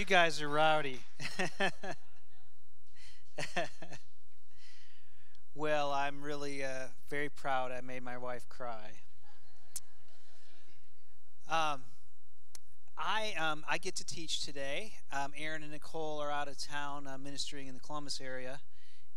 You 0.00 0.06
guys 0.06 0.40
are 0.40 0.48
rowdy. 0.48 0.98
well, 5.54 5.92
I'm 5.92 6.22
really 6.22 6.64
uh, 6.64 6.86
very 7.10 7.28
proud 7.28 7.70
I 7.70 7.82
made 7.82 8.02
my 8.02 8.16
wife 8.16 8.48
cry. 8.48 8.92
Um, 11.50 11.82
I, 12.96 13.34
um, 13.38 13.62
I 13.68 13.76
get 13.76 13.94
to 13.96 14.06
teach 14.06 14.42
today. 14.42 14.94
Um, 15.12 15.34
Aaron 15.36 15.62
and 15.62 15.70
Nicole 15.70 16.18
are 16.18 16.32
out 16.32 16.48
of 16.48 16.56
town 16.56 17.06
uh, 17.06 17.18
ministering 17.18 17.66
in 17.66 17.74
the 17.74 17.80
Columbus 17.80 18.22
area. 18.22 18.60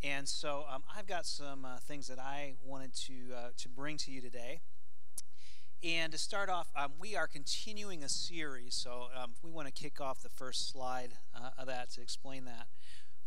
And 0.03 0.27
so 0.27 0.65
um, 0.69 0.83
I've 0.93 1.07
got 1.07 1.25
some 1.25 1.63
uh, 1.63 1.77
things 1.77 2.07
that 2.07 2.19
I 2.19 2.55
wanted 2.61 2.93
to, 3.05 3.13
uh, 3.33 3.49
to 3.55 3.69
bring 3.69 3.95
to 3.99 4.11
you 4.11 4.19
today. 4.19 4.59
And 5.83 6.13
to 6.13 6.17
start 6.17 6.47
off, 6.47 6.69
um, 6.77 6.93
we 6.97 7.17
are 7.17 7.27
continuing 7.27 8.03
a 8.03 8.09
series. 8.09 8.73
So 8.73 9.07
um, 9.21 9.33
we 9.43 9.51
want 9.51 9.67
to 9.67 9.73
kick 9.73 9.99
off 9.99 10.21
the 10.21 10.29
first 10.29 10.71
slide 10.71 11.11
uh, 11.35 11.49
of 11.57 11.67
that 11.67 11.91
to 11.91 12.01
explain 12.01 12.45
that. 12.45 12.67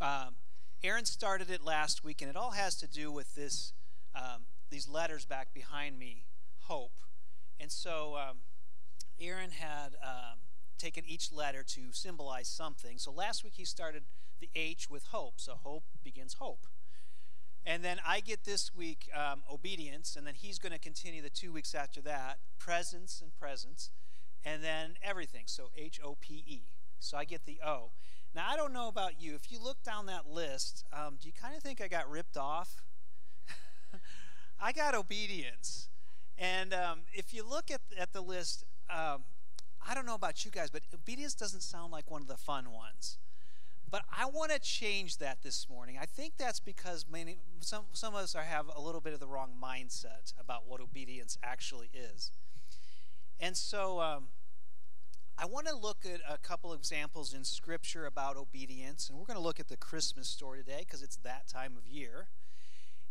Um, 0.00 0.36
Aaron 0.82 1.04
started 1.04 1.50
it 1.50 1.62
last 1.62 2.02
week, 2.02 2.22
and 2.22 2.30
it 2.30 2.36
all 2.36 2.52
has 2.52 2.74
to 2.76 2.86
do 2.86 3.12
with 3.12 3.34
this 3.34 3.74
um, 4.14 4.44
these 4.70 4.88
letters 4.88 5.26
back 5.26 5.52
behind 5.52 5.98
me, 5.98 6.24
hope. 6.60 6.98
And 7.60 7.70
so 7.70 8.16
um, 8.16 8.38
Aaron 9.20 9.50
had 9.50 9.94
um, 10.02 10.38
taken 10.78 11.04
each 11.06 11.30
letter 11.30 11.62
to 11.62 11.92
symbolize 11.92 12.48
something. 12.48 12.96
So 12.96 13.12
last 13.12 13.44
week 13.44 13.54
he 13.56 13.66
started 13.66 14.04
the 14.40 14.48
H 14.54 14.88
with 14.88 15.04
hope. 15.08 15.34
So 15.36 15.58
hope 15.62 15.84
begins 16.02 16.34
hope. 16.34 16.66
And 17.66 17.82
then 17.84 17.98
I 18.06 18.20
get 18.20 18.44
this 18.44 18.72
week 18.72 19.10
um, 19.12 19.42
obedience, 19.52 20.14
and 20.14 20.24
then 20.24 20.34
he's 20.34 20.58
going 20.60 20.72
to 20.72 20.78
continue 20.78 21.20
the 21.20 21.28
two 21.28 21.52
weeks 21.52 21.74
after 21.74 22.00
that 22.02 22.38
presence 22.60 23.20
and 23.20 23.34
presence, 23.34 23.90
and 24.44 24.62
then 24.62 24.94
everything. 25.02 25.42
So 25.46 25.70
H 25.76 25.98
O 26.02 26.16
P 26.20 26.44
E. 26.46 26.62
So 27.00 27.16
I 27.16 27.24
get 27.24 27.44
the 27.44 27.58
O. 27.66 27.90
Now, 28.34 28.46
I 28.48 28.56
don't 28.56 28.72
know 28.72 28.86
about 28.86 29.20
you. 29.20 29.34
If 29.34 29.50
you 29.50 29.58
look 29.62 29.82
down 29.82 30.06
that 30.06 30.28
list, 30.28 30.84
um, 30.92 31.16
do 31.20 31.26
you 31.26 31.32
kind 31.32 31.56
of 31.56 31.62
think 31.62 31.80
I 31.80 31.88
got 31.88 32.08
ripped 32.08 32.36
off? 32.36 32.84
I 34.60 34.72
got 34.72 34.94
obedience. 34.94 35.88
And 36.38 36.72
um, 36.72 37.00
if 37.12 37.34
you 37.34 37.48
look 37.48 37.70
at, 37.70 37.80
at 37.98 38.12
the 38.12 38.20
list, 38.20 38.64
um, 38.90 39.24
I 39.88 39.94
don't 39.94 40.06
know 40.06 40.14
about 40.14 40.44
you 40.44 40.50
guys, 40.50 40.70
but 40.70 40.82
obedience 40.94 41.34
doesn't 41.34 41.62
sound 41.62 41.92
like 41.92 42.10
one 42.10 42.20
of 42.22 42.28
the 42.28 42.36
fun 42.36 42.72
ones. 42.72 43.18
But 43.90 44.02
I 44.10 44.26
want 44.26 44.50
to 44.50 44.58
change 44.58 45.18
that 45.18 45.42
this 45.42 45.68
morning. 45.70 45.96
I 46.00 46.06
think 46.06 46.34
that's 46.38 46.58
because 46.60 47.06
many, 47.10 47.38
some, 47.60 47.84
some 47.92 48.14
of 48.14 48.20
us 48.20 48.34
are, 48.34 48.42
have 48.42 48.66
a 48.74 48.80
little 48.80 49.00
bit 49.00 49.12
of 49.12 49.20
the 49.20 49.28
wrong 49.28 49.52
mindset 49.62 50.34
about 50.40 50.66
what 50.66 50.80
obedience 50.80 51.38
actually 51.42 51.90
is. 51.94 52.32
And 53.38 53.56
so 53.56 54.00
um, 54.00 54.24
I 55.38 55.46
want 55.46 55.66
to 55.68 55.76
look 55.76 55.98
at 56.04 56.20
a 56.28 56.38
couple 56.38 56.72
examples 56.72 57.32
in 57.32 57.44
Scripture 57.44 58.06
about 58.06 58.36
obedience. 58.36 59.08
And 59.08 59.18
we're 59.18 59.26
going 59.26 59.38
to 59.38 59.42
look 59.42 59.60
at 59.60 59.68
the 59.68 59.76
Christmas 59.76 60.28
story 60.28 60.58
today 60.60 60.80
because 60.80 61.02
it's 61.02 61.16
that 61.18 61.46
time 61.46 61.74
of 61.76 61.86
year. 61.86 62.28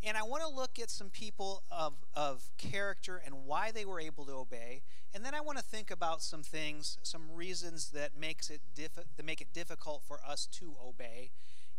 And 0.03 0.15
I 0.17 0.23
want 0.23 0.43
to 0.43 0.49
look 0.49 0.79
at 0.79 0.89
some 0.89 1.09
people 1.09 1.63
of, 1.71 1.95
of 2.13 2.51
character 2.57 3.21
and 3.23 3.45
why 3.45 3.71
they 3.71 3.85
were 3.85 3.99
able 3.99 4.25
to 4.25 4.33
obey. 4.33 4.83
And 5.13 5.25
then 5.25 5.33
I 5.33 5.41
want 5.41 5.57
to 5.57 5.63
think 5.63 5.89
about 5.89 6.21
some 6.21 6.43
things, 6.43 6.97
some 7.01 7.31
reasons 7.33 7.91
that 7.91 8.11
makes 8.19 8.49
it 8.49 8.61
diffi- 8.75 9.05
that 9.15 9.25
make 9.25 9.41
it 9.41 9.53
difficult 9.53 10.03
for 10.07 10.19
us 10.27 10.45
to 10.53 10.75
obey, 10.85 11.31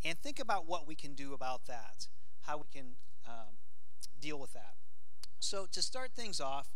and 0.04 0.18
think 0.18 0.40
about 0.40 0.66
what 0.66 0.86
we 0.86 0.94
can 0.94 1.14
do 1.14 1.34
about 1.34 1.66
that, 1.66 2.08
how 2.42 2.56
we 2.58 2.64
can 2.72 2.94
um, 3.26 3.58
deal 4.20 4.38
with 4.38 4.52
that. 4.54 4.74
So 5.38 5.66
to 5.70 5.82
start 5.82 6.12
things 6.12 6.40
off, 6.40 6.68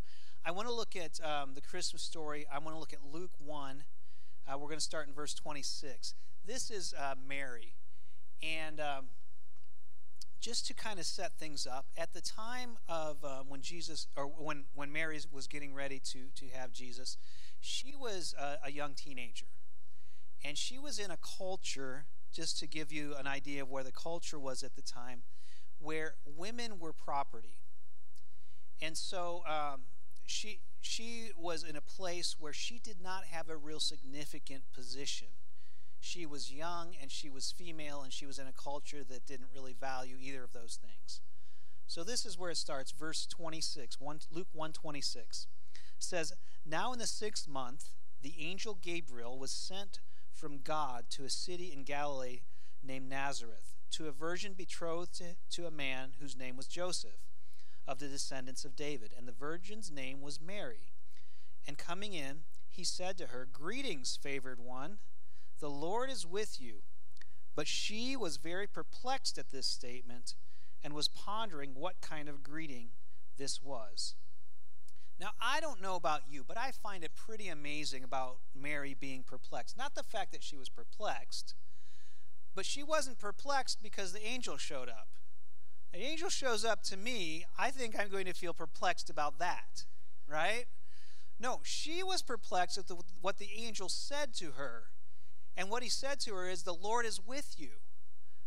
I 0.45 0.51
want 0.51 0.69
to 0.69 0.75
look 0.75 0.95
at 0.97 1.19
um, 1.25 1.55
the 1.55 1.61
Christmas 1.61 2.03
story. 2.03 2.47
I 2.53 2.59
want 2.59 2.75
to 2.75 2.79
look 2.79 2.93
at 2.93 3.01
Luke 3.11 3.33
one. 3.39 3.85
Uh, 4.47 4.59
we're 4.59 4.69
going 4.69 4.79
to 4.79 4.85
start 4.85 5.09
in 5.09 5.15
verse 5.15 5.35
26. 5.35 6.15
This 6.47 6.71
is 6.71 6.95
uh, 6.99 7.15
Mary, 7.27 7.75
and 8.43 8.81
um, 8.81 9.07
just 10.41 10.67
to 10.67 10.75
kind 10.75 10.99
of 10.99 11.05
set 11.05 11.33
things 11.39 11.67
up, 11.67 11.87
at 11.97 12.13
the 12.15 12.21
time 12.21 12.79
of 12.89 13.19
uh, 13.23 13.41
when 13.47 13.61
Jesus, 13.61 14.07
or 14.17 14.25
when, 14.25 14.65
when 14.75 14.91
Mary 14.91 15.21
was 15.31 15.47
getting 15.47 15.75
ready 15.75 15.99
to, 15.99 16.29
to 16.35 16.47
have 16.55 16.73
Jesus, 16.73 17.19
she 17.61 17.95
was 17.95 18.35
a, 18.39 18.69
a 18.69 18.73
young 18.73 18.95
teenager. 18.95 19.47
And 20.43 20.57
she 20.57 20.79
was 20.79 20.99
in 20.99 21.11
a 21.11 21.19
culture, 21.19 22.07
just 22.33 22.59
to 22.61 22.67
give 22.67 22.91
you 22.91 23.15
an 23.19 23.27
idea 23.27 23.63
of 23.63 23.69
where 23.69 23.85
the 23.85 23.93
culture 23.93 24.39
was 24.39 24.63
at 24.63 24.75
the 24.75 24.83
time, 24.83 25.23
where 25.79 26.15
women 26.25 26.79
were 26.79 26.95
property. 26.95 27.59
And 28.81 28.97
so 28.97 29.43
um, 29.47 29.83
she, 30.25 30.61
she 30.81 31.33
was 31.37 31.63
in 31.63 31.77
a 31.77 31.83
place 31.83 32.37
where 32.39 32.55
she 32.55 32.79
did 32.79 33.03
not 33.03 33.25
have 33.25 33.51
a 33.51 33.57
real 33.57 33.81
significant 33.81 34.63
position 34.73 35.29
she 36.01 36.27
was 36.27 36.53
young 36.53 36.95
and 37.01 37.11
she 37.11 37.31
was 37.31 37.53
female 37.53 38.03
and 38.03 38.13
she 38.13 38.27
was 38.27 38.39
in 38.39 38.47
a 38.47 38.53
culture 38.53 39.05
that 39.05 39.27
didn't 39.27 39.49
really 39.55 39.75
value 39.79 40.17
either 40.19 40.43
of 40.43 40.53
those 40.53 40.79
things. 40.81 41.21
So 41.87 42.05
this 42.05 42.25
is 42.25 42.39
where 42.39 42.51
it 42.51 42.57
starts, 42.57 42.93
verse 42.93 43.27
26, 43.27 44.01
1, 44.01 44.21
Luke 44.31 44.49
126 44.53 45.47
says, 45.99 46.33
Now 46.65 46.93
in 46.93 46.99
the 46.99 47.07
sixth 47.07 47.49
month, 47.49 47.91
the 48.23 48.35
angel 48.39 48.79
Gabriel 48.81 49.39
was 49.39 49.51
sent 49.51 50.01
from 50.33 50.61
God 50.63 51.05
to 51.11 51.25
a 51.25 51.31
city 51.31 51.73
in 51.73 51.85
Galilee 51.85 52.41
named 52.83 53.09
Nazareth, 53.09 53.75
to 53.93 54.09
a 54.09 54.13
virgin 54.13 54.55
betrothed 54.55 55.15
to, 55.19 55.37
to 55.51 55.67
a 55.67 55.71
man 55.71 56.13
whose 56.21 56.37
name 56.37 56.57
was 56.57 56.67
Joseph, 56.67 57.27
of 57.87 57.99
the 57.99 58.09
descendants 58.09 58.65
of 58.65 58.77
David. 58.77 59.13
And 59.17 59.27
the 59.27 59.33
virgin's 59.33 59.91
name 59.91 60.21
was 60.21 60.41
Mary. 60.41 60.93
And 61.67 61.77
coming 61.77 62.13
in, 62.15 62.41
he 62.69 62.85
said 62.85 63.19
to 63.19 63.27
her, 63.27 63.49
Greetings, 63.51 64.19
favored 64.21 64.61
one. 64.61 64.99
The 65.61 65.71
Lord 65.71 66.11
is 66.11 66.27
with 66.27 66.61
you. 66.61 66.83
But 67.55 67.67
she 67.67 68.17
was 68.17 68.37
very 68.37 68.67
perplexed 68.67 69.39
at 69.39 69.51
this 69.51 69.67
statement 69.67 70.35
and 70.83 70.95
was 70.95 71.09
pondering 71.09 71.75
what 71.75 72.01
kind 72.01 72.29
of 72.29 72.43
greeting 72.43 72.89
this 73.37 73.63
was. 73.63 74.15
Now, 75.19 75.31
I 75.41 75.61
don't 75.61 75.83
know 75.83 75.97
about 75.97 76.23
you, 76.31 76.43
but 76.47 76.57
I 76.57 76.71
find 76.71 77.05
it 77.05 77.11
pretty 77.15 77.49
amazing 77.49 78.03
about 78.03 78.39
Mary 78.55 78.97
being 78.99 79.23
perplexed. 79.23 79.77
Not 79.77 79.95
the 79.95 80.03
fact 80.03 80.33
that 80.33 80.43
she 80.43 80.57
was 80.57 80.71
perplexed, 80.71 81.55
but 82.55 82.65
she 82.65 82.83
wasn't 82.83 83.19
perplexed 83.19 83.83
because 83.83 84.13
the 84.15 84.27
angel 84.27 84.57
showed 84.57 84.89
up. 84.89 85.09
An 85.93 86.01
angel 86.01 86.31
shows 86.31 86.65
up 86.65 86.83
to 86.85 86.97
me, 86.97 87.45
I 87.59 87.71
think 87.71 87.99
I'm 87.99 88.09
going 88.09 88.25
to 88.27 88.33
feel 88.33 88.55
perplexed 88.55 89.11
about 89.11 89.39
that, 89.41 89.85
right? 90.27 90.65
No, 91.39 91.61
she 91.65 92.03
was 92.03 92.23
perplexed 92.23 92.79
at 92.79 92.87
the, 92.87 92.97
what 93.21 93.39
the 93.39 93.51
angel 93.57 93.91
said 93.91 94.33
to 94.35 94.53
her. 94.53 94.85
And 95.57 95.71
what 95.71 95.83
he 95.83 95.89
said 95.89 96.21
to 96.21 96.35
her 96.35 96.49
is, 96.49 96.63
The 96.63 96.75
Lord 96.75 97.07
is 97.07 97.21
with 97.25 97.55
you. 97.59 97.71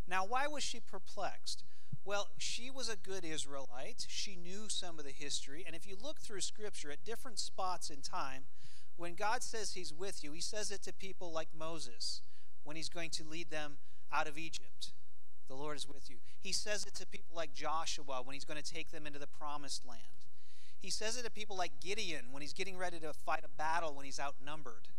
Now, 0.08 0.26
why 0.26 0.48
was 0.48 0.64
she 0.64 0.80
perplexed? 0.80 1.64
Well, 2.06 2.30
she 2.38 2.70
was 2.70 2.90
a 2.90 2.98
good 2.98 3.24
Israelite. 3.24 4.06
She 4.10 4.36
knew 4.36 4.68
some 4.68 5.00
of 5.00 5.06
the 5.06 5.12
history. 5.12 5.64
And 5.66 5.76
if 5.76 5.88
you 5.88 5.96
look 6.02 6.20
through 6.20 6.42
Scripture 6.42 6.92
at 6.92 7.06
different 7.06 7.40
spots 7.40 7.90
in 7.90 8.02
time, 8.02 8.44
when 8.98 9.16
God 9.16 9.42
says 9.42 9.74
He's 9.74 9.94
with 9.94 10.24
you, 10.24 10.34
He 10.34 10.42
says 10.42 10.70
it 10.70 10.84
to 10.84 10.94
people 10.94 11.32
like 11.32 11.50
Moses 11.58 12.22
when 12.64 12.76
He's 12.76 12.90
going 12.90 13.10
to 13.12 13.24
lead 13.24 13.50
them 13.50 13.78
out 14.12 14.28
of 14.28 14.38
Egypt. 14.38 14.92
The 15.48 15.56
Lord 15.56 15.78
is 15.78 15.88
with 15.88 16.10
you. 16.10 16.18
He 16.40 16.52
says 16.52 16.86
it 16.86 16.94
to 16.96 17.06
people 17.06 17.36
like 17.36 17.54
Joshua 17.54 18.22
when 18.24 18.34
He's 18.34 18.46
going 18.46 18.62
to 18.62 18.74
take 18.74 18.92
them 18.92 19.08
into 19.08 19.20
the 19.20 19.28
promised 19.28 19.86
land. 19.88 20.02
He 20.80 20.90
says 20.90 21.18
it 21.18 21.24
to 21.24 21.32
people 21.32 21.56
like 21.56 21.80
Gideon 21.80 22.26
when 22.32 22.42
He's 22.42 22.54
getting 22.54 22.78
ready 22.78 23.00
to 23.00 23.14
fight 23.14 23.44
a 23.46 23.58
battle 23.58 23.96
when 23.96 24.06
He's 24.06 24.20
outnumbered. 24.20 24.90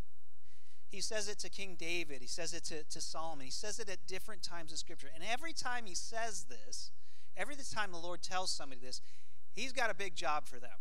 He 0.94 1.00
says 1.00 1.26
it 1.26 1.40
to 1.40 1.48
King 1.48 1.74
David. 1.76 2.20
He 2.20 2.28
says 2.28 2.54
it 2.54 2.62
to, 2.66 2.84
to 2.84 3.00
Solomon. 3.00 3.44
He 3.44 3.50
says 3.50 3.80
it 3.80 3.88
at 3.88 4.06
different 4.06 4.44
times 4.44 4.70
in 4.70 4.76
Scripture. 4.76 5.08
And 5.12 5.24
every 5.28 5.52
time 5.52 5.86
he 5.86 5.94
says 5.96 6.44
this, 6.44 6.92
every 7.36 7.56
time 7.56 7.90
the 7.90 7.98
Lord 7.98 8.22
tells 8.22 8.52
somebody 8.52 8.80
this, 8.80 9.02
he's 9.50 9.72
got 9.72 9.90
a 9.90 9.94
big 9.94 10.14
job 10.14 10.46
for 10.46 10.60
them. 10.60 10.78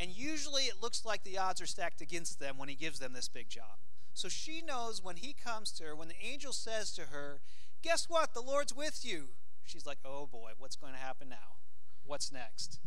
And 0.00 0.10
usually 0.10 0.62
it 0.62 0.82
looks 0.82 1.04
like 1.04 1.22
the 1.22 1.38
odds 1.38 1.60
are 1.60 1.66
stacked 1.66 2.00
against 2.00 2.40
them 2.40 2.58
when 2.58 2.68
he 2.68 2.74
gives 2.74 2.98
them 2.98 3.12
this 3.12 3.28
big 3.28 3.48
job. 3.48 3.78
So 4.12 4.28
she 4.28 4.60
knows 4.60 5.00
when 5.00 5.18
he 5.18 5.34
comes 5.34 5.70
to 5.74 5.84
her, 5.84 5.94
when 5.94 6.08
the 6.08 6.20
angel 6.20 6.52
says 6.52 6.92
to 6.94 7.02
her, 7.12 7.40
Guess 7.80 8.08
what? 8.08 8.34
The 8.34 8.42
Lord's 8.42 8.74
with 8.74 9.04
you. 9.04 9.28
She's 9.64 9.86
like, 9.86 9.98
Oh 10.04 10.26
boy, 10.26 10.50
what's 10.58 10.74
going 10.74 10.94
to 10.94 10.98
happen 10.98 11.28
now? 11.28 11.58
What's 12.04 12.32
next? 12.32 12.80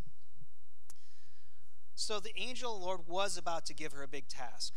So 1.94 2.20
the 2.20 2.38
angel, 2.38 2.74
of 2.74 2.82
the 2.82 2.86
Lord, 2.86 3.00
was 3.08 3.38
about 3.38 3.66
to 3.68 3.74
give 3.74 3.94
her 3.94 4.04
a 4.04 4.08
big 4.10 4.28
task. 4.28 4.74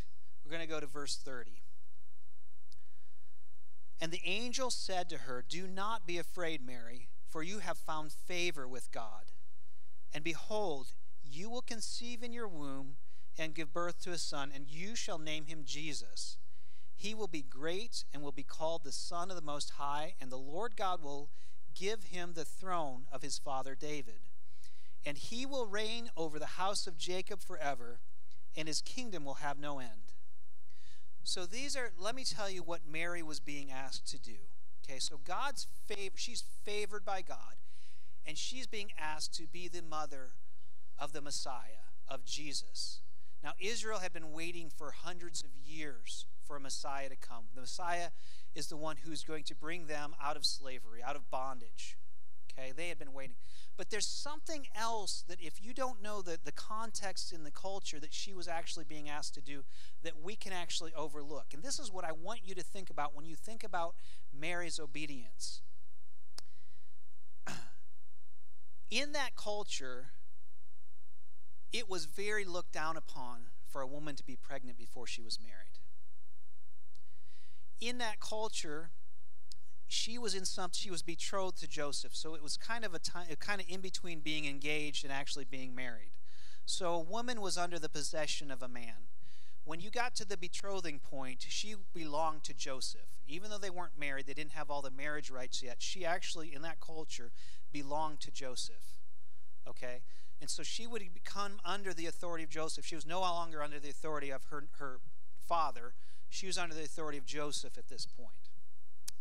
We're 0.49 0.57
going 0.57 0.67
to 0.67 0.75
go 0.75 0.81
to 0.81 0.87
verse 0.87 1.15
30. 1.23 1.61
And 4.01 4.11
the 4.11 4.23
angel 4.25 4.71
said 4.71 5.11
to 5.11 5.19
her, 5.19 5.45
Do 5.47 5.67
not 5.67 6.07
be 6.07 6.17
afraid, 6.17 6.65
Mary, 6.65 7.09
for 7.29 7.43
you 7.43 7.59
have 7.59 7.77
found 7.77 8.13
favor 8.13 8.67
with 8.67 8.91
God. 8.91 9.33
And 10.15 10.25
behold, 10.25 10.95
you 11.23 11.51
will 11.51 11.61
conceive 11.61 12.23
in 12.23 12.33
your 12.33 12.49
womb 12.49 12.97
and 13.39 13.55
give 13.55 13.75
birth 13.75 14.01
to 14.05 14.13
a 14.13 14.19
son, 14.19 14.51
and 14.55 14.67
you 14.67 14.97
shall 14.97 15.19
name 15.19 15.45
him 15.45 15.65
Jesus. 15.67 16.39
He 16.97 17.15
will 17.15 17.29
be 17.29 17.43
great 17.43 18.05
and 18.15 18.23
will 18.23 18.33
be 18.33 18.43
called 18.43 18.85
the 18.85 18.93
Son 18.93 19.29
of 19.29 19.37
the 19.37 19.43
Most 19.43 19.73
High, 19.77 20.15
and 20.19 20.33
the 20.33 20.39
Lord 20.39 20.77
God 20.77 21.03
will 21.03 21.29
give 21.75 22.05
him 22.05 22.33
the 22.33 22.47
throne 22.47 23.03
of 23.13 23.21
his 23.21 23.37
father 23.37 23.75
David. 23.75 24.31
And 25.05 25.19
he 25.19 25.45
will 25.45 25.67
reign 25.67 26.09
over 26.17 26.39
the 26.39 26.47
house 26.47 26.87
of 26.87 26.97
Jacob 26.97 27.43
forever, 27.43 28.01
and 28.57 28.67
his 28.67 28.81
kingdom 28.81 29.27
will 29.27 29.35
have 29.35 29.59
no 29.59 29.79
end. 29.79 30.08
So 31.25 31.47
these 31.47 31.77
are, 31.77 31.91
let 31.99 32.15
me 32.15 32.25
tell 32.25 32.51
you 32.51 32.63
what 32.63 32.81
Mary 32.91 33.23
was 33.23 33.41
being 33.41 33.71
asked 33.71 34.09
to 34.11 34.19
do. 34.19 34.39
Okay, 34.85 34.99
so 34.99 35.21
God's 35.23 35.67
favor, 35.87 36.17
she's 36.17 36.43
favored 36.65 37.05
by 37.05 37.21
God, 37.21 37.57
and 38.27 38.39
she's 38.39 38.67
being 38.67 38.91
asked 38.99 39.35
to 39.35 39.47
be 39.47 39.69
the 39.69 39.83
mother 39.83 40.31
of 40.99 41.13
the 41.13 41.21
Messiah, 41.21 41.85
of 42.09 42.25
Jesus. 42.25 43.01
Now, 43.43 43.53
Israel 43.61 43.99
had 43.99 44.13
been 44.13 44.33
waiting 44.33 44.71
for 44.75 44.91
hundreds 44.91 45.43
of 45.43 45.51
years 45.65 46.27
for 46.45 46.57
a 46.57 46.61
Messiah 46.61 47.09
to 47.11 47.17
come. 47.17 47.45
The 47.55 47.61
Messiah 47.61 48.09
is 48.55 48.69
the 48.69 48.77
one 48.77 48.97
who's 49.05 49.23
going 49.23 49.45
to 49.45 49.55
bring 49.55 49.87
them 49.87 50.15
out 50.23 50.37
of 50.37 50.47
slavery, 50.47 51.03
out 51.05 51.15
of 51.17 51.31
bondage. 51.31 51.99
Okay, 52.51 52.73
they 52.75 52.89
had 52.89 52.99
been 52.99 53.13
waiting. 53.13 53.37
But 53.79 53.91
there's 53.91 54.09
something 54.09 54.67
else 54.75 55.25
that 55.29 55.41
if 55.41 55.63
you 55.65 55.73
don't 55.73 56.03
know 56.03 56.21
the, 56.21 56.37
the 56.45 56.51
context 56.51 57.33
in 57.33 57.45
the 57.45 57.53
culture 57.53 58.01
that 58.01 58.13
she 58.13 58.35
was 58.35 58.49
actually 58.49 58.85
being 58.85 59.09
asked 59.09 59.35
to 59.35 59.41
do, 59.41 59.63
that 60.03 60.21
we 60.21 60.35
can 60.35 60.53
actually 60.53 60.93
overlook. 60.95 61.55
And 61.55 61.63
this 61.63 61.79
is 61.79 61.93
what 61.93 62.05
I 62.05 62.11
want 62.11 62.41
you 62.45 62.57
to 62.57 62.63
think 62.63 62.91
about 62.91 63.15
when 63.15 63.25
you 63.25 63.37
think 63.37 63.63
about 63.63 63.95
Mary's 64.37 64.81
obedience. 64.81 65.63
In 68.91 69.13
that 69.13 69.37
culture, 69.37 70.09
it 71.73 71.89
was 71.89 72.07
very 72.07 72.45
looked 72.45 72.73
down 72.73 72.97
upon 72.97 73.43
for 73.71 73.81
a 73.81 73.87
woman 73.87 74.17
to 74.17 74.25
be 74.25 74.35
pregnant 74.35 74.77
before 74.77 75.07
she 75.07 75.23
was 75.23 75.39
married. 75.41 75.79
In 77.81 77.99
that 77.99 78.19
culture, 78.19 78.91
she 79.89 80.19
was 80.19 80.35
in 80.35 80.45
some 80.45 80.71
she 80.73 80.91
was 80.91 81.03
betrothed 81.03 81.59
to 81.61 81.67
Joseph. 81.67 82.15
So 82.15 82.35
it 82.35 82.43
was 82.43 82.57
kind 82.57 82.85
of 82.85 82.95
a 82.95 82.99
time 82.99 83.27
kind 83.41 83.61
of 83.61 83.67
in 83.69 83.81
between 83.81 84.21
being 84.21 84.45
engaged 84.45 85.03
and 85.03 85.13
actually 85.13 85.45
being 85.45 85.75
married. 85.75 86.13
So 86.67 86.95
a 86.95 87.01
woman 87.01 87.41
was 87.41 87.57
under 87.57 87.79
the 87.79 87.89
possession 87.89 88.51
of 88.51 88.63
a 88.63 88.69
man. 88.69 89.09
When 89.65 89.81
you 89.81 89.91
got 89.91 90.15
to 90.17 90.25
the 90.27 90.37
betrothing 90.37 90.99
point, 90.99 91.45
she 91.49 91.75
belonged 91.95 92.45
to 92.45 92.55
Joseph. 92.55 93.09
Even 93.27 93.51
though 93.51 93.59
they 93.59 93.71
weren't 93.71 93.99
married, 93.99 94.27
they 94.27 94.35
didn't 94.35 94.53
have 94.53 94.71
all 94.71 94.83
the 94.83 94.91
marriage 94.91 95.31
rights 95.31 95.63
yet. 95.63 95.77
She 95.79 96.05
actually 96.05 96.55
in 96.55 96.63
that 96.63 96.81
culture 96.81 97.33
belonged 97.73 98.21
to 98.21 98.31
Joseph. 98.31 98.99
Okay? 99.67 100.01
And 100.41 100.49
so 100.49 100.63
she 100.63 100.87
would 100.87 101.03
become 101.13 101.61
under 101.65 101.93
the 101.93 102.07
authority 102.07 102.45
of 102.45 102.51
Joseph. 102.51 102.87
She 102.87 102.95
was 102.95 103.07
no 103.07 103.21
longer 103.21 103.63
under 103.63 103.79
the 103.79 103.91
authority 103.91 104.31
of 104.31 104.45
her, 104.45 104.65
her 104.79 105.01
father. 105.47 105.95
She 106.31 106.47
was 106.47 106.57
under 106.59 106.75
the 106.75 106.85
authority 106.85 107.19
of 107.19 107.27
Joseph 107.27 107.77
at 107.77 107.89
this 107.89 108.07
point. 108.07 108.48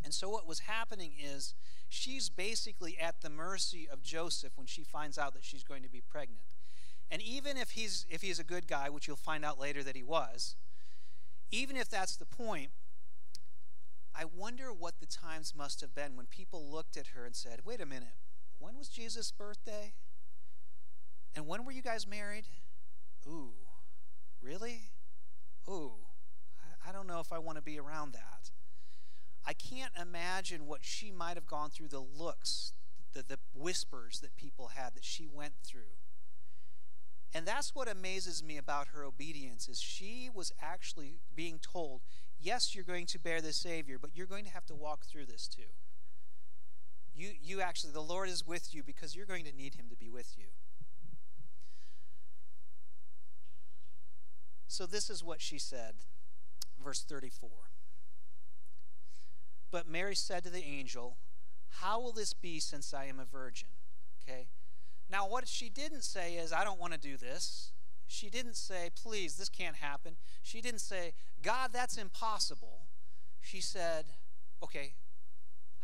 And 0.08 0.14
so 0.14 0.30
what 0.30 0.48
was 0.48 0.60
happening 0.60 1.12
is 1.22 1.54
she's 1.90 2.30
basically 2.30 2.98
at 2.98 3.20
the 3.20 3.30
mercy 3.30 3.90
of 3.92 4.02
Joseph 4.02 4.54
when 4.56 4.66
she 4.66 4.82
finds 4.82 5.18
out 5.18 5.34
that 5.34 5.44
she's 5.44 5.66
going 5.66 5.84
to 5.84 5.90
be 5.90 6.00
pregnant. 6.00 6.56
And 7.12 7.22
even 7.22 7.58
if 7.58 7.72
he's 7.72 8.06
if 8.10 8.22
he's 8.22 8.40
a 8.40 8.46
good 8.46 8.68
guy, 8.70 8.90
which 8.90 9.06
you'll 9.06 9.18
find 9.18 9.44
out 9.44 9.60
later 9.60 9.84
that 9.84 9.98
he 9.98 10.04
was, 10.04 10.56
even 11.52 11.76
if 11.76 11.90
that's 11.90 12.16
the 12.16 12.26
point, 12.26 12.70
I 14.16 14.24
wonder 14.24 14.72
what 14.72 15.02
the 15.02 15.06
times 15.06 15.54
must 15.54 15.82
have 15.82 15.94
been 15.94 16.16
when 16.16 16.28
people 16.28 16.72
looked 16.72 16.96
at 16.96 17.08
her 17.08 17.26
and 17.26 17.36
said, 17.36 17.66
"Wait 17.66 17.82
a 17.82 17.86
minute. 17.86 18.16
When 18.60 18.78
was 18.78 18.88
Jesus' 18.88 19.34
birthday? 19.34 19.92
And 21.36 21.48
when 21.48 21.66
were 21.66 21.74
you 21.74 21.82
guys 21.82 22.08
married? 22.08 22.46
Ooh, 23.28 23.56
really? 24.42 24.84
Ooh, 25.68 25.96
I, 26.64 26.90
I 26.90 26.94
don't 26.94 27.08
know 27.08 27.20
if 27.20 27.34
I 27.34 27.40
want 27.40 27.58
to 27.58 27.62
be 27.62 27.78
around 27.78 28.14
that. 28.14 28.52
I 29.48 29.54
can't 29.54 29.94
imagine 30.00 30.68
what 30.68 30.84
she 30.84 31.10
might 31.10 31.38
have 31.38 31.48
gone 31.48 31.70
through, 31.70 31.88
the 31.88 32.02
looks, 32.02 32.74
the, 33.14 33.24
the 33.24 33.40
whispers 33.56 34.20
that 34.20 34.36
people 34.36 34.72
had 34.76 34.94
that 34.96 35.06
she 35.06 35.26
went 35.26 35.54
through. 35.64 35.96
And 37.34 37.46
that's 37.46 37.74
what 37.74 37.88
amazes 37.88 38.44
me 38.44 38.58
about 38.58 38.90
her 38.90 39.06
obedience 39.06 39.70
is 39.70 39.80
she 39.80 40.30
was 40.34 40.52
actually 40.62 41.20
being 41.34 41.60
told, 41.60 42.02
yes, 42.38 42.76
you're 42.76 42.84
going 42.84 43.06
to 43.06 43.20
bear 43.20 43.40
the 43.40 43.54
Savior, 43.54 43.98
but 43.98 44.12
you're 44.14 44.28
going 44.28 44.44
to 44.44 44.52
have 44.52 44.66
to 44.66 44.76
walk 44.76 45.06
through 45.06 45.28
this 45.28 45.48
too. 45.48 45.72
You, 47.16 47.30
you 47.42 47.62
actually, 47.62 47.94
the 47.94 48.02
Lord 48.02 48.28
is 48.28 48.46
with 48.46 48.74
you 48.74 48.84
because 48.84 49.16
you're 49.16 49.26
going 49.26 49.46
to 49.46 49.56
need 49.56 49.76
him 49.76 49.86
to 49.90 49.96
be 49.96 50.10
with 50.10 50.36
you. 50.38 50.48
So 54.68 54.86
this 54.86 55.10
is 55.10 55.24
what 55.24 55.42
she 55.42 55.58
said, 55.58 55.96
verse 56.84 57.02
34. 57.02 57.50
But 59.72 59.88
Mary 59.88 60.16
said 60.16 60.44
to 60.44 60.50
the 60.50 60.64
angel, 60.64 61.18
How 61.82 62.00
will 62.00 62.14
this 62.14 62.34
be 62.34 62.60
since 62.60 62.94
I 62.94 63.06
am 63.06 63.20
a 63.20 63.26
virgin? 63.26 63.70
Okay. 64.24 64.48
Now, 65.10 65.28
what 65.28 65.48
she 65.48 65.70
didn't 65.70 66.04
say 66.04 66.36
is, 66.36 66.52
I 66.52 66.64
don't 66.64 66.80
want 66.80 66.94
to 66.94 67.00
do 67.00 67.18
this. 67.18 67.72
She 68.08 68.30
didn't 68.30 68.56
say, 68.56 68.90
Please, 68.96 69.36
this 69.36 69.50
can't 69.50 69.78
happen. 69.78 70.16
She 70.42 70.62
didn't 70.62 70.82
say, 70.82 71.14
God, 71.42 71.72
that's 71.74 71.98
impossible. 71.98 72.88
She 73.42 73.62
said, 73.62 74.06
Okay, 74.64 74.94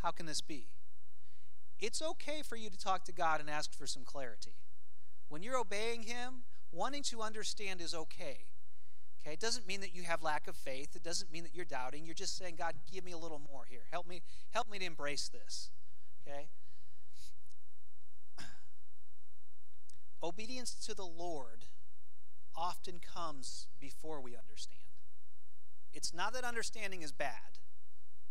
how 0.01 0.11
can 0.11 0.25
this 0.25 0.41
be? 0.41 0.67
It's 1.79 2.01
okay 2.01 2.41
for 2.41 2.55
you 2.55 2.69
to 2.69 2.77
talk 2.77 3.03
to 3.05 3.11
God 3.11 3.39
and 3.39 3.49
ask 3.49 3.73
for 3.73 3.87
some 3.87 4.03
clarity. 4.03 4.55
When 5.27 5.43
you're 5.43 5.57
obeying 5.57 6.03
Him, 6.03 6.43
wanting 6.71 7.03
to 7.03 7.21
understand 7.21 7.81
is 7.81 7.93
okay. 7.93 8.45
Okay, 9.23 9.33
it 9.33 9.39
doesn't 9.39 9.65
mean 9.65 9.79
that 9.81 9.95
you 9.95 10.03
have 10.03 10.21
lack 10.21 10.47
of 10.47 10.55
faith. 10.55 10.95
It 10.95 11.03
doesn't 11.03 11.31
mean 11.31 11.43
that 11.43 11.55
you're 11.55 11.63
doubting. 11.63 12.05
You're 12.05 12.13
just 12.13 12.37
saying, 12.37 12.55
God, 12.57 12.73
give 12.91 13.05
me 13.05 13.13
a 13.13 13.17
little 13.17 13.39
more 13.39 13.63
here. 13.69 13.83
Help 13.89 14.07
me, 14.07 14.21
help 14.51 14.69
me 14.69 14.79
to 14.79 14.85
embrace 14.85 15.29
this. 15.29 15.69
Okay? 16.27 16.47
Obedience 20.23 20.73
to 20.85 20.93
the 20.93 21.05
Lord 21.05 21.65
often 22.55 22.99
comes 22.99 23.67
before 23.79 24.19
we 24.19 24.35
understand. 24.35 24.79
It's 25.93 26.13
not 26.13 26.33
that 26.33 26.43
understanding 26.43 27.01
is 27.01 27.11
bad. 27.11 27.59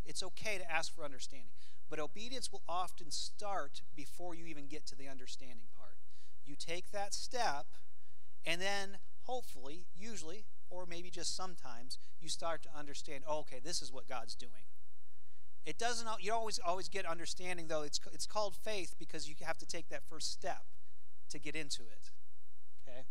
It's 0.04 0.22
okay 0.22 0.58
to 0.58 0.70
ask 0.70 0.94
for 0.94 1.04
understanding. 1.04 1.52
But 1.88 2.00
obedience 2.00 2.50
will 2.50 2.62
often 2.68 3.10
start 3.10 3.82
before 3.94 4.34
you 4.34 4.46
even 4.46 4.66
get 4.66 4.86
to 4.86 4.96
the 4.96 5.08
understanding 5.08 5.66
part. 5.78 5.98
You 6.44 6.56
take 6.56 6.90
that 6.90 7.14
step, 7.14 7.66
and 8.44 8.60
then 8.60 8.98
hopefully, 9.24 9.86
usually, 9.94 10.46
or 10.72 10.86
maybe 10.86 11.10
just 11.10 11.36
sometimes, 11.36 11.98
you 12.20 12.28
start 12.28 12.62
to 12.62 12.68
understand, 12.76 13.24
oh, 13.26 13.40
okay, 13.40 13.60
this 13.62 13.82
is 13.82 13.92
what 13.92 14.08
God's 14.08 14.34
doing. 14.34 14.64
It 15.64 15.78
doesn't, 15.78 16.08
you 16.20 16.32
always 16.32 16.58
always 16.58 16.88
get 16.88 17.06
understanding, 17.06 17.68
though. 17.68 17.82
It's, 17.82 18.00
it's 18.12 18.26
called 18.26 18.56
faith 18.56 18.96
because 18.98 19.28
you 19.28 19.36
have 19.42 19.58
to 19.58 19.66
take 19.66 19.88
that 19.90 20.02
first 20.08 20.32
step 20.32 20.64
to 21.30 21.38
get 21.38 21.54
into 21.54 21.82
it. 21.82 22.10
Okay? 22.88 23.02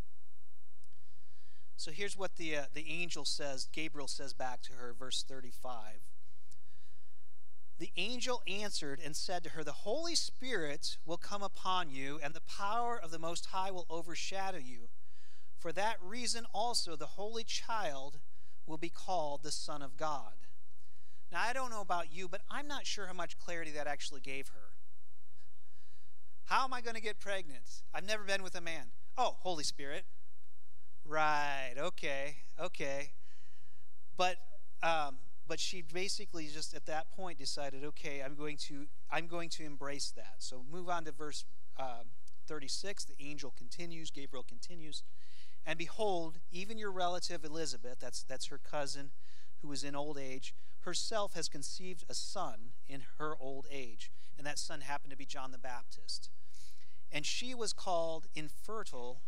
So 1.77 1.91
here's 1.91 2.17
what 2.17 2.35
the, 2.35 2.57
uh, 2.57 2.63
the 2.73 2.85
angel 2.89 3.23
says, 3.23 3.69
Gabriel 3.71 4.07
says 4.07 4.33
back 4.33 4.61
to 4.63 4.73
her, 4.73 4.93
verse 4.97 5.23
35. 5.27 6.01
The 7.79 7.91
angel 7.97 8.43
answered 8.47 8.99
and 9.03 9.15
said 9.15 9.43
to 9.43 9.49
her, 9.51 9.63
The 9.63 9.71
Holy 9.71 10.13
Spirit 10.13 10.97
will 11.05 11.17
come 11.17 11.41
upon 11.41 11.89
you, 11.89 12.19
and 12.21 12.33
the 12.33 12.41
power 12.41 12.99
of 13.01 13.09
the 13.09 13.17
Most 13.17 13.47
High 13.47 13.71
will 13.71 13.87
overshadow 13.89 14.59
you. 14.59 14.89
For 15.61 15.71
that 15.73 15.97
reason 16.03 16.45
also 16.53 16.95
the 16.95 17.05
Holy 17.05 17.43
Child 17.43 18.17
will 18.65 18.79
be 18.79 18.89
called 18.89 19.43
the 19.43 19.51
Son 19.51 19.83
of 19.83 19.95
God. 19.95 20.33
Now, 21.31 21.41
I 21.47 21.53
don't 21.53 21.69
know 21.69 21.81
about 21.81 22.11
you, 22.11 22.27
but 22.27 22.41
I'm 22.49 22.67
not 22.67 22.87
sure 22.87 23.05
how 23.05 23.13
much 23.13 23.37
clarity 23.37 23.69
that 23.71 23.85
actually 23.85 24.21
gave 24.21 24.47
her. 24.49 24.73
How 26.45 26.65
am 26.65 26.73
I 26.73 26.81
going 26.81 26.95
to 26.95 27.01
get 27.01 27.19
pregnant? 27.19 27.83
I've 27.93 28.05
never 28.05 28.23
been 28.23 28.41
with 28.41 28.55
a 28.55 28.61
man. 28.61 28.87
Oh, 29.17 29.35
Holy 29.39 29.63
Spirit. 29.63 30.03
Right, 31.05 31.75
okay, 31.77 32.37
okay. 32.59 33.11
But 34.17 34.37
um, 34.81 35.17
but 35.47 35.59
she 35.59 35.83
basically 35.83 36.47
just 36.47 36.73
at 36.73 36.87
that 36.87 37.11
point 37.11 37.37
decided, 37.37 37.83
okay, 37.83 38.23
I'm 38.25 38.33
going 38.35 38.57
to 38.67 38.87
I'm 39.11 39.27
going 39.27 39.49
to 39.49 39.63
embrace 39.63 40.11
that. 40.15 40.35
So 40.39 40.63
move 40.71 40.89
on 40.89 41.05
to 41.05 41.11
verse 41.11 41.45
uh, 41.79 42.03
36. 42.47 43.05
The 43.05 43.13
angel 43.19 43.53
continues. 43.55 44.09
Gabriel 44.11 44.43
continues. 44.43 45.03
And 45.65 45.77
behold, 45.77 46.39
even 46.51 46.77
your 46.77 46.91
relative 46.91 47.43
Elizabeth, 47.43 47.99
that's, 47.99 48.23
that's 48.23 48.47
her 48.47 48.57
cousin 48.59 49.11
who 49.61 49.71
is 49.71 49.83
in 49.83 49.95
old 49.95 50.17
age, 50.17 50.53
herself 50.81 51.33
has 51.33 51.47
conceived 51.47 52.03
a 52.09 52.13
son 52.13 52.71
in 52.87 53.03
her 53.19 53.35
old 53.39 53.67
age. 53.71 54.11
And 54.37 54.47
that 54.47 54.57
son 54.57 54.81
happened 54.81 55.11
to 55.11 55.17
be 55.17 55.25
John 55.25 55.51
the 55.51 55.59
Baptist. 55.59 56.29
And 57.11 57.25
she 57.25 57.53
was 57.53 57.73
called 57.73 58.27
infertile. 58.33 59.21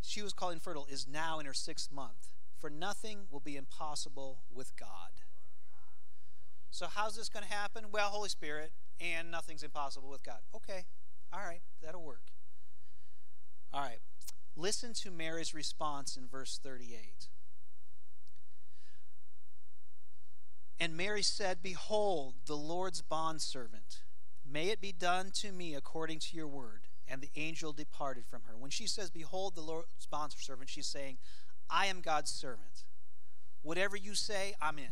She 0.00 0.22
was 0.22 0.32
called 0.32 0.54
infertile, 0.54 0.86
is 0.90 1.06
now 1.06 1.38
in 1.38 1.46
her 1.46 1.52
sixth 1.52 1.92
month. 1.92 2.30
For 2.58 2.70
nothing 2.70 3.26
will 3.30 3.40
be 3.40 3.56
impossible 3.56 4.40
with 4.52 4.76
God. 4.76 5.10
So, 6.70 6.86
how's 6.86 7.16
this 7.16 7.28
going 7.28 7.44
to 7.44 7.50
happen? 7.50 7.86
Well, 7.92 8.08
Holy 8.08 8.28
Spirit, 8.28 8.72
and 9.00 9.30
nothing's 9.30 9.62
impossible 9.62 10.10
with 10.10 10.22
God. 10.22 10.38
Okay, 10.54 10.84
all 11.32 11.40
right, 11.40 11.60
that'll 11.82 12.02
work. 12.02 12.22
All 13.72 13.80
right. 13.80 14.00
Listen 14.58 14.92
to 14.92 15.12
Mary's 15.12 15.54
response 15.54 16.16
in 16.16 16.26
verse 16.26 16.58
38. 16.60 17.28
And 20.80 20.96
Mary 20.96 21.22
said, 21.22 21.58
Behold, 21.62 22.34
the 22.46 22.56
Lord's 22.56 23.00
bondservant. 23.00 24.00
May 24.44 24.70
it 24.70 24.80
be 24.80 24.90
done 24.90 25.30
to 25.36 25.52
me 25.52 25.76
according 25.76 26.18
to 26.20 26.36
your 26.36 26.48
word. 26.48 26.82
And 27.06 27.20
the 27.20 27.30
angel 27.36 27.72
departed 27.72 28.24
from 28.26 28.42
her. 28.48 28.56
When 28.56 28.72
she 28.72 28.88
says, 28.88 29.10
Behold, 29.10 29.54
the 29.54 29.62
Lord's 29.62 30.06
bondservant, 30.10 30.68
she's 30.68 30.88
saying, 30.88 31.18
I 31.70 31.86
am 31.86 32.00
God's 32.00 32.30
servant. 32.30 32.84
Whatever 33.62 33.96
you 33.96 34.16
say, 34.16 34.54
I'm 34.60 34.78
in. 34.78 34.90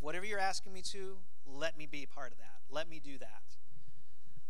Whatever 0.00 0.26
you're 0.26 0.40
asking 0.40 0.72
me 0.72 0.82
to, 0.90 1.18
let 1.46 1.78
me 1.78 1.86
be 1.86 2.02
a 2.02 2.08
part 2.08 2.32
of 2.32 2.38
that. 2.38 2.58
Let 2.68 2.88
me 2.88 3.00
do 3.02 3.16
that. 3.18 3.59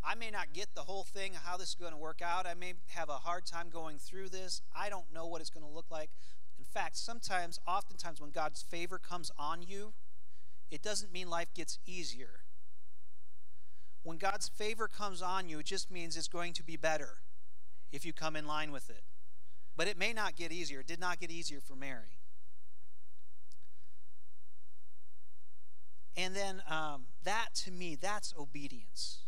I 0.03 0.15
may 0.15 0.31
not 0.31 0.53
get 0.53 0.75
the 0.75 0.83
whole 0.83 1.05
thing, 1.05 1.33
how 1.35 1.57
this 1.57 1.71
is 1.71 1.75
going 1.75 1.93
to 1.93 1.99
work 1.99 2.23
out. 2.23 2.47
I 2.47 2.55
may 2.55 2.75
have 2.89 3.09
a 3.09 3.19
hard 3.19 3.47
time 3.47 3.69
going 3.71 3.99
through 3.99 4.31
this. 4.31 4.63
I 4.75 4.89
don't 4.89 5.13
know 5.13 5.27
what 5.27 5.41
it's 5.41 5.51
going 5.51 5.67
to 5.67 5.73
look 5.73 5.91
like. 5.91 6.11
In 6.59 6.65
fact, 6.65 6.97
sometimes, 6.97 7.59
oftentimes, 7.67 8.21
when 8.21 8.31
God's 8.31 8.63
favor 8.63 8.99
comes 8.99 9.31
on 9.39 9.63
you, 9.63 9.93
it 10.71 10.83
doesn't 10.83 11.13
mean 11.13 11.29
life 11.29 11.53
gets 11.55 11.79
easier. 11.87 12.41
When 14.03 14.17
God's 14.17 14.49
favor 14.49 14.89
comes 14.89 15.21
on 15.21 15.49
you, 15.49 15.59
it 15.59 15.67
just 15.67 15.91
means 15.91 16.17
it's 16.17 16.29
going 16.29 16.55
to 16.55 16.63
be 16.63 16.77
better 16.77 17.19
if 17.93 18.05
you 18.07 18.13
come 18.13 18.37
in 18.37 18.47
line 18.47 18.73
with 18.73 18.89
it. 18.89 19.03
But 19.77 19.89
it 19.89 19.99
may 19.99 20.13
not 20.13 20.37
get 20.37 20.53
easier. 20.53 20.81
It 20.81 20.87
did 20.87 21.01
not 21.01 21.21
get 21.21 21.31
easier 21.31 21.61
for 21.61 21.75
Mary. 21.75 22.19
And 26.17 26.35
then 26.35 26.63
um, 26.69 27.07
that 27.25 27.49
to 27.65 27.71
me, 27.71 27.97
that's 28.01 28.35
obedience. 28.39 29.23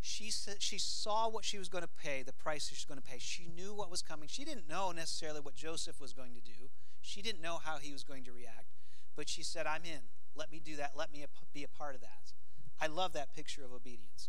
She 0.00 0.30
said 0.30 0.62
she 0.62 0.78
saw 0.78 1.28
what 1.28 1.44
she 1.44 1.58
was 1.58 1.68
going 1.68 1.82
to 1.82 1.88
pay, 1.88 2.22
the 2.22 2.32
price 2.32 2.68
she 2.68 2.74
was 2.74 2.84
going 2.84 3.00
to 3.00 3.06
pay. 3.06 3.18
She 3.18 3.48
knew 3.48 3.74
what 3.74 3.90
was 3.90 4.02
coming. 4.02 4.28
She 4.28 4.44
didn't 4.44 4.68
know 4.68 4.92
necessarily 4.92 5.40
what 5.40 5.54
Joseph 5.54 6.00
was 6.00 6.12
going 6.12 6.34
to 6.34 6.40
do. 6.40 6.70
She 7.00 7.22
didn't 7.22 7.42
know 7.42 7.58
how 7.62 7.78
he 7.78 7.92
was 7.92 8.04
going 8.04 8.24
to 8.24 8.32
react, 8.32 8.74
but 9.16 9.28
she 9.28 9.42
said, 9.42 9.66
"I'm 9.66 9.84
in. 9.84 10.10
Let 10.34 10.50
me 10.50 10.60
do 10.60 10.76
that. 10.76 10.92
Let 10.96 11.12
me 11.12 11.24
be 11.52 11.64
a 11.64 11.68
part 11.68 11.94
of 11.94 12.00
that." 12.00 12.32
I 12.80 12.86
love 12.86 13.12
that 13.14 13.34
picture 13.34 13.64
of 13.64 13.72
obedience. 13.72 14.28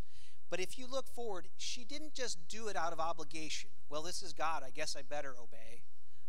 But 0.49 0.59
if 0.59 0.79
you 0.79 0.87
look 0.87 1.07
forward, 1.07 1.49
she 1.57 1.83
didn't 1.83 2.15
just 2.15 2.47
do 2.47 2.67
it 2.67 2.75
out 2.75 2.91
of 2.91 2.99
obligation. 2.99 3.69
Well, 3.89 4.01
this 4.01 4.23
is 4.23 4.33
God. 4.33 4.63
I 4.65 4.71
guess 4.71 4.95
I 4.95 5.03
better 5.03 5.35
obey. 5.39 5.83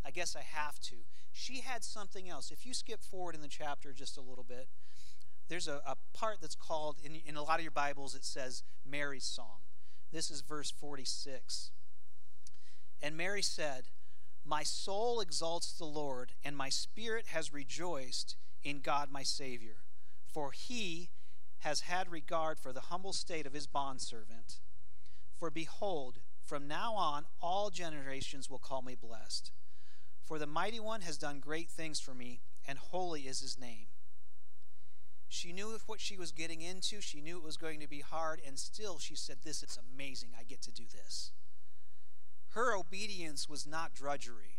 I 0.05 0.11
guess 0.11 0.37
I 0.37 0.43
have 0.43 0.79
to. 0.81 0.97
She 1.33 1.61
had 1.61 1.85
something 1.85 2.29
else. 2.29 2.51
If 2.51 2.67
you 2.67 2.75
skip 2.75 3.03
forward 3.03 3.35
in 3.35 3.41
the 3.41 3.49
chapter 3.49 3.93
just 3.93 4.17
a 4.17 4.21
little 4.21 4.45
bit, 4.45 4.69
there's 5.51 5.69
a, 5.69 5.83
a 5.85 5.97
part 6.15 6.39
that's 6.41 6.55
called, 6.55 6.97
in, 7.05 7.17
in 7.27 7.37
a 7.37 7.43
lot 7.43 7.59
of 7.59 7.63
your 7.65 7.73
Bibles, 7.73 8.15
it 8.15 8.25
says 8.25 8.63
Mary's 8.89 9.25
song. 9.25 9.59
This 10.13 10.31
is 10.31 10.43
verse 10.43 10.71
46. 10.71 11.73
And 13.03 13.17
Mary 13.17 13.43
said, 13.43 13.89
My 14.45 14.63
soul 14.63 15.21
exalts 15.21 15.73
the 15.73 15.85
Lord, 15.85 16.33
and 16.45 16.57
my 16.57 16.69
spirit 16.69 17.27
has 17.33 17.53
rejoiced 17.53 18.37
in 18.63 18.81
God 18.81 19.11
my 19.11 19.25
Savior. 19.25 19.79
For 20.25 20.53
he 20.53 21.11
has 21.59 21.81
had 21.81 22.11
regard 22.11 22.59
for 22.59 22.73
the 22.73 22.83
humble 22.83 23.13
state 23.13 23.45
of 23.45 23.53
his 23.53 23.67
bondservant. 23.67 24.61
For 25.37 25.51
behold, 25.51 26.19
from 26.45 26.69
now 26.69 26.95
on 26.95 27.25
all 27.43 27.71
generations 27.71 28.49
will 28.49 28.59
call 28.59 28.83
me 28.83 28.95
blessed. 28.95 29.51
For 30.25 30.39
the 30.39 30.47
mighty 30.47 30.79
one 30.79 31.01
has 31.01 31.19
done 31.19 31.41
great 31.41 31.69
things 31.69 31.99
for 31.99 32.15
me, 32.15 32.41
and 32.69 32.79
holy 32.79 33.23
is 33.23 33.41
his 33.41 33.59
name. 33.59 33.87
She 35.31 35.53
knew 35.53 35.79
what 35.87 36.01
she 36.01 36.17
was 36.17 36.33
getting 36.33 36.61
into. 36.61 37.01
She 37.01 37.21
knew 37.21 37.39
it 37.39 37.45
was 37.45 37.57
going 37.57 37.79
to 37.79 37.87
be 37.87 38.01
hard, 38.01 38.41
and 38.45 38.59
still 38.59 38.99
she 38.99 39.15
said, 39.15 39.39
This 39.45 39.63
is 39.63 39.79
amazing. 39.95 40.31
I 40.39 40.43
get 40.43 40.61
to 40.63 40.73
do 40.73 40.83
this. 40.93 41.31
Her 42.51 42.75
obedience 42.77 43.49
was 43.49 43.65
not 43.65 43.95
drudgery, 43.95 44.59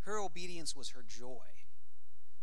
her 0.00 0.18
obedience 0.18 0.74
was 0.74 0.90
her 0.90 1.04
joy. 1.06 1.46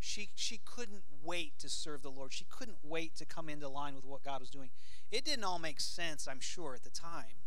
She, 0.02 0.30
she 0.34 0.62
couldn't 0.64 1.04
wait 1.22 1.60
to 1.60 1.68
serve 1.68 2.04
the 2.04 2.10
Lord. 2.10 2.32
She 2.32 2.46
couldn't 2.46 2.78
wait 2.82 3.18
to 3.18 3.26
come 3.26 3.50
into 3.50 3.68
line 3.68 3.96
with 3.96 4.06
what 4.06 4.24
God 4.24 4.40
was 4.40 4.50
doing. 4.50 4.70
It 5.12 5.26
didn't 5.26 5.44
all 5.44 5.60
make 5.60 5.82
sense, 5.82 6.26
I'm 6.26 6.40
sure, 6.40 6.74
at 6.74 6.84
the 6.84 6.90
time. 6.90 7.44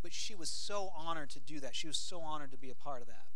But 0.00 0.14
she 0.14 0.34
was 0.34 0.48
so 0.48 0.90
honored 0.96 1.28
to 1.30 1.40
do 1.40 1.60
that. 1.60 1.76
She 1.76 1.86
was 1.86 1.98
so 1.98 2.22
honored 2.22 2.50
to 2.52 2.56
be 2.56 2.70
a 2.70 2.74
part 2.74 3.02
of 3.02 3.08
that. 3.08 3.26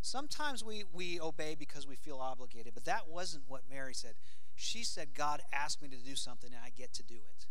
Sometimes 0.00 0.64
we, 0.64 0.84
we 0.92 1.20
obey 1.20 1.54
because 1.58 1.86
we 1.86 1.96
feel 1.96 2.18
obligated, 2.18 2.74
but 2.74 2.84
that 2.84 3.08
wasn't 3.08 3.44
what 3.48 3.62
Mary 3.68 3.94
said. 3.94 4.14
She 4.54 4.84
said, 4.84 5.14
God 5.14 5.42
asked 5.52 5.82
me 5.82 5.88
to 5.88 5.96
do 5.96 6.16
something 6.16 6.50
and 6.52 6.62
I 6.64 6.70
get 6.70 6.92
to 6.94 7.02
do 7.02 7.16
it. 7.16 7.46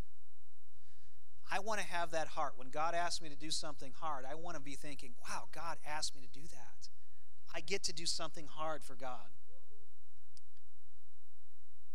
I 1.50 1.60
want 1.60 1.80
to 1.80 1.88
have 1.88 2.12
that 2.12 2.28
heart. 2.30 2.54
When 2.58 2.70
God 2.70 2.94
asks 2.94 3.22
me 3.22 3.30
to 3.30 3.36
do 3.36 3.52
something 3.52 3.94
hard, 4.00 4.26
I 4.30 4.36
want 4.36 4.56
to 4.56 4.62
be 4.62 4.76
thinking, 4.76 5.14
wow, 5.28 5.46
God 5.54 5.78
asked 5.86 6.16
me 6.16 6.22
to 6.22 6.28
do 6.28 6.46
that. 6.48 6.90
I 7.56 7.62
get 7.62 7.84
to 7.84 7.94
do 7.94 8.06
something 8.06 8.48
hard 8.48 8.84
for 8.84 8.96
God. 8.96 9.30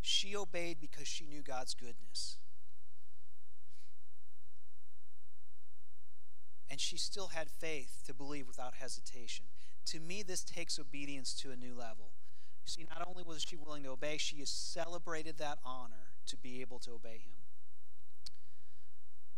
She 0.01 0.35
obeyed 0.35 0.81
because 0.81 1.07
she 1.07 1.27
knew 1.27 1.43
God's 1.43 1.75
goodness. 1.75 2.39
And 6.69 6.81
she 6.81 6.97
still 6.97 7.29
had 7.29 7.51
faith 7.51 8.03
to 8.07 8.15
believe 8.15 8.49
without 8.49 8.75
hesitation. 8.75 9.45
To 9.87 10.01
me, 10.01 10.23
this 10.23 10.45
takes 10.45 10.79
obedience 10.79 11.35
to 11.35 11.51
a 11.51 11.57
new 11.57 11.75
level. 11.75 12.13
You 12.65 12.71
see, 12.71 12.87
not 12.89 13.07
only 13.07 13.25
was 13.25 13.43
she 13.43 13.57
willing 13.57 13.83
to 13.83 13.91
obey, 13.91 14.17
she 14.19 14.39
has 14.39 14.51
celebrated 14.51 15.39
that 15.39 15.59
honor 15.65 16.13
to 16.27 16.37
be 16.37 16.61
able 16.61 16.79
to 16.81 16.93
obey 16.93 17.19
him. 17.19 17.43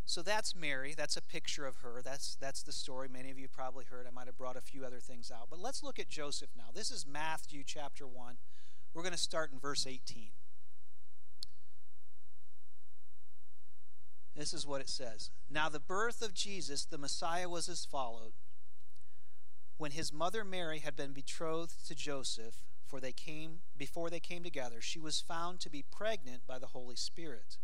So 0.05 0.21
that's 0.21 0.55
Mary. 0.55 0.95
That's 0.95 1.17
a 1.17 1.23
picture 1.23 1.67
of 1.67 1.77
her. 1.77 2.03
That's, 2.05 2.37
that's 2.39 2.63
the 2.63 2.73
story. 2.73 3.09
Many 3.09 3.31
of 3.31 3.39
you 3.39 3.49
probably 3.49 3.87
heard. 3.87 4.07
I 4.07 4.11
might 4.11 4.27
have 4.27 4.37
brought 4.37 4.57
a 4.57 4.61
few 4.61 4.85
other 4.85 5.01
things 5.01 5.31
out. 5.31 5.49
But 5.49 5.61
let's 5.61 5.83
look 5.83 5.99
at 5.99 6.09
Joseph 6.09 6.51
now. 6.57 6.69
This 6.75 6.91
is 6.91 7.07
Matthew 7.07 7.63
chapter 7.65 8.07
1. 8.07 8.37
We're 8.93 9.03
going 9.03 9.13
to 9.13 9.19
start 9.19 9.51
in 9.51 9.59
verse 9.59 9.87
18. 9.87 10.29
This 14.37 14.53
is 14.53 14.67
what 14.67 14.81
it 14.81 14.89
says 14.89 15.31
Now, 15.49 15.69
the 15.69 15.81
birth 15.81 16.21
of 16.21 16.35
Jesus, 16.35 16.85
the 16.85 16.99
Messiah, 16.99 17.49
was 17.49 17.69
as 17.69 17.85
followed. 17.85 18.33
When 19.77 19.91
his 19.91 20.13
mother 20.13 20.45
Mary 20.45 20.79
had 20.79 20.95
been 20.95 21.13
betrothed 21.13 21.87
to 21.89 21.95
Joseph, 21.95 22.65
for 22.87 23.01
they 23.01 23.13
came 23.13 23.61
before 23.77 24.09
they 24.09 24.21
came 24.21 24.45
together, 24.45 24.81
she 24.81 25.01
was 25.01 25.21
found 25.21 25.59
to 25.61 25.71
be 25.71 25.83
pregnant 25.83 26.47
by 26.47 26.59
the 26.59 26.69
Holy 26.69 26.97
Spirit. 26.97 27.59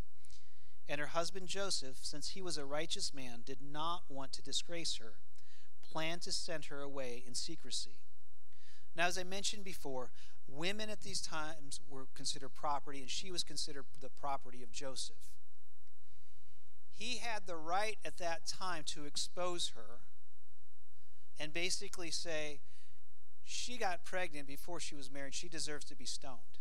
And 0.88 1.00
her 1.00 1.09
husband 1.09 1.47
Joseph, 1.47 1.99
since 2.02 2.31
he 2.31 2.43
was 2.43 2.59
a 2.59 2.64
righteous 2.64 3.14
man, 3.14 3.43
did 3.45 3.59
not 3.62 4.02
want 4.09 4.33
to 4.33 4.43
disgrace 4.43 4.97
her, 4.97 5.19
planned 5.88 6.23
to 6.23 6.33
send 6.33 6.64
her 6.64 6.81
away 6.81 7.23
in 7.25 7.35
secrecy. 7.35 8.00
Now, 8.97 9.07
as 9.07 9.17
I 9.17 9.23
mentioned 9.23 9.62
before, 9.62 10.11
women 10.49 10.90
at 10.90 11.02
these 11.02 11.21
times 11.21 11.81
were 11.88 12.09
considered 12.14 12.55
property, 12.55 13.00
and 13.00 13.11
she 13.11 13.31
was 13.31 13.45
considered 13.45 13.85
the 14.00 14.11
property 14.11 14.64
of 14.64 14.73
Joseph. 14.73 15.31
He 16.93 17.19
had 17.19 17.47
the 17.47 17.57
right 17.57 17.99
at 18.05 18.19
that 18.19 18.47
time 18.47 18.83
to 18.87 19.05
expose 19.05 19.73
her 19.76 20.00
and 21.40 21.52
basically 21.52 22.11
say, 22.11 22.61
she 23.44 23.76
got 23.76 24.04
pregnant 24.04 24.47
before 24.47 24.78
she 24.78 24.94
was 24.94 25.11
married, 25.11 25.35
she 25.35 25.49
deserves 25.49 25.85
to 25.87 25.97
be 25.97 26.04
stoned. 26.04 26.61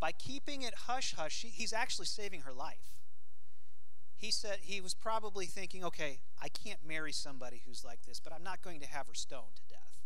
By 0.00 0.12
keeping 0.12 0.62
it 0.62 0.74
hush 0.86 1.14
hush, 1.14 1.44
he's 1.46 1.72
actually 1.72 2.06
saving 2.06 2.42
her 2.42 2.52
life 2.52 2.92
he 4.22 4.30
said 4.30 4.58
he 4.62 4.80
was 4.80 4.94
probably 4.94 5.46
thinking, 5.46 5.82
okay, 5.84 6.20
I 6.40 6.46
can't 6.48 6.78
marry 6.86 7.10
somebody 7.10 7.60
who's 7.66 7.84
like 7.84 8.06
this, 8.06 8.20
but 8.20 8.32
I'm 8.32 8.44
not 8.44 8.62
going 8.62 8.78
to 8.78 8.86
have 8.86 9.08
her 9.08 9.14
stoned 9.14 9.56
to 9.56 9.62
death. 9.68 9.98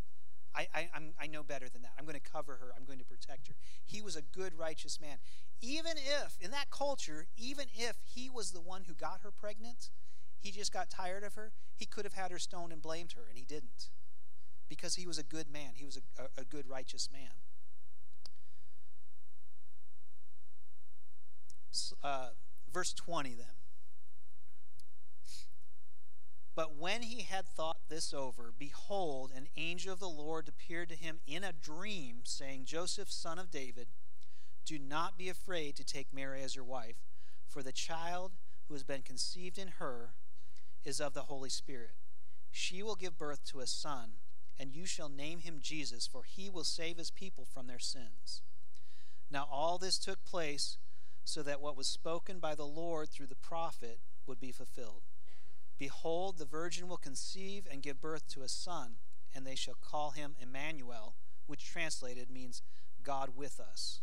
I, 0.54 0.68
I, 0.74 0.88
I'm, 0.94 1.12
I 1.20 1.26
know 1.26 1.42
better 1.42 1.68
than 1.68 1.82
that. 1.82 1.92
I'm 1.98 2.06
going 2.06 2.18
to 2.18 2.30
cover 2.30 2.54
her. 2.54 2.72
I'm 2.74 2.86
going 2.86 2.98
to 2.98 3.04
protect 3.04 3.48
her. 3.48 3.54
He 3.84 4.00
was 4.00 4.16
a 4.16 4.22
good, 4.22 4.54
righteous 4.58 4.98
man. 5.02 5.18
Even 5.60 5.98
if, 5.98 6.38
in 6.40 6.50
that 6.52 6.70
culture, 6.70 7.26
even 7.36 7.66
if 7.74 7.98
he 8.06 8.30
was 8.30 8.52
the 8.52 8.60
one 8.60 8.84
who 8.88 8.94
got 8.94 9.20
her 9.22 9.30
pregnant, 9.30 9.90
he 10.46 10.52
just 10.52 10.72
got 10.72 10.88
tired 10.88 11.24
of 11.24 11.34
her, 11.34 11.50
he 11.76 11.84
could 11.84 12.04
have 12.04 12.14
had 12.14 12.30
her 12.30 12.38
stoned 12.38 12.72
and 12.72 12.80
blamed 12.80 13.12
her, 13.12 13.22
and 13.28 13.36
he 13.36 13.44
didn't. 13.44 13.90
Because 14.68 14.94
he 14.94 15.06
was 15.06 15.18
a 15.18 15.24
good 15.24 15.50
man. 15.50 15.70
He 15.74 15.84
was 15.84 15.96
a, 15.96 16.22
a, 16.22 16.42
a 16.42 16.44
good, 16.44 16.68
righteous 16.68 17.08
man. 17.12 17.30
Uh, 22.02 22.28
verse 22.72 22.92
20 22.92 23.34
then. 23.34 23.46
But 26.54 26.76
when 26.76 27.02
he 27.02 27.22
had 27.22 27.46
thought 27.46 27.88
this 27.88 28.14
over, 28.14 28.54
behold, 28.56 29.32
an 29.36 29.48
angel 29.56 29.92
of 29.92 29.98
the 29.98 30.08
Lord 30.08 30.48
appeared 30.48 30.88
to 30.90 30.94
him 30.94 31.18
in 31.26 31.42
a 31.44 31.52
dream, 31.52 32.20
saying, 32.24 32.64
Joseph, 32.64 33.10
son 33.10 33.38
of 33.38 33.50
David, 33.50 33.88
do 34.64 34.78
not 34.78 35.18
be 35.18 35.28
afraid 35.28 35.76
to 35.76 35.84
take 35.84 36.14
Mary 36.14 36.42
as 36.42 36.54
your 36.54 36.64
wife, 36.64 37.04
for 37.46 37.62
the 37.62 37.72
child 37.72 38.32
who 38.68 38.74
has 38.74 38.84
been 38.84 39.02
conceived 39.02 39.58
in 39.58 39.68
her 39.78 40.14
is 40.86 41.00
of 41.00 41.12
the 41.12 41.22
Holy 41.22 41.50
Spirit. 41.50 41.90
She 42.50 42.82
will 42.82 42.94
give 42.94 43.18
birth 43.18 43.44
to 43.46 43.60
a 43.60 43.66
son, 43.66 44.12
and 44.58 44.72
you 44.72 44.86
shall 44.86 45.10
name 45.10 45.40
him 45.40 45.58
Jesus, 45.60 46.06
for 46.06 46.22
he 46.22 46.48
will 46.48 46.64
save 46.64 46.96
his 46.96 47.10
people 47.10 47.44
from 47.44 47.66
their 47.66 47.80
sins. 47.80 48.40
Now 49.30 49.48
all 49.50 49.76
this 49.76 49.98
took 49.98 50.24
place 50.24 50.78
so 51.24 51.42
that 51.42 51.60
what 51.60 51.76
was 51.76 51.88
spoken 51.88 52.38
by 52.38 52.54
the 52.54 52.64
Lord 52.64 53.08
through 53.10 53.26
the 53.26 53.34
prophet 53.34 53.98
would 54.26 54.38
be 54.38 54.52
fulfilled. 54.52 55.02
Behold, 55.76 56.38
the 56.38 56.46
virgin 56.46 56.88
will 56.88 56.96
conceive 56.96 57.66
and 57.70 57.82
give 57.82 58.00
birth 58.00 58.28
to 58.28 58.42
a 58.42 58.48
son, 58.48 58.92
and 59.34 59.44
they 59.44 59.56
shall 59.56 59.74
call 59.74 60.12
him 60.12 60.36
Emmanuel, 60.40 61.16
which 61.46 61.66
translated 61.66 62.30
means 62.30 62.62
God 63.02 63.30
with 63.36 63.60
us. 63.60 64.00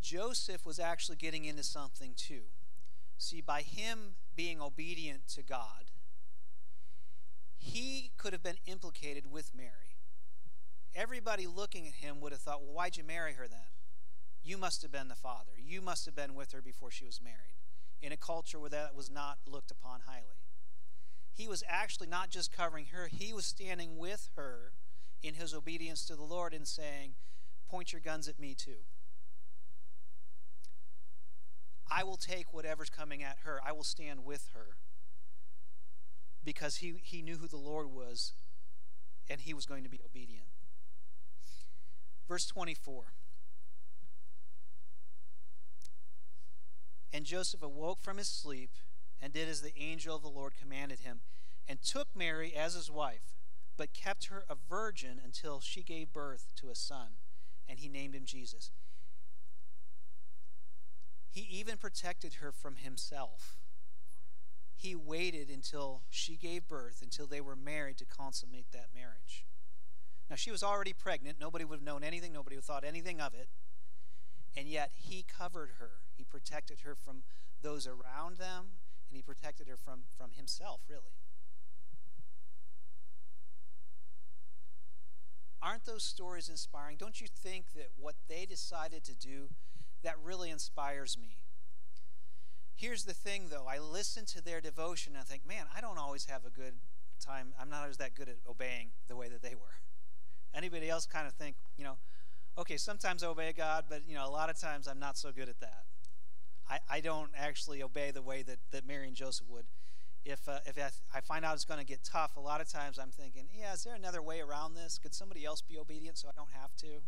Joseph 0.00 0.64
was 0.64 0.78
actually 0.78 1.16
getting 1.16 1.44
into 1.44 1.62
something 1.62 2.14
too. 2.16 2.44
See, 3.20 3.42
by 3.42 3.60
him 3.60 4.14
being 4.34 4.62
obedient 4.62 5.28
to 5.34 5.42
God, 5.42 5.90
he 7.58 8.12
could 8.16 8.32
have 8.32 8.42
been 8.42 8.56
implicated 8.64 9.30
with 9.30 9.54
Mary. 9.54 9.98
Everybody 10.94 11.46
looking 11.46 11.86
at 11.86 11.92
him 11.96 12.22
would 12.22 12.32
have 12.32 12.40
thought, 12.40 12.62
well, 12.62 12.72
why'd 12.72 12.96
you 12.96 13.04
marry 13.04 13.34
her 13.34 13.46
then? 13.46 13.68
You 14.42 14.56
must 14.56 14.80
have 14.80 14.90
been 14.90 15.08
the 15.08 15.14
father. 15.14 15.52
You 15.58 15.82
must 15.82 16.06
have 16.06 16.16
been 16.16 16.34
with 16.34 16.52
her 16.52 16.62
before 16.62 16.90
she 16.90 17.04
was 17.04 17.20
married 17.22 17.58
in 18.00 18.10
a 18.10 18.16
culture 18.16 18.58
where 18.58 18.70
that 18.70 18.94
was 18.94 19.10
not 19.10 19.36
looked 19.46 19.70
upon 19.70 20.00
highly. 20.06 20.40
He 21.30 21.46
was 21.46 21.62
actually 21.68 22.08
not 22.08 22.30
just 22.30 22.50
covering 22.50 22.86
her, 22.86 23.10
he 23.12 23.34
was 23.34 23.44
standing 23.44 23.98
with 23.98 24.30
her 24.34 24.72
in 25.22 25.34
his 25.34 25.52
obedience 25.52 26.06
to 26.06 26.16
the 26.16 26.22
Lord 26.22 26.54
and 26.54 26.66
saying, 26.66 27.16
Point 27.68 27.92
your 27.92 28.00
guns 28.00 28.28
at 28.28 28.40
me 28.40 28.54
too. 28.54 28.86
I 31.90 32.04
will 32.04 32.16
take 32.16 32.52
whatever's 32.52 32.90
coming 32.90 33.22
at 33.22 33.38
her, 33.44 33.60
I 33.66 33.72
will 33.72 33.84
stand 33.84 34.24
with 34.24 34.50
her 34.54 34.76
because 36.44 36.76
he, 36.76 36.94
he 37.02 37.22
knew 37.22 37.36
who 37.36 37.48
the 37.48 37.56
Lord 37.56 37.88
was 37.90 38.32
and 39.28 39.40
he 39.40 39.54
was 39.54 39.66
going 39.66 39.84
to 39.84 39.90
be 39.90 40.00
obedient. 40.04 40.46
Verse 42.28 42.46
24. 42.46 43.04
And 47.12 47.24
Joseph 47.24 47.62
awoke 47.62 48.00
from 48.00 48.18
his 48.18 48.28
sleep 48.28 48.70
and 49.20 49.32
did 49.32 49.48
as 49.48 49.60
the 49.60 49.76
angel 49.78 50.16
of 50.16 50.22
the 50.22 50.28
Lord 50.28 50.54
commanded 50.58 51.00
him, 51.00 51.20
and 51.68 51.82
took 51.82 52.08
Mary 52.16 52.54
as 52.56 52.74
his 52.74 52.90
wife, 52.90 53.36
but 53.76 53.92
kept 53.92 54.26
her 54.26 54.44
a 54.48 54.56
virgin 54.68 55.20
until 55.22 55.60
she 55.60 55.82
gave 55.82 56.12
birth 56.12 56.52
to 56.56 56.70
a 56.70 56.74
son, 56.74 57.18
and 57.68 57.78
he 57.78 57.88
named 57.88 58.14
him 58.14 58.24
Jesus. 58.24 58.70
He 61.30 61.42
even 61.42 61.76
protected 61.76 62.34
her 62.34 62.50
from 62.50 62.76
himself. 62.76 63.56
He 64.74 64.94
waited 64.94 65.48
until 65.48 66.02
she 66.10 66.36
gave 66.36 66.66
birth, 66.66 67.00
until 67.02 67.26
they 67.26 67.40
were 67.40 67.54
married 67.54 67.98
to 67.98 68.04
consummate 68.04 68.72
that 68.72 68.88
marriage. 68.94 69.46
Now, 70.28 70.36
she 70.36 70.50
was 70.50 70.62
already 70.62 70.92
pregnant. 70.92 71.38
Nobody 71.40 71.64
would 71.64 71.76
have 71.76 71.84
known 71.84 72.02
anything, 72.02 72.32
nobody 72.32 72.56
would 72.56 72.60
have 72.60 72.64
thought 72.64 72.84
anything 72.84 73.20
of 73.20 73.34
it. 73.34 73.48
And 74.56 74.66
yet, 74.66 74.90
he 74.94 75.22
covered 75.22 75.72
her. 75.78 75.90
He 76.16 76.24
protected 76.24 76.80
her 76.80 76.94
from 76.94 77.22
those 77.62 77.86
around 77.86 78.38
them, 78.38 78.66
and 79.08 79.16
he 79.16 79.22
protected 79.22 79.68
her 79.68 79.76
from, 79.76 80.00
from 80.16 80.32
himself, 80.32 80.80
really. 80.88 81.14
Aren't 85.62 85.84
those 85.84 86.02
stories 86.02 86.48
inspiring? 86.48 86.96
Don't 86.96 87.20
you 87.20 87.26
think 87.26 87.74
that 87.74 87.90
what 87.98 88.14
they 88.28 88.46
decided 88.46 89.04
to 89.04 89.14
do, 89.14 89.50
that 90.02 90.16
really 90.22 90.50
inspires 90.50 91.16
me? 91.18 91.36
Here's 92.74 93.04
the 93.04 93.12
thing, 93.12 93.48
though. 93.50 93.66
I 93.68 93.78
listen 93.78 94.24
to 94.26 94.42
their 94.42 94.60
devotion 94.60 95.12
and 95.12 95.20
I 95.20 95.24
think, 95.24 95.46
man, 95.46 95.66
I 95.76 95.80
don't 95.80 95.98
always 95.98 96.24
have 96.26 96.46
a 96.46 96.50
good 96.50 96.74
time. 97.22 97.52
I'm 97.60 97.68
not 97.68 97.82
always 97.82 97.98
that 97.98 98.14
good 98.14 98.28
at 98.28 98.36
obeying 98.48 98.90
the 99.06 99.16
way 99.16 99.28
that 99.28 99.42
they 99.42 99.54
were. 99.54 99.76
Anybody 100.54 100.88
else 100.88 101.04
kind 101.06 101.26
of 101.26 101.34
think, 101.34 101.56
you 101.76 101.84
know, 101.84 101.98
okay, 102.58 102.76
sometimes 102.76 103.22
I 103.22 103.28
obey 103.28 103.52
God, 103.52 103.84
but, 103.88 104.02
you 104.08 104.14
know, 104.14 104.26
a 104.26 104.30
lot 104.30 104.48
of 104.48 104.58
times 104.58 104.88
I'm 104.88 104.98
not 104.98 105.18
so 105.18 105.30
good 105.30 105.48
at 105.48 105.60
that. 105.60 105.84
I, 106.68 106.78
I 106.88 107.00
don't 107.00 107.30
actually 107.36 107.82
obey 107.82 108.10
the 108.10 108.22
way 108.22 108.42
that, 108.42 108.58
that 108.70 108.86
Mary 108.86 109.08
and 109.08 109.16
Joseph 109.16 109.46
would. 109.48 109.66
If, 110.24 110.48
uh, 110.48 110.60
if 110.66 110.78
I 111.14 111.20
find 111.20 111.44
out 111.44 111.54
it's 111.54 111.64
going 111.64 111.80
to 111.80 111.86
get 111.86 112.04
tough, 112.04 112.36
a 112.36 112.40
lot 112.40 112.60
of 112.60 112.68
times 112.68 112.98
I'm 112.98 113.10
thinking, 113.10 113.46
yeah, 113.58 113.72
is 113.72 113.84
there 113.84 113.94
another 113.94 114.22
way 114.22 114.40
around 114.40 114.74
this? 114.74 114.98
Could 114.98 115.14
somebody 115.14 115.44
else 115.44 115.62
be 115.62 115.78
obedient 115.78 116.18
so 116.18 116.28
I 116.28 116.32
don't 116.36 116.52
have 116.52 116.74
to? 116.76 117.02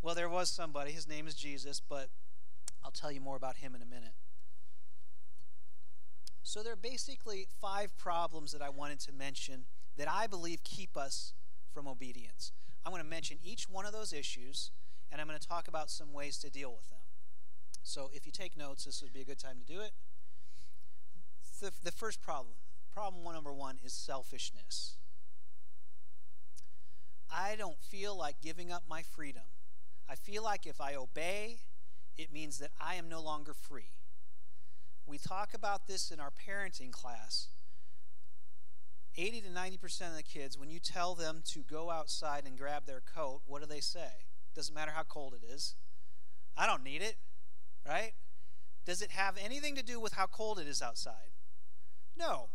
Well, 0.00 0.14
there 0.14 0.28
was 0.28 0.48
somebody. 0.48 0.92
His 0.92 1.08
name 1.08 1.26
is 1.26 1.34
Jesus, 1.34 1.80
but 1.80 2.08
I'll 2.84 2.90
tell 2.90 3.10
you 3.10 3.20
more 3.20 3.36
about 3.36 3.56
him 3.56 3.74
in 3.74 3.82
a 3.82 3.86
minute. 3.86 4.14
So, 6.42 6.62
there 6.62 6.72
are 6.72 6.76
basically 6.76 7.46
five 7.60 7.96
problems 7.98 8.52
that 8.52 8.62
I 8.62 8.70
wanted 8.70 9.00
to 9.00 9.12
mention 9.12 9.64
that 9.96 10.08
I 10.10 10.26
believe 10.26 10.62
keep 10.62 10.96
us 10.96 11.34
from 11.74 11.86
obedience. 11.86 12.52
I'm 12.86 12.92
going 12.92 13.02
to 13.02 13.08
mention 13.08 13.38
each 13.42 13.68
one 13.68 13.84
of 13.84 13.92
those 13.92 14.12
issues, 14.12 14.70
and 15.10 15.20
I'm 15.20 15.26
going 15.26 15.38
to 15.38 15.46
talk 15.46 15.68
about 15.68 15.90
some 15.90 16.12
ways 16.12 16.38
to 16.38 16.50
deal 16.50 16.72
with 16.72 16.88
them. 16.88 17.00
So 17.82 18.10
if 18.14 18.24
you 18.24 18.32
take 18.32 18.56
notes, 18.56 18.84
this 18.84 19.02
would 19.02 19.12
be 19.12 19.20
a 19.20 19.24
good 19.24 19.38
time 19.38 19.56
to 19.58 19.72
do 19.72 19.80
it. 19.80 19.92
The, 21.60 21.72
the 21.82 21.92
first 21.92 22.22
problem, 22.22 22.54
problem 22.92 23.24
one, 23.24 23.34
number 23.34 23.52
one, 23.52 23.78
is 23.84 23.92
selfishness. 23.92 24.94
I 27.30 27.56
don't 27.56 27.78
feel 27.78 28.16
like 28.16 28.36
giving 28.40 28.70
up 28.72 28.84
my 28.88 29.02
freedom. 29.02 29.42
I 30.08 30.14
feel 30.14 30.42
like 30.42 30.66
if 30.66 30.80
I 30.80 30.94
obey, 30.94 31.60
it 32.16 32.32
means 32.32 32.58
that 32.58 32.70
I 32.80 32.94
am 32.94 33.08
no 33.08 33.20
longer 33.20 33.54
free. 33.54 33.92
We 35.06 35.18
talk 35.18 35.54
about 35.54 35.86
this 35.86 36.10
in 36.10 36.20
our 36.20 36.30
parenting 36.30 36.90
class. 36.90 37.48
80 39.16 39.42
to 39.42 39.48
90% 39.48 40.10
of 40.10 40.16
the 40.16 40.22
kids, 40.22 40.56
when 40.56 40.70
you 40.70 40.78
tell 40.78 41.14
them 41.14 41.42
to 41.52 41.60
go 41.60 41.90
outside 41.90 42.44
and 42.46 42.56
grab 42.56 42.86
their 42.86 43.00
coat, 43.00 43.40
what 43.46 43.60
do 43.62 43.68
they 43.68 43.80
say? 43.80 44.26
Doesn't 44.54 44.74
matter 44.74 44.92
how 44.94 45.02
cold 45.02 45.34
it 45.34 45.44
is. 45.44 45.74
I 46.56 46.66
don't 46.66 46.84
need 46.84 47.02
it 47.02 47.16
right? 47.88 48.12
Does 48.84 49.02
it 49.02 49.10
have 49.10 49.36
anything 49.42 49.74
to 49.76 49.82
do 49.82 49.98
with 49.98 50.12
how 50.14 50.26
cold 50.26 50.58
it 50.58 50.66
is 50.66 50.82
outside? 50.82 51.32
No. 52.16 52.48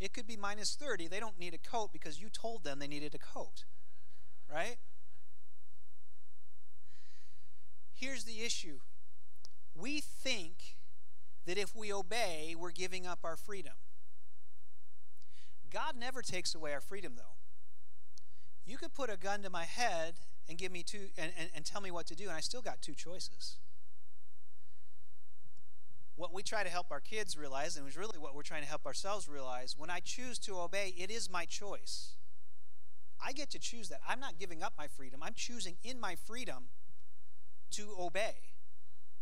It 0.00 0.12
could 0.12 0.26
be 0.26 0.36
minus 0.36 0.74
30. 0.74 1.08
They 1.08 1.20
don't 1.20 1.38
need 1.38 1.54
a 1.54 1.58
coat 1.58 1.90
because 1.92 2.20
you 2.20 2.28
told 2.28 2.64
them 2.64 2.78
they 2.78 2.88
needed 2.88 3.14
a 3.14 3.18
coat, 3.18 3.64
right? 4.52 4.76
Here's 8.02 8.24
the 8.24 8.42
issue 8.42 8.80
we 9.76 10.00
think 10.00 10.76
that 11.46 11.56
if 11.56 11.76
we 11.76 11.92
obey, 11.92 12.56
we're 12.58 12.72
giving 12.72 13.06
up 13.06 13.20
our 13.22 13.36
freedom. 13.36 13.74
God 15.70 15.94
never 15.96 16.20
takes 16.20 16.52
away 16.52 16.74
our 16.74 16.80
freedom, 16.80 17.12
though. 17.16 17.36
You 18.66 18.76
could 18.76 18.92
put 18.92 19.08
a 19.08 19.16
gun 19.16 19.42
to 19.42 19.50
my 19.50 19.64
head 19.64 20.14
and 20.48 20.58
give 20.58 20.72
me 20.72 20.82
two 20.82 21.10
and, 21.16 21.32
and, 21.38 21.48
and 21.54 21.64
tell 21.64 21.80
me 21.80 21.92
what 21.92 22.06
to 22.08 22.16
do, 22.16 22.24
and 22.24 22.32
I 22.32 22.40
still 22.40 22.60
got 22.60 22.82
two 22.82 22.94
choices 22.94 23.58
what 26.16 26.34
we 26.34 26.42
try 26.42 26.62
to 26.62 26.68
help 26.68 26.88
our 26.90 27.00
kids 27.00 27.38
realize, 27.38 27.76
and 27.76 27.82
it 27.82 27.86
was 27.86 27.96
really 27.96 28.18
what 28.18 28.34
we're 28.34 28.42
trying 28.42 28.62
to 28.62 28.68
help 28.68 28.84
ourselves 28.84 29.28
realize, 29.28 29.74
when 29.78 29.90
I 29.90 30.00
choose 30.00 30.38
to 30.40 30.60
obey, 30.60 30.94
it 30.98 31.10
is 31.10 31.30
my 31.30 31.46
choice. 31.46 32.14
I 33.24 33.32
get 33.32 33.50
to 33.50 33.58
choose 33.58 33.88
that. 33.88 34.00
I'm 34.06 34.20
not 34.20 34.38
giving 34.38 34.62
up 34.62 34.74
my 34.76 34.88
freedom. 34.88 35.20
I'm 35.22 35.34
choosing 35.34 35.76
in 35.82 35.98
my 35.98 36.14
freedom 36.14 36.68
to 37.72 37.94
obey. 37.98 38.34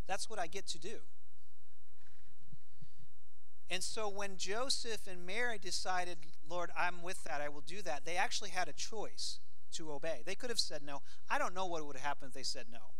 That's 0.06 0.28
what 0.28 0.38
I 0.38 0.46
get 0.46 0.66
to 0.68 0.78
do. 0.78 0.98
And 3.70 3.84
so 3.84 4.08
when 4.08 4.36
Joseph 4.36 5.06
and 5.06 5.24
Mary 5.24 5.58
decided, 5.58 6.18
Lord, 6.48 6.70
I'm 6.76 7.02
with 7.02 7.22
that, 7.24 7.40
I 7.40 7.48
will 7.48 7.60
do 7.60 7.82
that, 7.82 8.04
they 8.04 8.16
actually 8.16 8.50
had 8.50 8.68
a 8.68 8.72
choice 8.72 9.38
to 9.72 9.92
obey. 9.92 10.22
They 10.26 10.34
could 10.34 10.50
have 10.50 10.58
said 10.58 10.82
no. 10.82 11.02
I 11.30 11.38
don't 11.38 11.54
know 11.54 11.66
what 11.66 11.86
would 11.86 11.96
have 11.96 12.04
happened 12.04 12.30
if 12.30 12.34
they 12.34 12.42
said 12.42 12.66
no. 12.72 12.94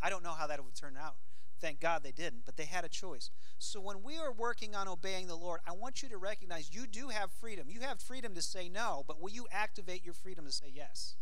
I 0.00 0.08
don't 0.08 0.22
know 0.22 0.32
how 0.32 0.46
that 0.46 0.64
would 0.64 0.74
turn 0.74 0.96
out. 0.96 1.16
Thank 1.60 1.80
God 1.80 2.02
they 2.02 2.12
didn't, 2.12 2.46
but 2.46 2.56
they 2.56 2.64
had 2.64 2.84
a 2.84 2.88
choice. 2.88 3.30
So 3.58 3.80
when 3.80 4.02
we 4.02 4.16
are 4.16 4.32
working 4.32 4.74
on 4.74 4.88
obeying 4.88 5.26
the 5.26 5.34
Lord, 5.34 5.60
I 5.66 5.72
want 5.72 6.02
you 6.02 6.08
to 6.08 6.16
recognize 6.16 6.70
you 6.72 6.86
do 6.86 7.08
have 7.08 7.30
freedom. 7.32 7.66
You 7.68 7.80
have 7.80 8.00
freedom 8.00 8.34
to 8.34 8.42
say 8.42 8.68
no, 8.68 9.04
but 9.06 9.20
will 9.20 9.30
you 9.30 9.46
activate 9.50 10.04
your 10.04 10.14
freedom 10.14 10.46
to 10.46 10.52
say 10.52 10.72
yes? 10.72 11.16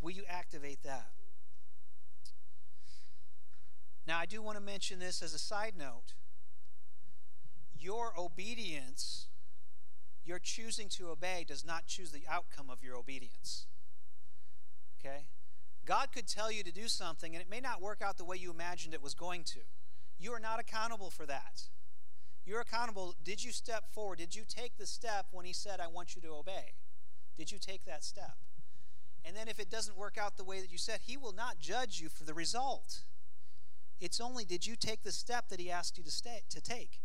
Will 0.00 0.10
you 0.12 0.24
activate 0.28 0.82
that? 0.84 1.08
Now, 4.06 4.18
I 4.18 4.26
do 4.26 4.40
want 4.40 4.56
to 4.56 4.62
mention 4.62 4.98
this 4.98 5.22
as 5.22 5.34
a 5.34 5.38
side 5.38 5.74
note. 5.76 6.14
Your 7.78 8.14
obedience, 8.18 9.26
your 10.24 10.38
choosing 10.38 10.88
to 10.90 11.08
obey, 11.08 11.44
does 11.46 11.64
not 11.64 11.86
choose 11.86 12.12
the 12.12 12.22
outcome 12.30 12.70
of 12.70 12.82
your 12.82 12.96
obedience. 12.96 13.66
Okay? 15.00 15.26
God 15.84 16.08
could 16.12 16.26
tell 16.26 16.50
you 16.50 16.62
to 16.64 16.72
do 16.72 16.88
something 16.88 17.34
and 17.34 17.42
it 17.42 17.50
may 17.50 17.60
not 17.60 17.80
work 17.80 18.02
out 18.02 18.16
the 18.16 18.24
way 18.24 18.36
you 18.36 18.50
imagined 18.50 18.94
it 18.94 19.02
was 19.02 19.14
going 19.14 19.44
to. 19.44 19.60
You 20.18 20.32
are 20.32 20.40
not 20.40 20.58
accountable 20.58 21.10
for 21.10 21.26
that. 21.26 21.62
You're 22.44 22.60
accountable. 22.60 23.14
Did 23.22 23.42
you 23.42 23.52
step 23.52 23.92
forward? 23.92 24.18
Did 24.18 24.34
you 24.34 24.42
take 24.48 24.78
the 24.78 24.86
step 24.86 25.26
when 25.32 25.46
He 25.46 25.52
said, 25.52 25.80
I 25.80 25.88
want 25.88 26.14
you 26.14 26.22
to 26.22 26.28
obey? 26.28 26.74
Did 27.36 27.52
you 27.52 27.58
take 27.58 27.84
that 27.84 28.04
step? 28.04 28.36
And 29.24 29.36
then 29.36 29.48
if 29.48 29.58
it 29.58 29.68
doesn't 29.68 29.96
work 29.96 30.16
out 30.16 30.36
the 30.36 30.44
way 30.44 30.60
that 30.60 30.70
you 30.70 30.78
said, 30.78 31.00
He 31.02 31.16
will 31.16 31.32
not 31.32 31.58
judge 31.58 32.00
you 32.00 32.08
for 32.08 32.24
the 32.24 32.34
result. 32.34 33.02
It's 34.00 34.20
only 34.20 34.44
did 34.44 34.66
you 34.66 34.76
take 34.76 35.02
the 35.02 35.12
step 35.12 35.48
that 35.48 35.60
He 35.60 35.70
asked 35.70 35.96
you 35.98 36.04
to, 36.04 36.10
stay, 36.10 36.42
to 36.50 36.60
take. 36.60 37.00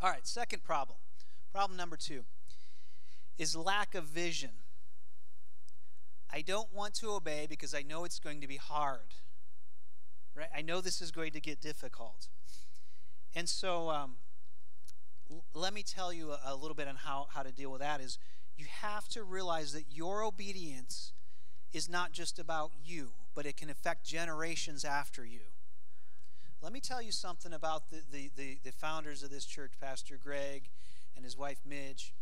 All 0.00 0.10
right, 0.10 0.26
second 0.26 0.62
problem. 0.62 0.98
Problem 1.52 1.76
number 1.76 1.96
two 1.96 2.24
is 3.38 3.56
lack 3.56 3.94
of 3.94 4.04
vision. 4.04 4.50
I 6.32 6.42
don't 6.42 6.72
want 6.74 6.94
to 6.94 7.10
obey 7.10 7.46
because 7.48 7.74
I 7.74 7.82
know 7.82 8.04
it's 8.04 8.18
going 8.18 8.40
to 8.40 8.46
be 8.46 8.56
hard. 8.56 9.14
Right? 10.34 10.48
I 10.56 10.62
know 10.62 10.80
this 10.80 11.00
is 11.00 11.10
going 11.10 11.32
to 11.32 11.40
get 11.40 11.60
difficult. 11.60 12.28
And 13.34 13.48
so 13.48 13.90
um, 13.90 14.16
l- 15.30 15.44
let 15.54 15.72
me 15.72 15.82
tell 15.82 16.12
you 16.12 16.32
a, 16.32 16.38
a 16.46 16.54
little 16.54 16.74
bit 16.74 16.86
on 16.86 16.96
how, 16.96 17.26
how 17.32 17.42
to 17.42 17.52
deal 17.52 17.70
with 17.70 17.80
that 17.80 18.00
is 18.00 18.18
you 18.56 18.66
have 18.68 19.08
to 19.08 19.24
realize 19.24 19.72
that 19.72 19.84
your 19.90 20.22
obedience 20.22 21.12
is 21.72 21.88
not 21.88 22.12
just 22.12 22.38
about 22.38 22.72
you, 22.84 23.10
but 23.38 23.46
it 23.46 23.56
can 23.56 23.70
affect 23.70 24.04
generations 24.04 24.84
after 24.84 25.24
you. 25.24 25.38
Let 26.60 26.72
me 26.72 26.80
tell 26.80 27.00
you 27.00 27.12
something 27.12 27.52
about 27.52 27.88
the, 27.88 28.02
the, 28.10 28.32
the, 28.36 28.58
the 28.64 28.72
founders 28.72 29.22
of 29.22 29.30
this 29.30 29.44
church, 29.44 29.74
Pastor 29.80 30.18
Greg 30.20 30.70
and 31.14 31.24
his 31.24 31.38
wife 31.38 31.60
Midge. 31.64 32.14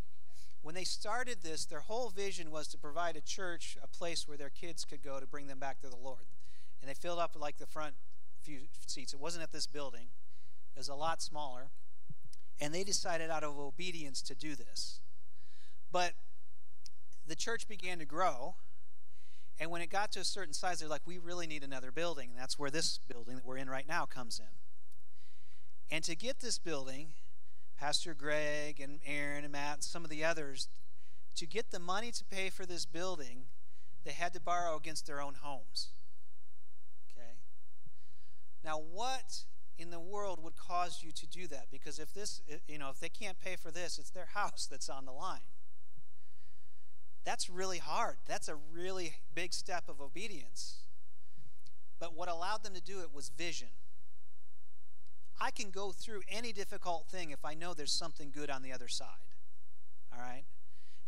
When 0.60 0.74
they 0.74 0.84
started 0.84 1.38
this, 1.42 1.64
their 1.64 1.80
whole 1.80 2.10
vision 2.10 2.50
was 2.50 2.68
to 2.68 2.76
provide 2.76 3.16
a 3.16 3.22
church, 3.22 3.78
a 3.82 3.86
place 3.86 4.28
where 4.28 4.36
their 4.36 4.50
kids 4.50 4.84
could 4.84 5.02
go 5.02 5.18
to 5.18 5.26
bring 5.26 5.46
them 5.46 5.58
back 5.58 5.80
to 5.80 5.88
the 5.88 5.96
Lord. 5.96 6.26
And 6.82 6.90
they 6.90 6.92
filled 6.92 7.18
up 7.18 7.34
like 7.40 7.56
the 7.56 7.66
front 7.66 7.94
few 8.42 8.64
seats. 8.86 9.14
It 9.14 9.18
wasn't 9.18 9.42
at 9.42 9.52
this 9.52 9.66
building, 9.66 10.08
it 10.74 10.78
was 10.78 10.90
a 10.90 10.94
lot 10.94 11.22
smaller. 11.22 11.70
And 12.60 12.74
they 12.74 12.84
decided 12.84 13.30
out 13.30 13.42
of 13.42 13.58
obedience 13.58 14.20
to 14.20 14.34
do 14.34 14.54
this. 14.54 15.00
But 15.90 16.12
the 17.26 17.36
church 17.36 17.66
began 17.66 18.00
to 18.00 18.04
grow. 18.04 18.56
And 19.58 19.70
when 19.70 19.80
it 19.80 19.90
got 19.90 20.12
to 20.12 20.20
a 20.20 20.24
certain 20.24 20.52
size, 20.52 20.80
they're 20.80 20.88
like, 20.88 21.06
we 21.06 21.18
really 21.18 21.46
need 21.46 21.62
another 21.62 21.90
building. 21.90 22.30
And 22.30 22.38
that's 22.38 22.58
where 22.58 22.70
this 22.70 23.00
building 23.08 23.36
that 23.36 23.44
we're 23.44 23.56
in 23.56 23.70
right 23.70 23.88
now 23.88 24.04
comes 24.04 24.38
in. 24.38 24.46
And 25.90 26.04
to 26.04 26.14
get 26.14 26.40
this 26.40 26.58
building, 26.58 27.08
Pastor 27.78 28.14
Greg 28.14 28.80
and 28.80 29.00
Aaron 29.06 29.44
and 29.44 29.52
Matt 29.52 29.74
and 29.74 29.84
some 29.84 30.04
of 30.04 30.10
the 30.10 30.24
others, 30.24 30.68
to 31.36 31.46
get 31.46 31.70
the 31.70 31.78
money 31.78 32.10
to 32.10 32.24
pay 32.24 32.50
for 32.50 32.66
this 32.66 32.84
building, 32.84 33.44
they 34.04 34.12
had 34.12 34.32
to 34.34 34.40
borrow 34.40 34.76
against 34.76 35.06
their 35.06 35.20
own 35.20 35.34
homes. 35.40 35.88
Okay? 37.10 37.36
Now, 38.64 38.78
what 38.78 39.44
in 39.78 39.90
the 39.90 40.00
world 40.00 40.42
would 40.42 40.56
cause 40.56 41.00
you 41.02 41.12
to 41.12 41.26
do 41.26 41.46
that? 41.48 41.66
Because 41.70 41.98
if 41.98 42.12
this, 42.12 42.42
you 42.68 42.78
know, 42.78 42.90
if 42.90 43.00
they 43.00 43.08
can't 43.08 43.38
pay 43.38 43.56
for 43.56 43.70
this, 43.70 43.98
it's 43.98 44.10
their 44.10 44.28
house 44.34 44.66
that's 44.70 44.88
on 44.88 45.04
the 45.06 45.12
line. 45.12 45.40
That's 47.26 47.50
really 47.50 47.78
hard. 47.78 48.18
That's 48.24 48.48
a 48.48 48.54
really 48.72 49.16
big 49.34 49.52
step 49.52 49.88
of 49.88 50.00
obedience. 50.00 50.76
But 51.98 52.14
what 52.14 52.28
allowed 52.28 52.62
them 52.62 52.72
to 52.74 52.80
do 52.80 53.00
it 53.00 53.12
was 53.12 53.32
vision. 53.36 53.68
I 55.40 55.50
can 55.50 55.70
go 55.70 55.90
through 55.90 56.22
any 56.30 56.52
difficult 56.52 57.08
thing 57.08 57.32
if 57.32 57.44
I 57.44 57.54
know 57.54 57.74
there's 57.74 57.92
something 57.92 58.30
good 58.32 58.48
on 58.48 58.62
the 58.62 58.72
other 58.72 58.86
side. 58.86 59.08
All 60.14 60.20
right? 60.20 60.44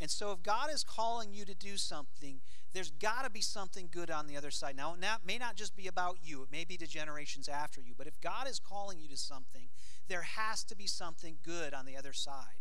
And 0.01 0.11
so 0.11 0.33
if 0.33 0.43
God 0.43 0.71
is 0.73 0.83
calling 0.83 1.33
you 1.33 1.45
to 1.45 1.55
do 1.55 1.77
something, 1.77 2.41
there's 2.73 2.91
got 2.91 3.25
to 3.25 3.31
be 3.31 3.41
something 3.41 3.89
good 3.91 4.11
on 4.11 4.27
the 4.27 4.37
other 4.37 4.51
side. 4.51 4.77
Now, 4.77 4.95
it 4.95 5.21
may 5.25 5.39
not 5.39 5.55
just 5.55 5.77
be 5.77 5.87
about 5.87 6.19
you, 6.23 6.43
it 6.43 6.51
may 6.51 6.65
be 6.65 6.77
to 6.79 6.87
generations 6.87 7.49
after 7.49 7.81
you, 7.81 7.95
but 7.97 8.09
if 8.09 8.21
God 8.21 8.49
is 8.49 8.59
calling 8.59 8.99
you 8.99 9.09
to 9.09 9.17
something, 9.17 9.69
there 10.09 10.23
has 10.23 10.65
to 10.65 10.77
be 10.77 10.89
something 10.89 11.37
good 11.45 11.75
on 11.75 11.87
the 11.87 11.97
other 11.97 12.13
side. 12.13 12.59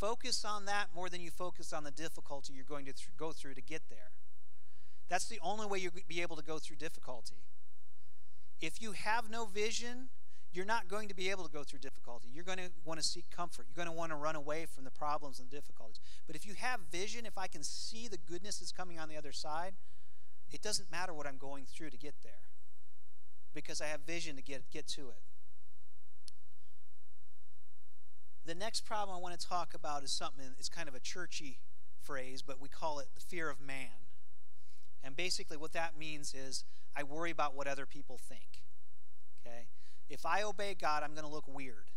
Focus 0.00 0.46
on 0.46 0.64
that 0.64 0.88
more 0.94 1.10
than 1.10 1.20
you 1.20 1.30
focus 1.30 1.74
on 1.74 1.84
the 1.84 1.90
difficulty 1.90 2.54
you're 2.54 2.64
going 2.64 2.86
to 2.86 2.92
th- 2.92 3.10
go 3.18 3.32
through 3.32 3.52
to 3.52 3.60
get 3.60 3.82
there. 3.90 4.12
That's 5.10 5.26
the 5.26 5.38
only 5.42 5.66
way 5.66 5.78
you'll 5.78 5.92
be 6.08 6.22
able 6.22 6.36
to 6.36 6.42
go 6.42 6.58
through 6.58 6.76
difficulty. 6.76 7.42
If 8.62 8.80
you 8.80 8.92
have 8.92 9.28
no 9.28 9.44
vision, 9.44 10.08
you're 10.52 10.64
not 10.64 10.88
going 10.88 11.08
to 11.08 11.14
be 11.14 11.30
able 11.30 11.44
to 11.44 11.52
go 11.52 11.62
through 11.64 11.80
difficulty. 11.80 12.28
You're 12.32 12.44
going 12.44 12.58
to 12.58 12.70
want 12.82 12.98
to 12.98 13.06
seek 13.06 13.26
comfort. 13.30 13.66
You're 13.68 13.84
going 13.84 13.94
to 13.94 13.98
want 13.98 14.10
to 14.10 14.16
run 14.16 14.36
away 14.36 14.64
from 14.64 14.84
the 14.84 14.90
problems 14.90 15.38
and 15.38 15.50
the 15.50 15.54
difficulties. 15.54 16.00
But 16.26 16.34
if 16.34 16.46
you 16.46 16.54
have 16.54 16.80
vision, 16.90 17.26
if 17.26 17.36
I 17.36 17.46
can 17.46 17.62
see 17.62 18.08
the 18.08 18.16
goodness 18.16 18.58
that's 18.58 18.72
coming 18.72 18.98
on 18.98 19.10
the 19.10 19.18
other 19.18 19.32
side, 19.32 19.74
it 20.50 20.62
doesn't 20.62 20.90
matter 20.90 21.12
what 21.12 21.26
I'm 21.26 21.36
going 21.36 21.66
through 21.66 21.90
to 21.90 21.98
get 21.98 22.14
there 22.22 22.48
because 23.52 23.82
I 23.82 23.86
have 23.86 24.00
vision 24.00 24.36
to 24.36 24.42
get, 24.42 24.62
get 24.70 24.86
to 24.88 25.10
it. 25.10 25.22
The 28.46 28.54
next 28.54 28.84
problem 28.84 29.16
I 29.16 29.20
want 29.20 29.38
to 29.38 29.46
talk 29.46 29.74
about 29.74 30.02
is 30.02 30.12
something, 30.12 30.44
it's 30.58 30.68
kind 30.68 30.88
of 30.88 30.94
a 30.94 31.00
churchy 31.00 31.58
phrase, 32.02 32.42
but 32.42 32.60
we 32.60 32.68
call 32.68 32.98
it 32.98 33.08
the 33.14 33.20
fear 33.20 33.50
of 33.50 33.60
man. 33.60 34.08
And 35.02 35.16
basically, 35.16 35.56
what 35.56 35.72
that 35.72 35.96
means 35.98 36.34
is 36.34 36.64
I 36.96 37.02
worry 37.02 37.30
about 37.30 37.54
what 37.54 37.66
other 37.66 37.86
people 37.86 38.18
think. 38.18 38.62
Okay? 39.46 39.66
If 40.08 40.26
I 40.26 40.42
obey 40.42 40.74
God, 40.74 41.02
I'm 41.02 41.12
going 41.12 41.24
to 41.24 41.30
look 41.30 41.46
weird. 41.46 41.90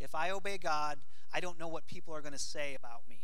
If 0.00 0.14
I 0.14 0.30
obey 0.30 0.58
God, 0.58 0.98
I 1.32 1.40
don't 1.40 1.58
know 1.58 1.68
what 1.68 1.86
people 1.86 2.14
are 2.14 2.20
going 2.20 2.32
to 2.32 2.38
say 2.38 2.74
about 2.74 3.02
me. 3.08 3.20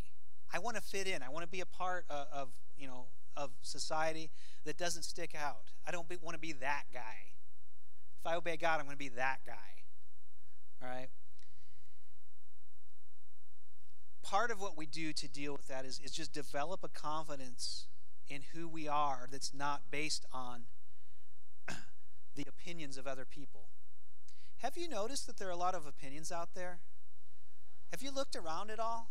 I 0.53 0.59
want 0.59 0.77
to 0.77 0.83
fit 0.83 1.07
in. 1.07 1.23
I 1.23 1.29
want 1.29 1.43
to 1.43 1.51
be 1.51 1.61
a 1.61 1.67
part 1.67 2.05
of, 2.09 2.27
of 2.33 2.49
you 2.79 2.87
know, 2.87 3.07
of 3.37 3.51
society 3.63 4.31
that 4.65 4.79
doesn't 4.79 5.03
stick 5.03 5.35
out. 5.35 5.73
I 5.87 5.91
don't 5.91 6.09
be, 6.09 6.17
want 6.23 6.35
to 6.35 6.41
be 6.41 6.53
that 6.53 6.85
guy. 6.93 7.33
If 8.21 8.27
I 8.27 8.37
obey 8.37 8.57
God, 8.57 8.79
I'm 8.79 8.87
going 8.87 8.95
to 8.95 8.99
be 8.99 9.09
that 9.11 9.41
guy. 9.45 9.53
All 10.83 10.89
right? 10.89 11.09
Part 14.27 14.51
of 14.51 14.61
what 14.61 14.77
we 14.77 14.87
do 14.87 15.13
to 15.13 15.29
deal 15.29 15.53
with 15.53 15.69
that 15.69 15.85
is, 15.85 16.01
is 16.01 16.11
just 16.11 16.33
develop 16.33 16.83
a 16.83 16.89
confidence 16.89 17.87
in 18.29 18.43
who 18.53 18.67
we 18.67 18.89
are 18.89 19.29
that's 19.31 19.55
not 19.55 19.83
based 19.89 20.27
on 20.33 20.63
the 22.35 22.45
opinions 22.49 22.97
of 22.97 23.07
other 23.07 23.25
people. 23.25 23.69
Have 24.63 24.77
you 24.77 24.89
noticed 24.89 25.29
that 25.29 25.37
there 25.37 25.47
are 25.47 25.53
a 25.53 25.57
lot 25.57 25.77
of 25.77 25.87
opinions 25.87 26.33
out 26.33 26.55
there? 26.57 26.81
Have 27.93 28.03
you 28.03 28.11
looked 28.11 28.35
around 28.35 28.73
at 28.73 28.81
all? 28.81 29.11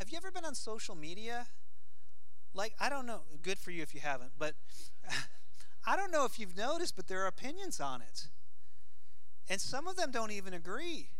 Have 0.00 0.10
you 0.10 0.16
ever 0.16 0.32
been 0.32 0.44
on 0.44 0.56
social 0.56 0.96
media? 0.96 1.46
Like, 2.52 2.74
I 2.80 2.88
don't 2.88 3.06
know, 3.06 3.20
good 3.42 3.60
for 3.60 3.70
you 3.70 3.82
if 3.82 3.94
you 3.94 4.00
haven't, 4.00 4.32
but 4.36 4.54
I 5.86 5.94
don't 5.94 6.10
know 6.10 6.24
if 6.24 6.40
you've 6.40 6.56
noticed, 6.56 6.96
but 6.96 7.06
there 7.06 7.22
are 7.22 7.28
opinions 7.28 7.78
on 7.78 8.02
it. 8.02 8.26
And 9.48 9.60
some 9.60 9.86
of 9.86 9.94
them 9.94 10.10
don't 10.10 10.32
even 10.32 10.52
agree. 10.52 11.10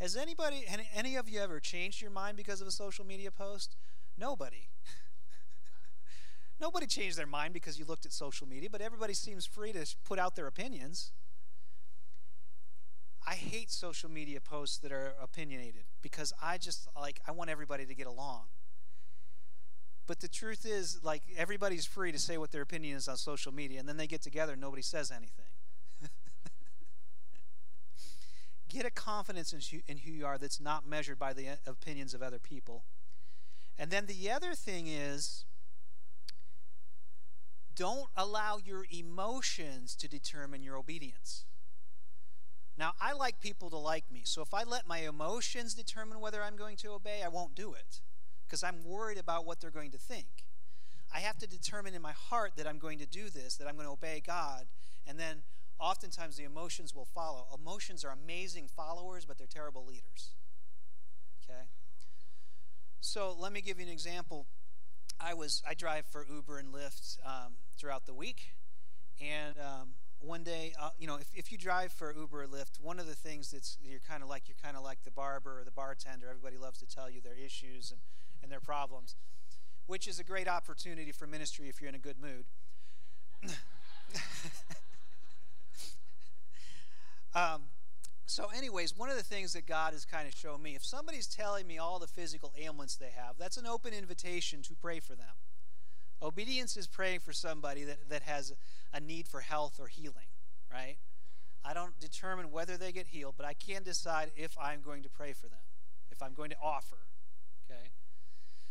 Has 0.00 0.16
anybody, 0.16 0.64
any, 0.94 1.16
of 1.16 1.28
you 1.28 1.40
ever 1.40 1.60
changed 1.60 2.02
your 2.02 2.10
mind 2.10 2.36
because 2.36 2.60
of 2.60 2.66
a 2.66 2.72
social 2.72 3.06
media 3.06 3.30
post? 3.30 3.76
Nobody. 4.18 4.68
Nobody 6.60 6.86
changed 6.86 7.16
their 7.16 7.26
mind 7.26 7.54
because 7.54 7.78
you 7.78 7.84
looked 7.84 8.04
at 8.04 8.12
social 8.12 8.46
media, 8.46 8.68
but 8.70 8.80
everybody 8.80 9.14
seems 9.14 9.46
free 9.46 9.72
to 9.72 9.86
put 10.04 10.18
out 10.18 10.34
their 10.34 10.46
opinions. 10.46 11.12
I 13.26 13.34
hate 13.34 13.70
social 13.70 14.10
media 14.10 14.40
posts 14.40 14.78
that 14.78 14.92
are 14.92 15.14
opinionated 15.22 15.84
because 16.02 16.32
I 16.42 16.58
just 16.58 16.88
like 17.00 17.20
I 17.26 17.32
want 17.32 17.48
everybody 17.48 17.86
to 17.86 17.94
get 17.94 18.06
along. 18.06 18.42
But 20.06 20.20
the 20.20 20.28
truth 20.28 20.66
is, 20.66 21.02
like 21.02 21.22
everybody's 21.36 21.86
free 21.86 22.12
to 22.12 22.18
say 22.18 22.36
what 22.36 22.52
their 22.52 22.60
opinion 22.60 22.96
is 22.98 23.08
on 23.08 23.16
social 23.16 23.52
media, 23.52 23.80
and 23.80 23.88
then 23.88 23.96
they 23.96 24.06
get 24.06 24.20
together 24.20 24.52
and 24.52 24.60
nobody 24.60 24.82
says 24.82 25.10
anything. 25.10 25.46
Get 28.74 28.84
a 28.84 28.90
confidence 28.90 29.52
in 29.52 29.60
who, 29.60 29.82
in 29.86 29.98
who 29.98 30.10
you 30.10 30.26
are 30.26 30.36
that's 30.36 30.60
not 30.60 30.86
measured 30.86 31.18
by 31.18 31.32
the 31.32 31.48
uh, 31.48 31.54
opinions 31.66 32.12
of 32.12 32.22
other 32.22 32.40
people. 32.40 32.84
And 33.78 33.90
then 33.90 34.06
the 34.06 34.30
other 34.30 34.54
thing 34.54 34.88
is, 34.88 35.44
don't 37.76 38.08
allow 38.16 38.58
your 38.58 38.84
emotions 38.90 39.94
to 39.96 40.08
determine 40.08 40.62
your 40.62 40.76
obedience. 40.76 41.44
Now, 42.76 42.92
I 43.00 43.12
like 43.12 43.40
people 43.40 43.70
to 43.70 43.76
like 43.76 44.10
me. 44.10 44.22
So 44.24 44.42
if 44.42 44.52
I 44.52 44.64
let 44.64 44.88
my 44.88 44.98
emotions 44.98 45.74
determine 45.74 46.20
whether 46.20 46.42
I'm 46.42 46.56
going 46.56 46.76
to 46.78 46.90
obey, 46.90 47.22
I 47.24 47.28
won't 47.28 47.54
do 47.54 47.74
it 47.74 48.00
because 48.46 48.64
I'm 48.64 48.84
worried 48.84 49.18
about 49.18 49.46
what 49.46 49.60
they're 49.60 49.70
going 49.70 49.92
to 49.92 49.98
think. 49.98 50.46
I 51.12 51.20
have 51.20 51.38
to 51.38 51.46
determine 51.46 51.94
in 51.94 52.02
my 52.02 52.12
heart 52.12 52.52
that 52.56 52.66
I'm 52.66 52.78
going 52.78 52.98
to 52.98 53.06
do 53.06 53.30
this, 53.30 53.56
that 53.56 53.68
I'm 53.68 53.76
going 53.76 53.86
to 53.86 53.92
obey 53.92 54.20
God, 54.24 54.64
and 55.06 55.18
then 55.18 55.42
oftentimes 55.78 56.36
the 56.36 56.44
emotions 56.44 56.94
will 56.94 57.04
follow. 57.04 57.46
Emotions 57.54 58.04
are 58.04 58.10
amazing 58.10 58.68
followers, 58.68 59.24
but 59.24 59.38
they're 59.38 59.46
terrible 59.46 59.84
leaders. 59.84 60.30
Okay? 61.42 61.62
So 63.00 63.34
let 63.38 63.52
me 63.52 63.60
give 63.60 63.78
you 63.78 63.86
an 63.86 63.92
example. 63.92 64.46
I 65.20 65.34
was 65.34 65.62
I 65.68 65.74
drive 65.74 66.06
for 66.06 66.26
Uber 66.28 66.58
and 66.58 66.72
Lyft 66.72 67.18
um, 67.24 67.54
throughout 67.78 68.06
the 68.06 68.14
week, 68.14 68.54
and 69.20 69.54
um, 69.58 69.90
one 70.20 70.42
day, 70.42 70.72
uh, 70.80 70.90
you 70.98 71.06
know, 71.06 71.16
if, 71.16 71.28
if 71.34 71.52
you 71.52 71.58
drive 71.58 71.92
for 71.92 72.14
Uber 72.14 72.42
or 72.42 72.46
Lyft, 72.46 72.80
one 72.80 72.98
of 72.98 73.06
the 73.06 73.14
things 73.14 73.50
that's 73.50 73.78
you're 73.82 74.00
kind 74.00 74.22
of 74.22 74.28
like 74.28 74.48
you're 74.48 74.56
kind 74.62 74.76
of 74.76 74.82
like 74.82 75.04
the 75.04 75.10
barber 75.10 75.60
or 75.60 75.64
the 75.64 75.70
bartender. 75.70 76.26
Everybody 76.28 76.56
loves 76.56 76.78
to 76.78 76.86
tell 76.86 77.08
you 77.10 77.20
their 77.20 77.36
issues 77.36 77.90
and, 77.90 78.00
and 78.42 78.50
their 78.50 78.60
problems, 78.60 79.14
which 79.86 80.08
is 80.08 80.18
a 80.18 80.24
great 80.24 80.48
opportunity 80.48 81.12
for 81.12 81.26
ministry 81.26 81.68
if 81.68 81.80
you're 81.80 81.88
in 81.88 81.94
a 81.94 81.98
good 81.98 82.16
mood. 82.20 82.46
um, 87.34 87.62
so, 88.26 88.48
anyways, 88.56 88.96
one 88.96 89.10
of 89.10 89.16
the 89.16 89.22
things 89.22 89.52
that 89.52 89.66
God 89.66 89.92
has 89.92 90.04
kind 90.04 90.26
of 90.26 90.34
shown 90.34 90.62
me, 90.62 90.74
if 90.74 90.84
somebody's 90.84 91.26
telling 91.26 91.66
me 91.66 91.78
all 91.78 91.98
the 91.98 92.06
physical 92.06 92.54
ailments 92.58 92.96
they 92.96 93.10
have, 93.16 93.36
that's 93.38 93.56
an 93.56 93.66
open 93.66 93.92
invitation 93.92 94.62
to 94.62 94.74
pray 94.74 94.98
for 94.98 95.14
them. 95.14 95.34
Obedience 96.22 96.76
is 96.76 96.86
praying 96.86 97.20
for 97.20 97.32
somebody 97.32 97.84
that, 97.84 98.08
that 98.08 98.22
has 98.22 98.54
a 98.94 99.00
need 99.00 99.28
for 99.28 99.40
health 99.40 99.78
or 99.78 99.88
healing, 99.88 100.28
right? 100.72 100.96
I 101.64 101.74
don't 101.74 101.98
determine 102.00 102.50
whether 102.50 102.76
they 102.76 102.92
get 102.92 103.08
healed, 103.08 103.34
but 103.36 103.46
I 103.46 103.52
can 103.52 103.82
decide 103.82 104.30
if 104.36 104.56
I'm 104.58 104.80
going 104.80 105.02
to 105.02 105.10
pray 105.10 105.32
for 105.32 105.48
them, 105.48 105.60
if 106.10 106.22
I'm 106.22 106.32
going 106.32 106.50
to 106.50 106.56
offer, 106.62 106.98
okay? 107.64 107.90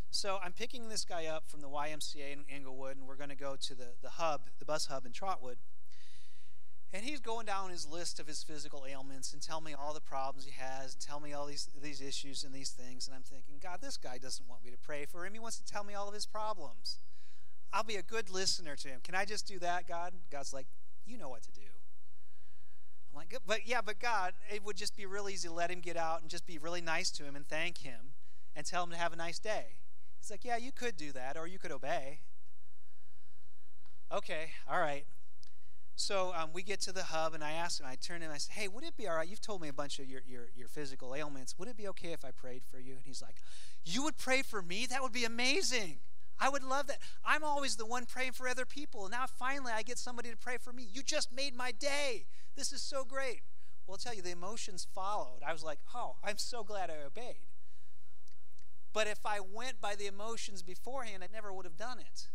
So 0.09 0.39
I'm 0.43 0.53
picking 0.53 0.89
this 0.89 1.05
guy 1.05 1.25
up 1.25 1.47
from 1.47 1.61
the 1.61 1.69
YMCA 1.69 2.33
in 2.33 2.43
Englewood, 2.49 2.97
and 2.97 3.07
we're 3.07 3.15
going 3.15 3.29
to 3.29 3.35
go 3.35 3.55
to 3.59 3.75
the, 3.75 3.93
the 4.01 4.11
hub, 4.11 4.41
the 4.59 4.65
bus 4.65 4.87
hub 4.87 5.05
in 5.05 5.11
Trotwood. 5.11 5.57
And 6.93 7.03
he's 7.03 7.19
going 7.19 7.47
down 7.47 7.71
his 7.71 7.87
list 7.87 8.19
of 8.19 8.27
his 8.27 8.43
physical 8.43 8.85
ailments 8.87 9.33
and 9.33 9.41
tell 9.41 9.59
me 9.59 9.73
all 9.73 9.95
the 9.95 10.01
problems 10.01 10.45
he 10.45 10.51
has 10.51 10.93
and 10.93 11.01
tell 11.01 11.19
me 11.19 11.33
all 11.33 11.47
these, 11.47 11.67
these 11.81 12.01
issues 12.01 12.43
and 12.43 12.53
these 12.53 12.69
things. 12.69 13.07
And 13.07 13.15
I'm 13.15 13.23
thinking, 13.23 13.55
God, 13.61 13.79
this 13.81 13.97
guy 13.97 14.19
doesn't 14.19 14.47
want 14.47 14.63
me 14.63 14.69
to 14.69 14.77
pray 14.77 15.05
for 15.05 15.25
him. 15.25 15.33
He 15.33 15.39
wants 15.39 15.57
to 15.57 15.65
tell 15.65 15.83
me 15.83 15.95
all 15.95 16.07
of 16.07 16.13
his 16.13 16.27
problems. 16.27 16.99
I'll 17.73 17.83
be 17.83 17.95
a 17.95 18.03
good 18.03 18.29
listener 18.29 18.75
to 18.75 18.87
him. 18.87 18.99
Can 19.03 19.15
I 19.15 19.25
just 19.25 19.47
do 19.47 19.57
that, 19.57 19.87
God? 19.87 20.13
God's 20.31 20.53
like, 20.53 20.67
You 21.03 21.17
know 21.17 21.29
what 21.29 21.41
to 21.43 21.51
do. 21.51 21.61
I'm 23.11 23.17
like, 23.17 23.35
but 23.45 23.67
yeah, 23.67 23.81
but 23.83 23.99
God, 23.99 24.33
it 24.53 24.63
would 24.63 24.77
just 24.77 24.95
be 24.95 25.07
real 25.07 25.29
easy 25.29 25.47
to 25.47 25.53
let 25.53 25.71
him 25.71 25.81
get 25.81 25.97
out 25.97 26.21
and 26.21 26.29
just 26.29 26.45
be 26.45 26.59
really 26.59 26.81
nice 26.81 27.09
to 27.11 27.23
him 27.23 27.35
and 27.35 27.47
thank 27.47 27.79
him 27.79 28.13
and 28.55 28.65
tell 28.65 28.83
him 28.83 28.91
to 28.91 28.97
have 28.97 29.13
a 29.13 29.15
nice 29.15 29.39
day. 29.39 29.77
He's 30.19 30.29
like, 30.29 30.45
yeah, 30.45 30.57
you 30.57 30.71
could 30.71 30.95
do 30.95 31.11
that, 31.11 31.37
or 31.37 31.47
you 31.47 31.59
could 31.59 31.71
obey. 31.71 32.19
Okay, 34.11 34.51
all 34.69 34.79
right. 34.79 35.05
So 35.95 36.33
um, 36.35 36.49
we 36.53 36.63
get 36.63 36.81
to 36.81 36.91
the 36.91 37.03
hub, 37.03 37.33
and 37.33 37.43
I 37.43 37.51
ask 37.51 37.79
him, 37.79 37.85
I 37.87 37.95
turn 37.95 38.21
to 38.21 38.25
him, 38.25 38.31
I 38.33 38.39
say, 38.39 38.51
hey, 38.53 38.67
would 38.67 38.83
it 38.83 38.97
be 38.97 39.07
all 39.07 39.15
right? 39.15 39.27
You've 39.27 39.41
told 39.41 39.61
me 39.61 39.67
a 39.67 39.73
bunch 39.73 39.99
of 39.99 40.05
your, 40.05 40.21
your, 40.27 40.49
your 40.55 40.67
physical 40.67 41.13
ailments. 41.13 41.57
Would 41.59 41.67
it 41.67 41.77
be 41.77 41.87
okay 41.89 42.13
if 42.13 42.25
I 42.25 42.31
prayed 42.31 42.63
for 42.65 42.79
you? 42.79 42.93
And 42.93 43.03
he's 43.05 43.21
like, 43.21 43.35
you 43.85 44.03
would 44.03 44.17
pray 44.17 44.41
for 44.41 44.61
me? 44.61 44.87
That 44.87 45.03
would 45.03 45.11
be 45.11 45.23
amazing. 45.23 45.99
I 46.39 46.49
would 46.49 46.63
love 46.63 46.87
that. 46.87 46.97
I'm 47.23 47.43
always 47.43 47.75
the 47.75 47.85
one 47.85 48.05
praying 48.05 48.31
for 48.31 48.47
other 48.47 48.65
people. 48.65 49.07
Now 49.07 49.25
finally 49.27 49.71
I 49.73 49.83
get 49.83 49.97
somebody 49.97 50.31
to 50.31 50.37
pray 50.37 50.57
for 50.57 50.73
me. 50.73 50.87
You 50.91 51.03
just 51.03 51.31
made 51.31 51.55
my 51.55 51.71
day. 51.71 52.25
This 52.55 52.73
is 52.73 52.81
so 52.81 53.03
great. 53.05 53.41
Well, 53.85 53.93
I'll 53.93 53.97
tell 53.97 54.15
you, 54.15 54.21
the 54.21 54.31
emotions 54.31 54.87
followed. 54.95 55.39
I 55.45 55.53
was 55.53 55.63
like, 55.63 55.79
oh, 55.93 56.15
I'm 56.23 56.37
so 56.37 56.63
glad 56.63 56.89
I 56.89 57.05
obeyed. 57.05 57.47
But 58.93 59.07
if 59.07 59.25
I 59.25 59.39
went 59.39 59.81
by 59.81 59.95
the 59.95 60.07
emotions 60.07 60.63
beforehand, 60.63 61.23
I 61.23 61.27
never 61.31 61.53
would 61.53 61.65
have 61.65 61.77
done 61.77 61.99
it. 61.99 62.27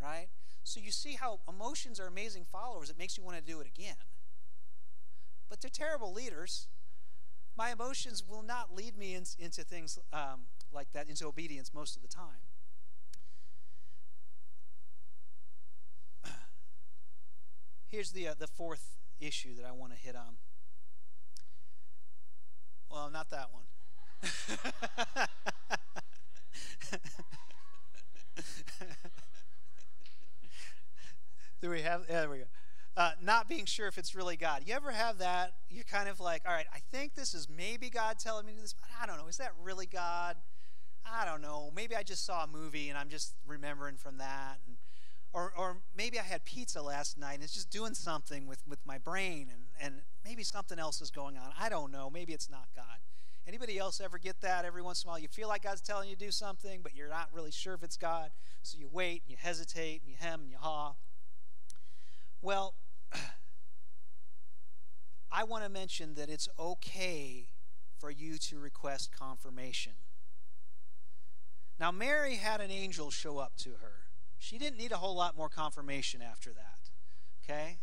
Right? 0.00 0.28
So 0.64 0.80
you 0.80 0.90
see 0.90 1.14
how 1.14 1.40
emotions 1.48 1.98
are 1.98 2.06
amazing 2.06 2.46
followers. 2.50 2.90
It 2.90 2.98
makes 2.98 3.18
you 3.18 3.24
want 3.24 3.36
to 3.36 3.42
do 3.42 3.60
it 3.60 3.66
again. 3.66 3.96
But 5.48 5.60
they're 5.60 5.70
terrible 5.70 6.12
leaders. 6.12 6.68
My 7.56 7.70
emotions 7.72 8.22
will 8.26 8.42
not 8.42 8.74
lead 8.74 8.96
me 8.96 9.14
in, 9.14 9.24
into 9.38 9.64
things 9.64 9.98
um, 10.12 10.46
like 10.72 10.92
that, 10.92 11.08
into 11.08 11.26
obedience 11.26 11.72
most 11.74 11.96
of 11.96 12.02
the 12.02 12.08
time. 12.08 12.40
Here's 17.90 18.12
the, 18.12 18.28
uh, 18.28 18.34
the 18.38 18.46
fourth 18.46 18.96
issue 19.20 19.54
that 19.56 19.64
I 19.66 19.72
want 19.72 19.92
to 19.92 19.98
hit 19.98 20.16
on. 20.16 20.36
Well, 22.90 23.10
not 23.10 23.30
that 23.30 23.48
one. 23.52 23.64
Do 31.62 31.70
we 31.70 31.82
have? 31.82 32.02
Yeah, 32.08 32.22
there 32.22 32.30
we 32.30 32.38
go. 32.38 32.44
Uh, 32.96 33.12
not 33.22 33.48
being 33.48 33.64
sure 33.66 33.86
if 33.86 33.96
it's 33.96 34.16
really 34.16 34.36
God. 34.36 34.64
You 34.66 34.74
ever 34.74 34.90
have 34.90 35.18
that? 35.18 35.54
You're 35.70 35.84
kind 35.84 36.08
of 36.08 36.18
like, 36.18 36.42
all 36.46 36.52
right, 36.52 36.66
I 36.74 36.80
think 36.90 37.14
this 37.14 37.34
is 37.34 37.48
maybe 37.48 37.88
God 37.88 38.18
telling 38.18 38.44
me 38.44 38.52
this, 38.60 38.74
but 38.74 38.90
I 39.00 39.06
don't 39.06 39.16
know. 39.16 39.28
Is 39.28 39.36
that 39.36 39.52
really 39.62 39.86
God? 39.86 40.36
I 41.06 41.24
don't 41.24 41.40
know. 41.40 41.70
Maybe 41.74 41.94
I 41.94 42.02
just 42.02 42.26
saw 42.26 42.44
a 42.44 42.46
movie 42.48 42.88
and 42.88 42.98
I'm 42.98 43.08
just 43.08 43.34
remembering 43.46 43.96
from 43.96 44.18
that. 44.18 44.58
And, 44.66 44.76
or, 45.32 45.54
or 45.56 45.78
maybe 45.96 46.18
I 46.18 46.24
had 46.24 46.44
pizza 46.44 46.82
last 46.82 47.16
night 47.16 47.34
and 47.34 47.44
it's 47.44 47.54
just 47.54 47.70
doing 47.70 47.94
something 47.94 48.46
with, 48.46 48.58
with 48.68 48.80
my 48.84 48.98
brain 48.98 49.48
and, 49.50 49.62
and 49.80 50.02
maybe 50.24 50.42
something 50.42 50.80
else 50.80 51.00
is 51.00 51.12
going 51.12 51.38
on. 51.38 51.52
I 51.58 51.68
don't 51.68 51.92
know. 51.92 52.10
Maybe 52.10 52.32
it's 52.32 52.50
not 52.50 52.66
God. 52.74 52.98
Anybody 53.46 53.78
else 53.78 54.00
ever 54.00 54.18
get 54.18 54.40
that 54.40 54.64
every 54.64 54.82
once 54.82 55.04
in 55.04 55.08
a 55.08 55.12
while? 55.12 55.18
You 55.18 55.28
feel 55.28 55.48
like 55.48 55.62
God's 55.62 55.80
telling 55.80 56.08
you 56.08 56.16
to 56.16 56.24
do 56.24 56.32
something, 56.32 56.80
but 56.82 56.94
you're 56.94 57.08
not 57.08 57.28
really 57.32 57.52
sure 57.52 57.74
if 57.74 57.84
it's 57.84 57.96
God. 57.96 58.30
So 58.62 58.78
you 58.78 58.88
wait, 58.92 59.22
and 59.22 59.30
you 59.30 59.36
hesitate, 59.40 60.02
and 60.02 60.10
you 60.10 60.16
hem, 60.18 60.40
and 60.42 60.50
you 60.50 60.58
haw. 60.60 60.94
Well, 62.42 62.74
I 65.32 65.44
want 65.44 65.62
to 65.64 65.70
mention 65.70 66.14
that 66.14 66.28
it's 66.28 66.48
okay 66.58 67.46
for 67.98 68.10
you 68.10 68.36
to 68.36 68.58
request 68.58 69.10
confirmation. 69.16 69.92
Now, 71.78 71.92
Mary 71.92 72.34
had 72.34 72.60
an 72.60 72.70
angel 72.70 73.10
show 73.12 73.38
up 73.38 73.52
to 73.58 73.70
her. 73.80 74.02
She 74.38 74.58
didn't 74.58 74.78
need 74.78 74.90
a 74.90 74.96
whole 74.96 75.14
lot 75.14 75.36
more 75.36 75.48
confirmation 75.48 76.20
after 76.20 76.52
that. 76.52 76.90
Okay? 77.44 77.78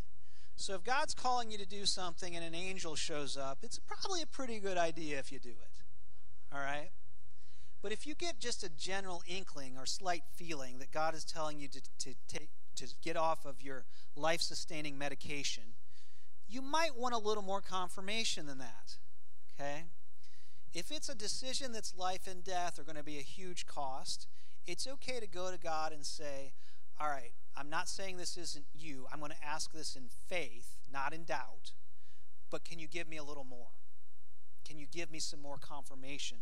So 0.57 0.75
if 0.75 0.83
God's 0.83 1.13
calling 1.13 1.51
you 1.51 1.57
to 1.57 1.65
do 1.65 1.85
something 1.85 2.35
and 2.35 2.43
an 2.43 2.53
angel 2.53 2.97
shows 2.97 3.37
up, 3.37 3.59
it's 3.61 3.79
probably 3.79 4.21
a 4.21 4.27
pretty 4.27 4.59
good 4.59 4.77
idea 4.77 5.19
if 5.19 5.31
you 5.31 5.39
do 5.39 5.51
it. 5.51 5.83
All 6.53 6.59
right? 6.59 6.89
But 7.81 7.93
if 7.93 8.05
you 8.05 8.13
get 8.13 8.39
just 8.39 8.61
a 8.61 8.69
general 8.69 9.23
inkling 9.25 9.77
or 9.77 9.85
slight 9.85 10.23
feeling 10.33 10.79
that 10.79 10.91
God 10.91 11.15
is 11.15 11.23
telling 11.23 11.59
you 11.59 11.69
to, 11.69 11.81
to 11.99 12.13
take 12.27 12.49
to 12.79 12.87
get 13.01 13.17
off 13.17 13.45
of 13.45 13.61
your 13.61 13.85
life 14.15 14.41
sustaining 14.41 14.97
medication, 14.97 15.63
you 16.47 16.61
might 16.61 16.97
want 16.97 17.13
a 17.13 17.19
little 17.19 17.43
more 17.43 17.61
confirmation 17.61 18.45
than 18.45 18.57
that. 18.57 18.97
Okay? 19.53 19.85
If 20.73 20.91
it's 20.91 21.09
a 21.09 21.15
decision 21.15 21.71
that's 21.71 21.95
life 21.95 22.27
and 22.27 22.43
death 22.43 22.79
or 22.79 22.83
going 22.83 22.95
to 22.95 23.03
be 23.03 23.17
a 23.17 23.23
huge 23.23 23.65
cost, 23.65 24.27
it's 24.65 24.87
okay 24.87 25.19
to 25.19 25.27
go 25.27 25.51
to 25.51 25.57
God 25.57 25.91
and 25.91 26.05
say, 26.05 26.53
All 26.99 27.09
right, 27.09 27.33
I'm 27.55 27.69
not 27.69 27.89
saying 27.89 28.17
this 28.17 28.37
isn't 28.37 28.65
you. 28.73 29.05
I'm 29.11 29.19
going 29.19 29.31
to 29.31 29.45
ask 29.45 29.71
this 29.71 29.95
in 29.95 30.09
faith, 30.27 30.77
not 30.91 31.13
in 31.13 31.23
doubt. 31.23 31.73
But 32.51 32.63
can 32.63 32.79
you 32.79 32.87
give 32.87 33.07
me 33.07 33.17
a 33.17 33.23
little 33.23 33.43
more? 33.43 33.69
Can 34.67 34.77
you 34.77 34.87
give 34.91 35.11
me 35.11 35.19
some 35.19 35.41
more 35.41 35.57
confirmation? 35.57 36.39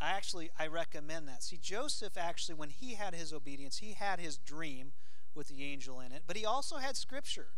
I 0.00 0.10
actually 0.10 0.50
I 0.58 0.66
recommend 0.66 1.26
that. 1.28 1.42
See, 1.42 1.58
Joseph 1.60 2.16
actually, 2.16 2.54
when 2.54 2.70
he 2.70 2.94
had 2.94 3.14
his 3.14 3.32
obedience, 3.32 3.78
he 3.78 3.92
had 3.92 4.20
his 4.20 4.38
dream 4.38 4.92
with 5.36 5.48
the 5.48 5.62
angel 5.62 6.00
in 6.00 6.12
it, 6.12 6.22
but 6.26 6.36
he 6.36 6.44
also 6.44 6.76
had 6.76 6.96
scripture. 6.96 7.48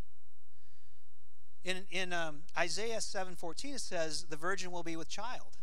In 1.65 1.85
in 1.91 2.13
um, 2.13 2.43
Isaiah 2.57 3.01
seven 3.01 3.37
fourteen, 3.37 3.75
it 3.75 3.81
says, 3.81 4.27
"The 4.29 4.37
virgin 4.37 4.71
will 4.71 4.83
be 4.83 4.97
with 4.97 5.09
child," 5.09 5.57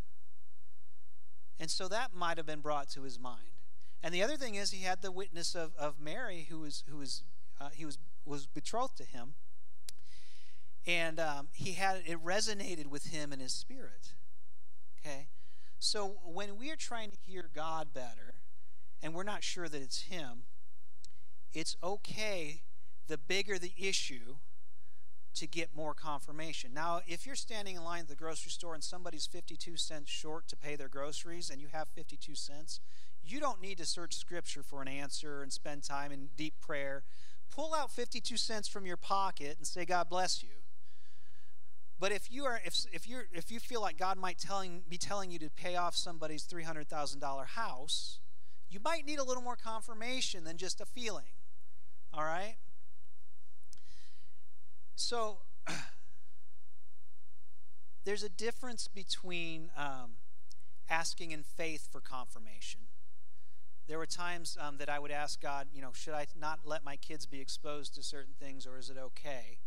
and 1.60 1.70
so 1.70 1.88
that 1.88 2.14
might 2.14 2.38
have 2.38 2.46
been 2.46 2.62
brought 2.62 2.90
to 2.92 3.04
his 3.04 3.20
mind. 3.20 3.60
And 4.04 4.14
the 4.14 4.22
other 4.22 4.38
thing 4.38 4.56
is 4.56 4.72
he 4.72 4.84
had 4.84 5.02
the 5.02 5.12
witness 5.12 5.56
of, 5.56 5.74
of 5.78 6.00
Mary, 6.00 6.48
who 6.50 6.60
was 6.60 6.84
who 6.90 6.98
was 6.98 7.24
uh, 7.60 7.70
he 7.74 7.86
was 7.86 7.98
was 8.26 8.46
betrothed 8.46 8.98
to 8.98 9.04
him, 9.06 9.36
and 10.86 11.20
um, 11.20 11.48
he 11.54 11.74
had 11.74 12.04
it 12.06 12.24
resonated 12.24 12.88
with 12.88 13.06
him 13.06 13.32
in 13.34 13.40
his 13.40 13.54
spirit. 13.54 14.14
Okay, 15.00 15.28
so 15.80 16.18
when 16.26 16.58
we 16.58 16.72
are 16.72 16.76
trying 16.76 17.12
to 17.12 17.18
hear 17.18 17.50
God 17.54 17.94
better, 17.94 18.36
and 19.02 19.14
we're 19.14 19.24
not 19.24 19.44
sure 19.44 19.70
that 19.70 19.82
it's 19.82 20.04
Him, 20.04 20.44
it's 21.56 21.76
okay. 21.84 22.62
The 23.08 23.18
bigger 23.18 23.58
the 23.58 23.74
issue, 23.78 24.36
to 25.36 25.48
get 25.48 25.76
more 25.76 25.94
confirmation. 25.94 26.74
Now, 26.74 27.02
if 27.06 27.26
you're 27.26 27.36
standing 27.36 27.76
in 27.76 27.84
line 27.84 28.04
at 28.04 28.08
the 28.08 28.16
grocery 28.16 28.52
store 28.52 28.74
and 28.74 28.84
somebody's 28.84 29.28
52 29.28 29.76
cents 29.76 30.10
short 30.10 30.48
to 30.48 30.56
pay 30.56 30.76
their 30.76 30.88
groceries 30.88 31.50
and 31.50 31.62
you 31.62 31.68
have 31.72 31.90
52 31.90 32.36
cents, 32.36 32.80
you 33.22 33.40
don't 33.40 33.62
need 33.62 33.78
to 33.78 33.86
search 33.86 34.16
scripture 34.16 34.64
for 34.64 34.82
an 34.82 34.88
answer 34.88 35.42
and 35.44 35.52
spend 35.52 35.84
time 35.84 36.12
in 36.12 36.30
deep 36.38 36.54
prayer. 36.62 37.04
Pull 37.54 37.74
out 37.74 37.92
52 37.92 38.38
cents 38.38 38.68
from 38.68 38.86
your 38.86 38.98
pocket 38.98 39.58
and 39.58 39.68
say, 39.68 39.84
God 39.84 40.10
bless 40.10 40.42
you. 40.42 40.50
But 42.00 42.12
if 42.12 42.30
you 42.32 42.44
are 42.44 42.60
if 42.66 42.86
if 42.92 43.08
you 43.08 43.22
if 43.32 43.50
you 43.50 43.60
feel 43.62 43.80
like 43.80 43.98
God 43.98 44.18
might 44.18 44.38
telling 44.38 44.84
be 44.90 44.98
telling 44.98 45.32
you 45.32 45.40
to 45.40 45.50
pay 45.50 45.78
off 45.78 45.96
somebody's 45.96 46.44
three 46.44 46.64
hundred 46.64 46.90
thousand 46.90 47.22
dollar 47.22 47.46
house, 47.46 48.20
you 48.70 48.82
might 48.84 49.06
need 49.06 49.18
a 49.18 49.24
little 49.24 49.42
more 49.42 49.56
confirmation 49.56 50.44
than 50.44 50.58
just 50.58 50.82
a 50.82 50.86
feeling. 50.86 51.35
All 52.16 52.24
right. 52.24 52.56
So 54.96 55.40
there's 58.06 58.24
a 58.24 58.30
difference 58.30 58.88
between 58.88 59.70
um, 59.78 60.14
asking 60.90 61.32
in 61.32 61.44
faith 61.44 61.90
for 61.92 62.00
confirmation 62.00 62.82
there 63.88 63.98
were 63.98 64.06
times 64.06 64.58
um, 64.60 64.78
that 64.78 64.90
I 64.90 65.00
would 65.00 65.12
ask 65.12 65.40
God, 65.40 65.68
you 65.74 65.82
know, 65.82 65.92
should 65.94 66.14
I 66.14 66.26
not 66.40 66.60
let 66.66 66.84
my 66.84 66.96
kids 66.96 67.26
be 67.26 67.40
exposed 67.40 67.94
to 67.96 68.04
certain 68.04 68.34
things 68.40 68.66
or 68.66 68.78
is 68.78 68.90
it 68.90 68.98
okay? 68.98 69.60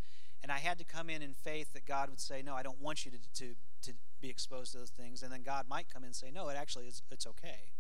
And 0.43 0.51
I 0.51 0.59
had 0.59 0.79
to 0.79 0.85
come 0.85 1.09
in 1.11 1.23
in 1.23 1.35
faith 1.35 1.73
that 1.73 1.87
God 1.87 2.11
would 2.11 2.21
say, 2.21 2.43
no, 2.43 2.55
I 2.55 2.63
don't 2.63 2.81
want 2.81 3.05
you 3.05 3.13
to, 3.13 3.19
to, 3.35 3.55
to 3.83 3.93
be 4.21 4.29
exposed 4.29 4.73
to 4.73 4.79
those 4.79 4.91
things. 4.91 5.23
And 5.23 5.33
then 5.33 5.43
God 5.43 5.67
might 5.69 5.89
come 5.93 6.03
in 6.03 6.09
and 6.09 6.17
say, 6.17 6.31
no, 6.33 6.49
it 6.49 6.57
actually 6.57 6.87
is, 6.87 7.03
it's 7.11 7.27
okay. 7.27 7.73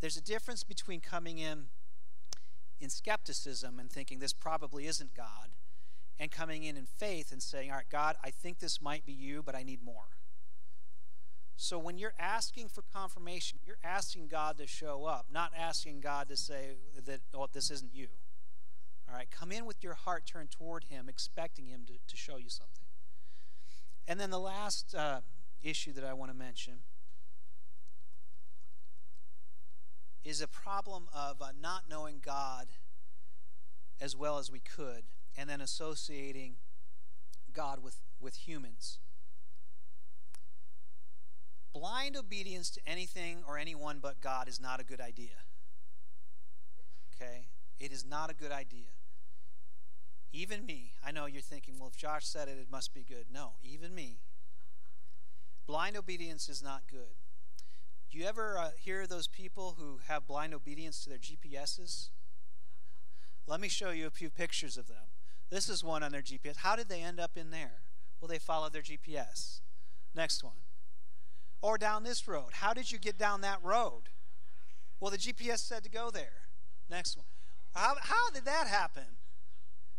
There's 0.00 0.16
a 0.16 0.22
difference 0.22 0.64
between 0.64 1.00
coming 1.00 1.38
in 1.38 1.66
in 2.80 2.90
skepticism 2.90 3.78
and 3.78 3.90
thinking 3.90 4.18
this 4.18 4.32
probably 4.32 4.86
isn't 4.86 5.14
God 5.14 5.50
and 6.18 6.30
coming 6.30 6.62
in 6.62 6.76
in 6.76 6.86
faith 6.86 7.32
and 7.32 7.42
saying, 7.42 7.70
all 7.70 7.78
right, 7.78 7.86
God, 7.90 8.16
I 8.22 8.30
think 8.30 8.58
this 8.58 8.80
might 8.80 9.04
be 9.04 9.12
you, 9.12 9.42
but 9.42 9.54
I 9.54 9.62
need 9.62 9.82
more. 9.82 10.14
So 11.56 11.78
when 11.78 11.98
you're 11.98 12.14
asking 12.18 12.68
for 12.68 12.82
confirmation, 12.82 13.58
you're 13.64 13.78
asking 13.84 14.28
God 14.28 14.58
to 14.58 14.66
show 14.66 15.04
up, 15.04 15.26
not 15.32 15.52
asking 15.56 16.00
God 16.00 16.28
to 16.28 16.36
say 16.36 16.76
that, 17.04 17.20
oh, 17.32 17.48
this 17.52 17.70
isn't 17.70 17.94
you. 17.94 18.08
All 19.08 19.14
right, 19.14 19.30
come 19.30 19.52
in 19.52 19.64
with 19.64 19.82
your 19.82 19.94
heart 19.94 20.26
turned 20.26 20.50
toward 20.50 20.84
Him, 20.84 21.08
expecting 21.08 21.66
Him 21.66 21.82
to, 21.86 21.92
to 21.92 22.16
show 22.16 22.36
you 22.36 22.48
something. 22.48 22.84
And 24.08 24.18
then 24.18 24.30
the 24.30 24.40
last 24.40 24.94
uh, 24.94 25.20
issue 25.62 25.92
that 25.92 26.04
I 26.04 26.12
want 26.12 26.30
to 26.30 26.36
mention 26.36 26.78
is 30.24 30.40
a 30.40 30.48
problem 30.48 31.08
of 31.14 31.42
uh, 31.42 31.48
not 31.60 31.82
knowing 31.88 32.20
God 32.24 32.68
as 34.00 34.16
well 34.16 34.38
as 34.38 34.50
we 34.50 34.60
could, 34.60 35.04
and 35.36 35.48
then 35.48 35.60
associating 35.60 36.56
God 37.52 37.82
with, 37.82 37.98
with 38.20 38.34
humans. 38.48 38.98
Blind 41.72 42.16
obedience 42.16 42.70
to 42.70 42.80
anything 42.86 43.42
or 43.46 43.58
anyone 43.58 43.98
but 44.00 44.20
God 44.20 44.48
is 44.48 44.60
not 44.60 44.80
a 44.80 44.84
good 44.84 45.00
idea. 45.00 45.42
Okay? 47.14 47.48
It 47.80 47.92
is 47.92 48.04
not 48.04 48.30
a 48.30 48.34
good 48.34 48.52
idea. 48.52 48.94
Even 50.32 50.66
me. 50.66 50.92
I 51.04 51.12
know 51.12 51.26
you're 51.26 51.42
thinking, 51.42 51.78
well, 51.78 51.88
if 51.88 51.96
Josh 51.96 52.26
said 52.26 52.48
it, 52.48 52.58
it 52.58 52.66
must 52.70 52.92
be 52.92 53.04
good. 53.04 53.26
No, 53.32 53.52
even 53.62 53.94
me. 53.94 54.18
Blind 55.66 55.96
obedience 55.96 56.48
is 56.48 56.62
not 56.62 56.82
good. 56.90 57.23
Do 58.10 58.18
you 58.18 58.26
ever 58.26 58.58
uh, 58.58 58.70
hear 58.78 59.06
those 59.06 59.26
people 59.26 59.76
who 59.78 60.00
have 60.06 60.26
blind 60.26 60.54
obedience 60.54 61.02
to 61.02 61.10
their 61.10 61.18
GPSs? 61.18 62.10
Let 63.46 63.60
me 63.60 63.68
show 63.68 63.90
you 63.90 64.06
a 64.06 64.10
few 64.10 64.30
pictures 64.30 64.76
of 64.76 64.86
them. 64.86 65.08
This 65.50 65.68
is 65.68 65.84
one 65.84 66.02
on 66.02 66.12
their 66.12 66.22
GPS. 66.22 66.56
How 66.56 66.76
did 66.76 66.88
they 66.88 67.02
end 67.02 67.20
up 67.20 67.36
in 67.36 67.50
there? 67.50 67.82
Well, 68.20 68.28
they 68.28 68.38
followed 68.38 68.72
their 68.72 68.82
GPS. 68.82 69.60
Next 70.14 70.42
one. 70.42 70.54
Or 71.60 71.76
down 71.76 72.04
this 72.04 72.26
road. 72.26 72.54
How 72.54 72.72
did 72.72 72.90
you 72.90 72.98
get 72.98 73.18
down 73.18 73.40
that 73.42 73.58
road? 73.62 74.04
Well, 75.00 75.10
the 75.10 75.18
GPS 75.18 75.58
said 75.58 75.84
to 75.84 75.90
go 75.90 76.10
there. 76.10 76.48
Next 76.90 77.16
one. 77.16 77.26
How, 77.74 77.96
how 78.00 78.30
did 78.32 78.44
that 78.44 78.66
happen? 78.66 79.16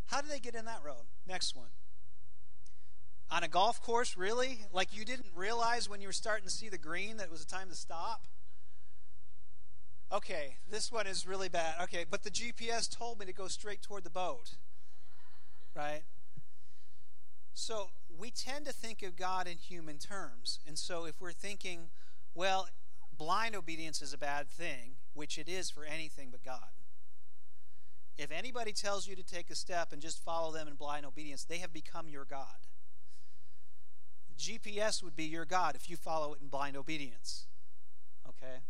How 0.07 0.21
did 0.21 0.31
they 0.31 0.39
get 0.39 0.55
in 0.55 0.65
that 0.65 0.83
road? 0.83 1.05
Next 1.27 1.55
one. 1.55 1.69
On 3.31 3.43
a 3.43 3.47
golf 3.47 3.81
course, 3.81 4.15
really? 4.15 4.59
Like 4.71 4.95
you 4.95 5.03
didn't 5.03 5.27
realize 5.35 5.89
when 5.89 6.01
you 6.01 6.07
were 6.07 6.13
starting 6.13 6.45
to 6.45 6.51
see 6.51 6.69
the 6.69 6.77
green 6.77 7.17
that 7.17 7.25
it 7.25 7.31
was 7.31 7.41
a 7.41 7.47
time 7.47 7.69
to 7.69 7.75
stop? 7.75 8.27
Okay, 10.11 10.57
this 10.69 10.91
one 10.91 11.07
is 11.07 11.27
really 11.27 11.49
bad. 11.49 11.75
Okay, 11.83 12.05
but 12.09 12.23
the 12.23 12.29
GPS 12.29 12.89
told 12.89 13.19
me 13.19 13.25
to 13.25 13.33
go 13.33 13.47
straight 13.47 13.81
toward 13.81 14.03
the 14.03 14.09
boat. 14.09 14.55
Right? 15.75 16.03
So 17.53 17.89
we 18.17 18.31
tend 18.31 18.65
to 18.65 18.71
think 18.71 19.01
of 19.01 19.15
God 19.15 19.47
in 19.47 19.57
human 19.57 19.97
terms. 19.97 20.59
And 20.67 20.77
so 20.77 21.05
if 21.05 21.19
we're 21.19 21.31
thinking, 21.31 21.89
well, 22.33 22.67
blind 23.17 23.55
obedience 23.55 24.01
is 24.01 24.13
a 24.13 24.17
bad 24.17 24.49
thing, 24.49 24.97
which 25.13 25.37
it 25.37 25.49
is 25.49 25.69
for 25.69 25.83
anything 25.83 26.29
but 26.31 26.43
God. 26.43 26.69
If 28.17 28.31
anybody 28.31 28.71
tells 28.71 29.07
you 29.07 29.15
to 29.15 29.23
take 29.23 29.49
a 29.49 29.55
step 29.55 29.91
and 29.91 30.01
just 30.01 30.23
follow 30.23 30.53
them 30.53 30.67
in 30.67 30.75
blind 30.75 31.05
obedience, 31.05 31.43
they 31.43 31.57
have 31.57 31.73
become 31.73 32.07
your 32.07 32.23
God. 32.23 32.67
GPS 34.37 35.03
would 35.03 35.15
be 35.15 35.25
your 35.25 35.45
God 35.45 35.75
if 35.75 35.89
you 35.89 35.95
follow 35.95 36.33
it 36.33 36.41
in 36.41 36.47
blind 36.47 36.75
obedience. 36.75 37.47
Okay? 38.27 38.61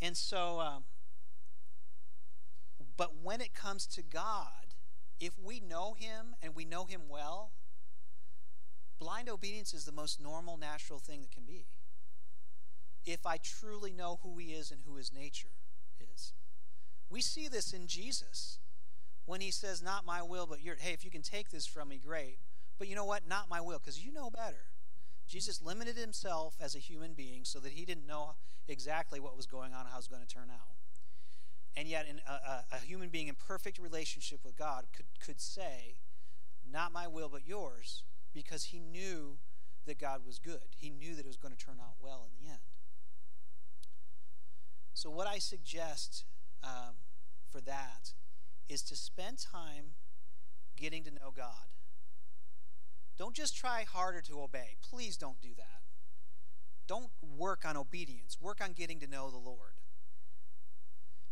And 0.00 0.16
so, 0.16 0.60
um, 0.60 0.84
but 2.96 3.16
when 3.22 3.40
it 3.40 3.54
comes 3.54 3.86
to 3.88 4.02
God, 4.02 4.74
if 5.20 5.32
we 5.42 5.60
know 5.60 5.94
Him 5.98 6.34
and 6.42 6.54
we 6.54 6.64
know 6.64 6.84
Him 6.84 7.02
well, 7.08 7.52
blind 8.98 9.28
obedience 9.28 9.74
is 9.74 9.84
the 9.84 9.92
most 9.92 10.20
normal, 10.20 10.56
natural 10.56 10.98
thing 10.98 11.20
that 11.22 11.30
can 11.30 11.44
be. 11.44 11.66
If 13.04 13.26
I 13.26 13.38
truly 13.38 13.92
know 13.92 14.20
who 14.22 14.38
He 14.38 14.52
is 14.52 14.70
and 14.70 14.80
who 14.86 14.96
His 14.96 15.12
nature 15.12 15.48
is. 16.14 16.32
We 17.10 17.20
see 17.20 17.48
this 17.48 17.72
in 17.72 17.86
Jesus 17.86 18.58
when 19.24 19.40
He 19.40 19.50
says, 19.50 19.82
Not 19.82 20.04
my 20.04 20.22
will, 20.22 20.46
but 20.46 20.62
your. 20.62 20.76
Hey, 20.78 20.92
if 20.92 21.04
you 21.04 21.10
can 21.10 21.22
take 21.22 21.50
this 21.50 21.66
from 21.66 21.88
me, 21.88 22.00
great. 22.04 22.38
But 22.78 22.88
you 22.88 22.94
know 22.94 23.04
what? 23.04 23.28
Not 23.28 23.50
my 23.50 23.60
will, 23.60 23.78
because 23.78 24.04
you 24.04 24.12
know 24.12 24.30
better. 24.30 24.64
Jesus 25.26 25.60
limited 25.60 25.96
himself 25.96 26.56
as 26.60 26.74
a 26.74 26.78
human 26.78 27.12
being 27.12 27.44
so 27.44 27.58
that 27.58 27.72
he 27.72 27.84
didn't 27.84 28.06
know 28.06 28.36
exactly 28.66 29.20
what 29.20 29.36
was 29.36 29.46
going 29.46 29.74
on, 29.74 29.86
how 29.86 29.94
it 29.94 29.98
was 29.98 30.08
going 30.08 30.22
to 30.22 30.28
turn 30.28 30.48
out. 30.50 30.76
And 31.76 31.86
yet, 31.86 32.06
a, 32.26 32.32
a, 32.32 32.64
a 32.72 32.78
human 32.78 33.08
being 33.08 33.28
in 33.28 33.34
perfect 33.34 33.78
relationship 33.78 34.40
with 34.44 34.56
God 34.56 34.86
could, 34.96 35.06
could 35.24 35.40
say, 35.40 35.96
Not 36.70 36.92
my 36.92 37.06
will, 37.06 37.28
but 37.28 37.46
yours, 37.46 38.04
because 38.32 38.64
he 38.64 38.80
knew 38.80 39.38
that 39.86 39.98
God 39.98 40.22
was 40.26 40.38
good. 40.38 40.74
He 40.76 40.90
knew 40.90 41.14
that 41.14 41.24
it 41.24 41.28
was 41.28 41.36
going 41.36 41.54
to 41.54 41.64
turn 41.64 41.76
out 41.80 41.94
well 42.00 42.26
in 42.26 42.44
the 42.44 42.50
end. 42.50 42.60
So, 44.94 45.10
what 45.10 45.28
I 45.28 45.38
suggest 45.38 46.24
um, 46.64 46.96
for 47.50 47.60
that 47.60 48.12
is 48.68 48.82
to 48.82 48.96
spend 48.96 49.38
time 49.38 49.94
getting 50.76 51.04
to 51.04 51.10
know 51.10 51.32
God. 51.34 51.68
Don't 53.18 53.34
just 53.34 53.56
try 53.56 53.84
harder 53.84 54.20
to 54.22 54.40
obey. 54.40 54.76
Please 54.80 55.16
don't 55.16 55.40
do 55.40 55.50
that. 55.56 55.82
Don't 56.86 57.10
work 57.36 57.64
on 57.66 57.76
obedience, 57.76 58.38
work 58.40 58.60
on 58.62 58.72
getting 58.72 59.00
to 59.00 59.06
know 59.06 59.30
the 59.30 59.36
Lord. 59.36 59.72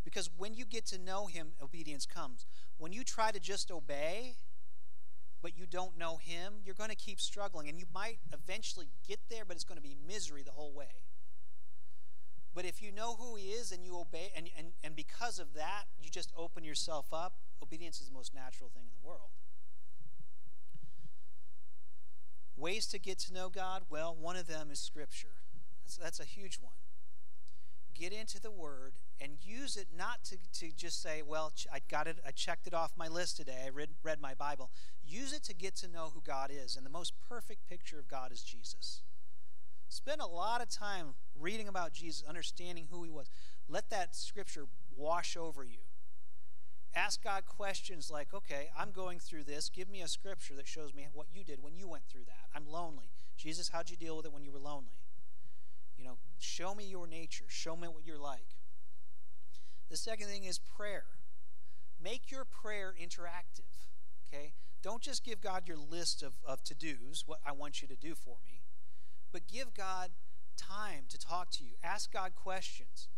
Because 0.05 0.31
when 0.37 0.55
you 0.55 0.65
get 0.65 0.87
to 0.87 0.99
know 0.99 1.27
Him, 1.27 1.49
obedience 1.63 2.07
comes. 2.07 2.47
When 2.79 2.93
you 2.93 3.03
try 3.03 3.33
to 3.33 3.41
just 3.41 3.71
obey, 3.71 4.37
but 5.43 5.57
you 5.57 5.67
don't 5.67 5.97
know 5.97 6.17
Him, 6.17 6.55
you're 6.65 6.75
going 6.75 6.91
to 6.91 6.97
keep 6.97 7.21
struggling. 7.21 7.69
And 7.69 7.79
you 7.79 7.87
might 7.93 8.19
eventually 8.33 8.89
get 9.07 9.19
there, 9.31 9.45
but 9.45 9.57
it's 9.57 9.65
going 9.65 9.79
to 9.79 9.83
be 9.83 9.97
misery 10.07 10.43
the 10.43 10.53
whole 10.53 10.73
way. 10.73 11.03
But 12.55 12.65
if 12.65 12.81
you 12.81 12.93
know 12.93 13.17
who 13.17 13.37
He 13.37 13.47
is 13.47 13.73
and 13.73 13.85
you 13.85 13.99
obey, 13.99 14.33
and, 14.37 14.49
and, 14.57 14.69
and 14.85 14.95
because 14.95 15.39
of 15.39 15.55
that, 15.55 15.85
you 16.01 16.11
just 16.11 16.33
open 16.37 16.63
yourself 16.63 17.07
up, 17.13 17.35
obedience 17.63 18.01
is 18.01 18.09
the 18.09 18.15
most 18.15 18.35
natural 18.35 18.71
thing 18.71 18.85
in 18.85 18.93
the 19.01 19.07
world. 19.07 19.31
Ways 22.57 22.87
to 22.87 22.99
get 22.99 23.19
to 23.21 23.35
know 23.35 23.49
God? 23.49 23.83
Well, 23.91 24.17
one 24.19 24.37
of 24.37 24.47
them 24.47 24.71
is 24.71 24.81
Scripture. 24.81 25.35
That's, 25.85 25.97
that's 25.97 26.21
a 26.21 26.25
huge 26.25 26.59
one. 26.61 26.75
Get 27.95 28.13
into 28.13 28.41
the 28.41 28.51
Word 28.51 28.95
and 29.21 29.33
use 29.43 29.77
it 29.77 29.89
not 29.97 30.25
to, 30.25 30.37
to 30.61 30.71
just 30.75 31.03
say, 31.03 31.23
well, 31.27 31.53
I 31.73 31.81
got 31.91 32.07
it, 32.07 32.19
I 32.27 32.31
checked 32.31 32.67
it 32.67 32.75
off 32.75 32.93
my 32.97 33.09
list 33.09 33.37
today, 33.37 33.65
I 33.65 33.71
read, 33.71 33.91
read 34.03 34.21
my 34.21 34.35
Bible. 34.35 34.71
Use 35.07 35.33
it 35.33 35.43
to 35.45 35.55
get 35.55 35.77
to 35.77 35.89
know 35.89 36.11
who 36.15 36.21
God 36.21 36.51
is. 36.53 36.77
And 36.77 36.85
the 36.85 36.91
most 36.91 37.15
perfect 37.29 37.67
picture 37.69 37.99
of 37.99 38.09
God 38.09 38.33
is 38.33 38.43
Jesus. 38.43 39.03
Spend 39.89 40.21
a 40.21 40.27
lot 40.27 40.61
of 40.61 40.69
time 40.69 41.15
reading 41.39 41.69
about 41.69 41.93
Jesus, 41.93 42.25
understanding 42.29 42.89
who 42.91 43.05
he 43.05 43.11
was. 43.11 43.31
Let 43.69 43.89
that 43.91 44.15
scripture 44.15 44.67
wash 44.97 45.37
over 45.37 45.65
you. 45.65 45.79
Ask 46.97 47.23
God 47.23 47.45
questions 47.45 48.11
like, 48.11 48.33
okay, 48.33 48.71
I'm 48.77 48.91
going 48.91 49.19
through 49.19 49.45
this. 49.45 49.69
Give 49.69 49.89
me 49.89 50.01
a 50.01 50.09
scripture 50.09 50.55
that 50.55 50.67
shows 50.67 50.95
me 50.95 51.07
what 51.13 51.27
you 51.31 51.45
did 51.45 51.63
when 51.63 51.77
you 51.77 51.87
went 51.87 52.05
through 52.11 52.25
that. 52.25 52.49
I'm 52.55 52.67
lonely. 52.67 53.11
Jesus, 53.37 53.69
how'd 53.69 53.91
you 53.91 53.97
deal 53.97 54.17
with 54.17 54.25
it 54.25 54.33
when 54.33 54.43
you 54.43 54.51
were 54.51 54.59
lonely? 54.59 54.97
You 55.99 56.05
know, 56.05 56.17
show 56.39 56.75
me 56.75 56.85
your 56.85 57.07
nature. 57.07 57.45
Show 57.49 57.77
me 57.77 57.87
what 57.87 58.07
you're 58.07 58.19
like. 58.19 58.57
The 59.91 59.97
second 59.99 60.29
thing 60.29 60.45
is 60.45 60.59
prayer. 60.59 61.05
Make 62.03 62.31
your 62.31 62.47
prayer 62.47 62.95
interactive. 62.99 63.87
Okay? 64.27 64.55
Don't 64.83 65.03
just 65.03 65.25
give 65.25 65.41
God 65.41 65.65
your 65.67 65.77
list 65.77 66.23
of, 66.23 66.35
of 66.47 66.63
to 66.65 66.75
dos, 66.75 67.25
what 67.27 67.41
I 67.45 67.53
want 67.53 67.83
you 67.83 67.89
to 67.89 67.97
do 67.97 68.15
for 68.15 68.37
me, 68.45 68.63
but 69.33 69.49
give 69.49 69.75
God 69.75 70.11
time 70.57 71.05
to 71.09 71.19
talk 71.19 71.51
to 71.53 71.65
you. 71.65 71.73
Ask 71.83 72.13
God 72.13 72.35
questions. 72.35 73.09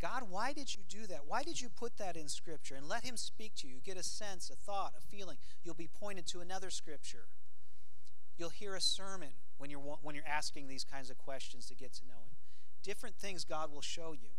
God, 0.00 0.24
why 0.28 0.52
did 0.52 0.74
you 0.74 0.82
do 0.88 1.06
that? 1.08 1.22
Why 1.26 1.42
did 1.42 1.60
you 1.60 1.68
put 1.68 1.98
that 1.98 2.16
in 2.16 2.28
Scripture? 2.28 2.76
And 2.76 2.88
let 2.88 3.04
Him 3.04 3.16
speak 3.16 3.54
to 3.56 3.66
you. 3.66 3.76
Get 3.84 3.96
a 3.96 4.02
sense, 4.02 4.50
a 4.50 4.54
thought, 4.54 4.92
a 4.96 5.00
feeling. 5.00 5.38
You'll 5.64 5.74
be 5.74 5.88
pointed 5.88 6.26
to 6.28 6.40
another 6.40 6.70
Scripture. 6.70 7.26
You'll 8.36 8.50
hear 8.50 8.74
a 8.74 8.80
sermon 8.80 9.30
when 9.56 9.70
you're, 9.70 9.80
when 9.80 10.14
you're 10.14 10.24
asking 10.26 10.68
these 10.68 10.84
kinds 10.84 11.10
of 11.10 11.18
questions 11.18 11.66
to 11.66 11.74
get 11.74 11.92
to 11.94 12.06
know 12.06 12.22
Him. 12.24 12.36
Different 12.84 13.16
things 13.16 13.44
God 13.44 13.72
will 13.72 13.80
show 13.80 14.12
you. 14.12 14.30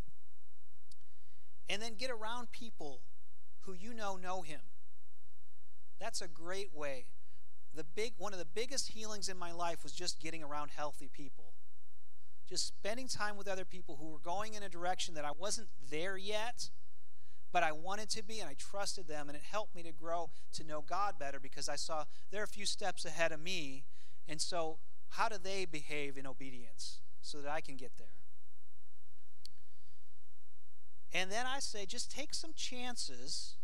And 1.69 1.81
then 1.81 1.95
get 1.95 2.09
around 2.09 2.51
people 2.51 3.01
who 3.61 3.73
you 3.73 3.93
know 3.93 4.15
know 4.15 4.41
Him. 4.41 4.61
That's 5.99 6.21
a 6.21 6.27
great 6.27 6.73
way. 6.73 7.07
The 7.75 7.83
big, 7.83 8.13
one 8.17 8.31
of 8.31 8.39
the 8.39 8.45
biggest 8.45 8.89
healings 8.89 9.27
in 9.27 9.37
my 9.37 9.51
life 9.51 9.83
was 9.83 9.91
just 9.91 10.21
getting 10.21 10.41
around 10.41 10.71
healthy 10.71 11.09
people 11.11 11.48
just 12.49 12.65
spending 12.65 13.07
time 13.07 13.37
with 13.37 13.47
other 13.47 13.63
people 13.63 13.97
who 14.01 14.07
were 14.07 14.19
going 14.19 14.55
in 14.55 14.63
a 14.63 14.69
direction 14.69 15.13
that 15.13 15.23
I 15.23 15.31
wasn't 15.37 15.67
there 15.91 16.17
yet, 16.17 16.69
but 17.51 17.61
I 17.61 17.71
wanted 17.71 18.09
to 18.11 18.23
be, 18.23 18.39
and 18.39 18.49
I 18.49 18.55
trusted 18.55 19.07
them, 19.07 19.29
and 19.29 19.35
it 19.35 19.43
helped 19.49 19.75
me 19.75 19.83
to 19.83 19.91
grow 19.91 20.31
to 20.53 20.63
know 20.63 20.81
God 20.81 21.19
better 21.19 21.39
because 21.39 21.69
I 21.69 21.75
saw 21.75 22.05
they're 22.31 22.43
a 22.43 22.47
few 22.47 22.65
steps 22.65 23.05
ahead 23.05 23.31
of 23.31 23.39
me. 23.39 23.85
And 24.27 24.41
so, 24.41 24.79
how 25.09 25.29
do 25.29 25.37
they 25.41 25.65
behave 25.65 26.17
in 26.17 26.25
obedience 26.25 26.99
so 27.21 27.39
that 27.41 27.51
I 27.51 27.61
can 27.61 27.75
get 27.75 27.91
there? 27.97 28.07
And 31.13 31.31
then 31.31 31.45
I 31.45 31.59
say, 31.59 31.85
just 31.85 32.11
take 32.11 32.33
some 32.33 32.53
chances 32.55 33.57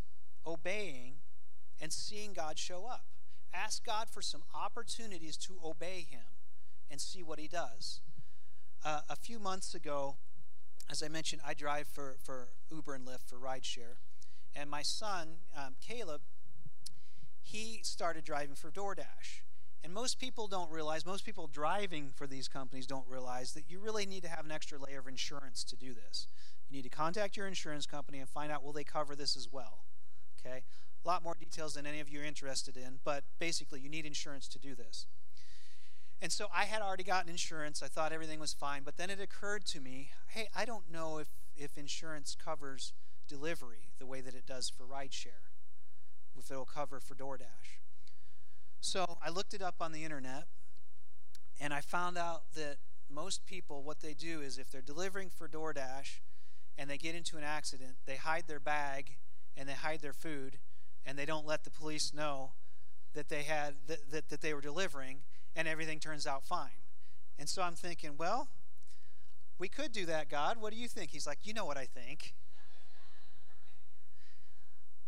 obeying 0.46 1.14
and 1.80 1.92
seeing 1.92 2.32
God 2.32 2.58
show 2.58 2.86
up. 2.86 3.04
Ask 3.52 3.84
God 3.84 4.08
for 4.08 4.22
some 4.22 4.42
opportunities 4.54 5.36
to 5.38 5.54
obey 5.64 6.06
Him 6.08 6.24
and 6.90 7.00
see 7.00 7.22
what 7.22 7.38
He 7.38 7.48
does. 7.48 8.00
Uh, 8.84 9.00
a 9.08 9.16
few 9.16 9.38
months 9.38 9.74
ago, 9.74 10.16
as 10.90 11.02
I 11.02 11.08
mentioned, 11.08 11.42
I 11.44 11.54
drive 11.54 11.88
for, 11.88 12.16
for 12.22 12.48
Uber 12.70 12.94
and 12.94 13.06
Lyft 13.06 13.28
for 13.28 13.36
rideshare. 13.36 13.96
And 14.54 14.70
my 14.70 14.82
son, 14.82 15.38
um, 15.56 15.74
Caleb, 15.80 16.22
he 17.42 17.80
started 17.82 18.24
driving 18.24 18.54
for 18.54 18.70
DoorDash. 18.70 19.42
And 19.84 19.92
most 19.92 20.18
people 20.18 20.48
don't 20.48 20.70
realize, 20.70 21.06
most 21.06 21.24
people 21.24 21.46
driving 21.46 22.10
for 22.14 22.26
these 22.26 22.48
companies 22.48 22.86
don't 22.86 23.06
realize 23.08 23.52
that 23.52 23.64
you 23.68 23.78
really 23.78 24.06
need 24.06 24.22
to 24.22 24.28
have 24.28 24.44
an 24.44 24.50
extra 24.50 24.78
layer 24.78 24.98
of 24.98 25.06
insurance 25.06 25.62
to 25.64 25.76
do 25.76 25.94
this. 25.94 26.26
You 26.68 26.76
need 26.76 26.82
to 26.82 26.88
contact 26.88 27.36
your 27.36 27.46
insurance 27.46 27.86
company 27.86 28.18
and 28.18 28.28
find 28.28 28.50
out 28.50 28.64
will 28.64 28.72
they 28.72 28.84
cover 28.84 29.14
this 29.14 29.36
as 29.36 29.48
well. 29.52 29.84
Okay? 30.40 30.62
A 31.04 31.08
lot 31.08 31.22
more 31.22 31.34
details 31.38 31.74
than 31.74 31.86
any 31.86 32.00
of 32.00 32.08
you 32.08 32.20
are 32.20 32.24
interested 32.24 32.76
in, 32.76 32.98
but 33.04 33.22
basically 33.38 33.80
you 33.80 33.88
need 33.88 34.06
insurance 34.06 34.48
to 34.48 34.58
do 34.58 34.74
this. 34.74 35.06
And 36.20 36.32
so 36.32 36.46
I 36.54 36.64
had 36.64 36.82
already 36.82 37.04
gotten 37.04 37.30
insurance. 37.30 37.82
I 37.82 37.88
thought 37.88 38.12
everything 38.12 38.40
was 38.40 38.54
fine. 38.54 38.82
But 38.84 38.96
then 38.96 39.10
it 39.10 39.20
occurred 39.20 39.64
to 39.66 39.80
me 39.80 40.10
hey, 40.28 40.48
I 40.54 40.64
don't 40.64 40.90
know 40.90 41.18
if, 41.18 41.28
if 41.56 41.78
insurance 41.78 42.36
covers 42.42 42.92
delivery 43.28 43.92
the 43.98 44.06
way 44.06 44.20
that 44.20 44.34
it 44.34 44.46
does 44.46 44.68
for 44.68 44.84
rideshare. 44.84 45.50
if 46.38 46.50
it'll 46.50 46.64
cover 46.64 47.00
for 47.00 47.14
DoorDash. 47.14 47.80
So 48.80 49.18
I 49.24 49.30
looked 49.30 49.54
it 49.54 49.62
up 49.62 49.76
on 49.80 49.92
the 49.92 50.04
internet, 50.04 50.44
and 51.60 51.72
I 51.72 51.80
found 51.80 52.18
out 52.18 52.42
that 52.54 52.76
most 53.10 53.46
people, 53.46 53.82
what 53.82 54.00
they 54.00 54.14
do 54.14 54.40
is 54.40 54.58
if 54.58 54.70
they're 54.70 54.82
delivering 54.82 55.30
for 55.30 55.48
DoorDash 55.48 56.20
and 56.76 56.90
they 56.90 56.98
get 56.98 57.14
into 57.14 57.38
an 57.38 57.44
accident, 57.44 57.96
they 58.04 58.16
hide 58.16 58.44
their 58.46 58.60
bag 58.60 59.16
and 59.56 59.68
they 59.68 59.72
hide 59.72 60.02
their 60.02 60.12
food, 60.12 60.58
and 61.06 61.18
they 61.18 61.24
don't 61.24 61.46
let 61.46 61.64
the 61.64 61.70
police 61.70 62.12
know 62.12 62.52
that 63.14 63.30
they 63.30 63.42
had 63.42 63.74
that, 63.86 64.10
that, 64.10 64.28
that 64.28 64.40
they 64.42 64.52
were 64.52 64.60
delivering, 64.60 65.20
and 65.56 65.66
everything 65.66 65.98
turns 65.98 66.26
out 66.26 66.44
fine. 66.44 66.84
And 67.38 67.48
so 67.48 67.62
I'm 67.62 67.74
thinking, 67.74 68.12
well, 68.16 68.48
we 69.58 69.68
could 69.68 69.90
do 69.90 70.06
that, 70.06 70.28
God. 70.28 70.58
What 70.60 70.72
do 70.72 70.78
you 70.78 70.86
think? 70.86 71.10
He's 71.10 71.26
like, 71.26 71.38
you 71.44 71.54
know 71.54 71.64
what 71.64 71.78
I 71.78 71.86
think. 71.86 72.34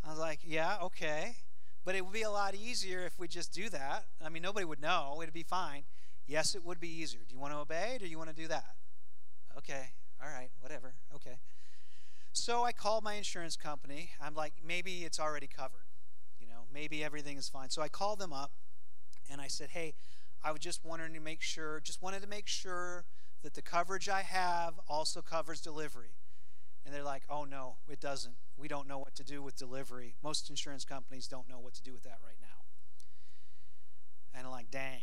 I 0.05 0.11
was 0.11 0.19
like, 0.19 0.41
yeah, 0.43 0.79
okay. 0.83 1.37
But 1.85 1.95
it 1.95 2.05
would 2.05 2.15
be 2.15 2.23
a 2.23 2.31
lot 2.31 2.55
easier 2.55 3.05
if 3.05 3.19
we 3.19 3.29
just 3.29 3.53
do 3.53 3.69
that. 3.69 4.07
I 4.25 4.31
mean, 4.31 4.43
nobody 4.43 4.65
would 4.65 4.81
know. 4.81 5.21
It'd 5.23 5.35
be 5.35 5.43
fine. 5.43 5.85
Yes, 6.27 6.55
it 6.55 6.65
would 6.65 6.81
be 6.81 6.89
easier. 6.89 7.21
Do 7.29 7.35
you 7.35 7.41
want 7.41 7.53
to 7.53 7.59
obey 7.59 7.99
do 8.01 8.07
you 8.07 8.19
want 8.19 8.31
to 8.31 8.37
do 8.37 8.49
that? 8.49 8.75
Okay. 9.57 9.91
All 10.23 10.31
right. 10.31 10.51
Whatever. 10.61 10.95
Okay. 11.15 11.39
So 12.33 12.65
I 12.65 12.73
called 12.73 13.05
my 13.05 13.15
insurance 13.15 13.57
company. 13.57 14.11
I'm 14.21 14.35
like, 14.35 14.55
maybe 14.67 15.05
it's 15.05 15.19
already 15.19 15.47
covered. 15.47 15.87
You 16.39 16.47
know, 16.47 16.67
maybe 16.73 17.03
everything 17.03 17.37
is 17.37 17.49
fine. 17.49 17.71
So 17.71 17.83
I 17.83 17.89
called 17.89 18.19
them 18.19 18.33
up 18.33 18.53
and 19.31 19.41
I 19.41 19.49
said, 19.49 19.71
hey, 19.71 19.95
I 20.43 20.53
was 20.53 20.61
just 20.61 20.85
wanting 20.85 21.15
to 21.15 21.21
make 21.21 21.43
sure, 21.43 21.81
just 21.81 22.03
wanted 22.03 22.23
to 22.23 22.29
make 22.29 22.47
sure 22.47 23.05
that 23.43 23.55
the 23.55 23.63
coverage 23.63 24.09
I 24.09 24.23
have 24.23 24.75
also 24.89 25.23
covers 25.23 25.61
delivery. 25.61 26.15
And 26.85 26.95
they're 26.95 27.03
like, 27.03 27.25
oh 27.29 27.45
no, 27.45 27.77
it 27.89 28.01
doesn't. 28.01 28.35
We 28.57 28.67
don't 28.67 28.89
know 28.89 28.99
what 28.99 29.15
to 29.17 29.25
do 29.25 29.43
with 29.43 29.57
delivery. 29.57 30.15
Most 30.23 30.49
insurance 30.49 30.85
companies 30.85 31.29
don't 31.29 31.49
know 31.49 31.59
what 31.59 31.75
to 31.75 31.83
do 31.83 31.93
with 31.93 32.03
that 32.05 32.19
right 32.25 32.39
now. 32.41 32.65
And 34.35 34.47
I'm 34.47 34.53
like, 34.53 34.71
dang. 34.71 35.03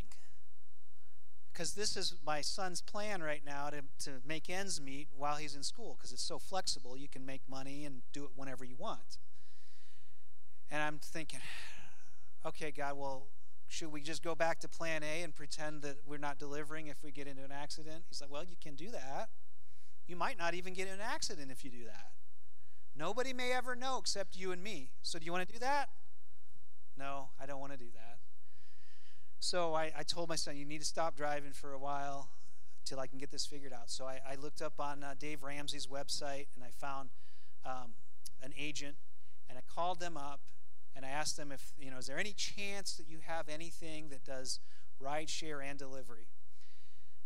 Because 1.54 1.74
this 1.74 1.96
is 1.96 2.16
my 2.26 2.42
son's 2.42 2.82
plan 2.82 3.22
right 3.24 3.44
now 3.46 3.70
to, 3.70 3.82
to 4.06 4.22
make 4.28 4.50
ends 4.50 4.82
meet 4.82 5.08
while 5.16 5.36
he's 5.36 5.56
in 5.56 5.64
school 5.64 5.96
because 5.98 6.12
it's 6.12 6.24
so 6.24 6.38
flexible. 6.38 6.98
You 6.98 7.08
can 7.08 7.26
make 7.26 7.42
money 7.48 7.86
and 7.86 8.02
do 8.12 8.24
it 8.24 8.32
whenever 8.36 8.66
you 8.66 8.76
want. 8.78 9.20
And 10.70 10.82
I'm 10.82 11.00
thinking, 11.00 11.40
okay, 12.46 12.72
God, 12.72 12.98
well, 12.98 13.28
should 13.68 13.92
we 13.92 14.02
just 14.02 14.24
go 14.24 14.36
back 14.36 14.60
to 14.60 14.68
plan 14.68 15.04
A 15.04 15.24
and 15.24 15.34
pretend 15.34 15.82
that 15.82 15.98
we're 16.06 16.20
not 16.20 16.38
delivering 16.38 16.88
if 16.88 17.04
we 17.04 17.12
get 17.12 17.28
into 17.28 17.44
an 17.44 17.52
accident? 17.52 18.04
He's 18.08 18.22
like, 18.22 18.32
Well, 18.32 18.44
you 18.44 18.56
can 18.62 18.76
do 18.76 18.92
that. 18.92 19.30
You 20.08 20.16
might 20.16 20.38
not 20.38 20.54
even 20.54 20.74
get 20.74 20.88
in 20.88 20.94
an 20.94 21.02
accident 21.02 21.52
if 21.52 21.64
you 21.64 21.72
do 21.72 21.84
that. 21.86 22.12
Nobody 22.96 23.34
may 23.34 23.52
ever 23.52 23.76
know 23.76 23.98
except 23.98 24.36
you 24.36 24.52
and 24.52 24.64
me. 24.64 24.92
So, 25.02 25.20
do 25.20 25.26
you 25.26 25.32
want 25.32 25.48
to 25.48 25.54
do 25.54 25.60
that? 25.60 25.90
No, 26.98 27.30
I 27.42 27.46
don't 27.46 27.60
want 27.60 27.74
to 27.74 27.78
do 27.78 27.92
that. 27.94 28.20
So, 29.40 29.74
I, 29.74 29.92
I 29.98 30.04
told 30.04 30.30
my 30.30 30.36
son, 30.36 30.56
You 30.56 30.66
need 30.66 30.80
to 30.80 30.86
stop 30.86 31.16
driving 31.16 31.52
for 31.52 31.74
a 31.74 31.80
while 31.80 32.30
till 32.86 33.00
I 33.00 33.08
can 33.08 33.18
get 33.18 33.32
this 33.32 33.46
figured 33.46 33.74
out. 33.74 33.90
So, 33.90 34.06
I, 34.06 34.20
I 34.30 34.36
looked 34.36 34.62
up 34.62 34.80
on 34.80 35.04
uh, 35.04 35.16
Dave 35.20 35.44
Ramsey's 35.44 35.88
website 35.88 36.48
and 36.56 36.64
I 36.64 36.70
found 36.70 37.10
um, 37.66 37.96
an 38.44 38.54
agent 38.58 38.96
and 39.50 39.58
I 39.58 39.62
called 39.68 40.00
them 40.00 40.18
up 40.18 40.42
and 40.96 41.06
I 41.06 41.10
asked 41.10 41.38
them 41.38 41.52
if, 41.52 41.74
you 41.78 41.92
know, 41.92 41.98
is 41.98 42.08
there 42.08 42.18
any 42.18 42.34
chance 42.34 42.94
that 42.96 43.08
you 43.08 43.20
have 43.26 43.50
anything 43.50 44.10
that 44.10 44.24
does 44.24 44.60
ride 45.00 45.30
share 45.30 45.62
and 45.62 45.78
delivery? 45.78 46.28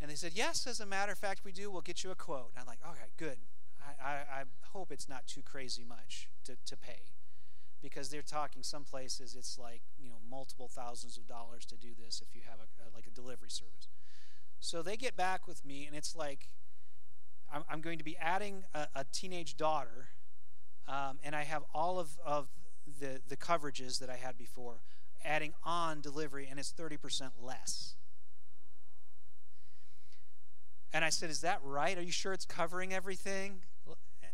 And 0.02 0.10
they 0.10 0.16
said, 0.16 0.32
yes, 0.34 0.66
as 0.66 0.80
a 0.80 0.86
matter 0.86 1.12
of 1.12 1.18
fact, 1.18 1.42
we 1.44 1.52
do. 1.52 1.70
We'll 1.70 1.82
get 1.82 2.04
you 2.04 2.12
a 2.12 2.16
quote. 2.16 2.52
And 2.56 2.62
I'm 2.62 2.68
like, 2.68 2.80
all 2.86 2.94
right, 2.94 3.12
good. 3.18 3.38
I, 3.82 4.10
I, 4.10 4.14
I 4.14 4.44
hope 4.72 4.92
it's 4.92 5.10
not 5.10 5.28
too 5.28 5.42
crazy 5.42 5.84
much 5.88 6.30
to, 6.46 6.56
to 6.66 6.78
pay 6.78 7.02
because 7.82 8.10
they're 8.10 8.22
talking 8.22 8.64
some 8.64 8.84
places 8.84 9.36
it's 9.38 9.58
like, 9.58 9.82
you 9.98 10.10
know, 10.10 10.18
multiple 10.30 10.68
thousands 10.68 11.18
of 11.18 11.28
dollars 11.28 11.66
to 11.66 11.78
do 11.78 11.90
this 11.98 12.22
if 12.22 12.36
you 12.36 12.42
have 12.50 12.60
a, 12.60 12.90
a 12.90 12.96
like 12.96 13.08
a 13.08 13.12
delivery 13.12 13.50
service. 13.50 13.88
So 14.60 14.82
they 14.82 14.98
get 14.98 15.16
back 15.16 15.48
with 15.48 15.64
me 15.66 15.86
and 15.86 15.96
it's 15.96 16.16
like, 16.16 16.48
I'm, 17.70 17.82
going 17.82 17.98
to 17.98 18.04
be 18.04 18.16
adding 18.18 18.64
a, 18.76 18.88
a 18.96 19.06
teenage 19.12 19.58
daughter 19.58 20.10
um, 20.88 21.18
and 21.24 21.36
I 21.36 21.44
have 21.44 21.64
all 21.74 22.00
of, 22.00 22.20
of 22.24 22.48
the, 23.00 23.22
the 23.28 23.38
coverages 23.38 24.00
that 24.00 24.10
I 24.10 24.16
had 24.16 24.38
before, 24.38 24.82
adding 25.24 25.54
on 25.64 26.02
delivery, 26.02 26.48
and 26.50 26.60
it's 26.60 26.72
30% 26.72 27.32
less. 27.42 27.96
And 30.94 31.06
I 31.06 31.10
said, 31.10 31.30
Is 31.30 31.42
that 31.42 31.60
right? 31.64 31.98
Are 31.98 32.02
you 32.02 32.12
sure 32.12 32.34
it's 32.34 32.46
covering 32.46 32.94
everything? 32.94 33.62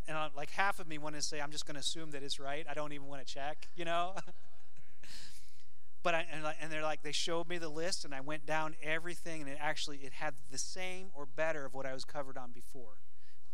And 0.07 0.15
uh, 0.15 0.29
like 0.35 0.51
half 0.51 0.79
of 0.79 0.87
me 0.87 0.97
wanted 0.97 1.17
to 1.17 1.23
say, 1.23 1.41
I'm 1.41 1.51
just 1.51 1.65
going 1.65 1.75
to 1.75 1.79
assume 1.79 2.11
that 2.11 2.21
it's 2.21 2.39
right. 2.39 2.65
I 2.69 2.75
don't 2.75 2.93
even 2.93 3.07
want 3.07 3.25
to 3.25 3.33
check, 3.33 3.69
you 3.75 3.85
know? 3.85 4.13
but 6.03 6.13
I, 6.13 6.25
and, 6.31 6.45
and 6.61 6.71
they're 6.71 6.83
like, 6.83 7.01
they 7.01 7.11
showed 7.11 7.49
me 7.49 7.57
the 7.57 7.69
list, 7.69 8.05
and 8.05 8.13
I 8.13 8.21
went 8.21 8.45
down 8.45 8.75
everything, 8.83 9.41
and 9.41 9.49
it 9.49 9.57
actually 9.59 9.97
it 9.97 10.13
had 10.13 10.35
the 10.51 10.59
same 10.59 11.07
or 11.13 11.25
better 11.25 11.65
of 11.65 11.73
what 11.73 11.87
I 11.87 11.93
was 11.93 12.05
covered 12.05 12.37
on 12.37 12.51
before 12.51 12.99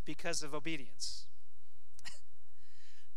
because 0.04 0.44
of 0.44 0.54
obedience. 0.54 1.28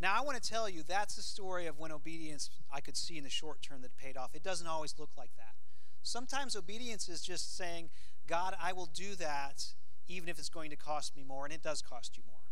Now, 0.05 0.13
I 0.19 0.21
want 0.21 0.37
to 0.37 0.51
tell 0.51 0.69
you 0.69 0.83
that's 0.83 1.15
the 1.15 1.23
story 1.23 1.67
of 1.67 1.79
when 1.79 1.91
obedience 1.91 2.51
I 2.71 2.83
could 2.83 2.95
see 2.95 3.17
in 3.17 3.25
the 3.25 3.31
short 3.31 3.63
term 3.63 3.81
that 3.81 3.97
paid 3.97 4.19
off. 4.19 4.35
It 4.35 4.43
doesn't 4.43 4.67
always 4.67 4.95
look 4.99 5.09
like 5.17 5.31
that. 5.39 5.55
Sometimes 6.03 6.55
obedience 6.55 7.09
is 7.09 7.23
just 7.23 7.57
saying, 7.57 7.89
God, 8.27 8.55
I 8.63 8.75
will 8.75 8.85
do 8.85 9.15
that 9.15 9.65
even 10.07 10.29
if 10.29 10.39
it's 10.39 10.51
going 10.51 10.69
to 10.69 10.77
cost 10.77 11.17
me 11.17 11.25
more, 11.25 11.47
and 11.47 11.55
it 11.55 11.63
does 11.63 11.81
cost 11.81 12.19
you 12.19 12.23
more. 12.27 12.43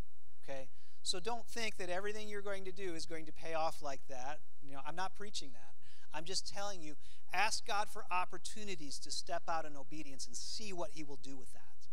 Okay? 0.43 0.69
So 1.03 1.21
don't 1.21 1.47
think 1.47 1.77
that 1.77 1.91
everything 1.91 2.27
you're 2.27 2.41
going 2.41 2.65
to 2.65 2.73
do 2.73 2.95
is 2.95 3.05
going 3.05 3.27
to 3.27 3.33
pay 3.33 3.53
off 3.53 3.83
like 3.83 4.01
that. 4.09 4.39
You 4.63 4.73
know, 4.73 4.81
I'm 4.87 4.97
not 4.97 5.15
preaching 5.15 5.51
that. 5.53 5.75
I'm 6.17 6.25
just 6.25 6.51
telling 6.51 6.81
you, 6.81 6.95
ask 7.35 7.67
God 7.67 7.91
for 7.91 8.07
opportunities 8.11 8.99
to 9.01 9.11
step 9.11 9.43
out 9.47 9.67
in 9.67 9.77
obedience 9.77 10.27
and 10.27 10.35
see 10.35 10.73
what 10.73 10.93
he 10.93 11.05
will 11.05 11.21
do 11.23 11.37
with 11.37 11.53
that. 11.53 11.89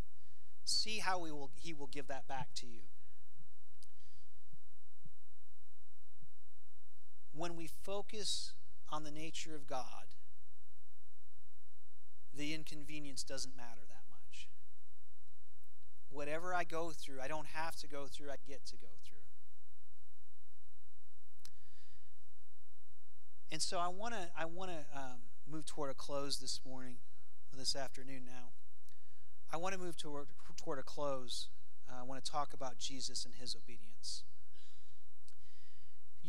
See 0.64 1.00
how 1.00 1.26
he 1.26 1.34
will, 1.34 1.52
he 1.56 1.74
will 1.74 1.88
give 1.88 2.08
that 2.08 2.30
back 2.30 2.48
to 2.56 2.66
you. 2.66 2.84
When 7.40 7.56
we 7.56 7.68
focus 7.68 8.54
on 8.90 9.04
the 9.04 9.12
nature 9.12 9.56
of 9.56 9.66
God, 9.66 10.16
the 12.36 12.54
inconvenience 12.54 13.24
doesn't 13.24 13.56
matter 13.56 13.82
that 13.88 14.04
much. 14.10 14.50
Whatever 16.10 16.54
I 16.54 16.66
go 16.66 16.92
through, 16.92 17.22
I 17.22 17.28
don't 17.28 17.48
have 17.48 17.76
to 17.78 17.88
go 17.88 18.08
through, 18.08 18.30
I 18.30 18.36
get 18.46 18.66
to 18.68 18.76
go 18.76 18.88
through. 19.06 19.18
And 23.52 23.62
so 23.62 23.80
I 23.80 23.88
want 23.88 24.14
to 24.14 24.30
I 24.38 24.46
want 24.46 24.70
to 24.72 24.98
um, 24.98 25.22
move 25.50 25.66
toward 25.66 25.90
a 25.90 25.96
close 25.96 26.38
this 26.38 26.60
morning, 26.64 26.98
or 27.52 27.58
this 27.58 27.76
afternoon 27.76 28.24
now. 28.26 28.50
I 29.52 29.58
want 29.58 29.74
to 29.74 29.80
move 29.80 29.98
toward 29.98 30.28
toward 30.56 30.78
a 30.78 30.84
close. 30.84 31.48
Uh, 31.90 32.02
I 32.02 32.04
want 32.04 32.24
to 32.24 32.32
talk 32.32 32.54
about 32.54 32.78
Jesus 32.78 33.26
and 33.26 33.34
his 33.34 33.56
obedience. 33.56 34.24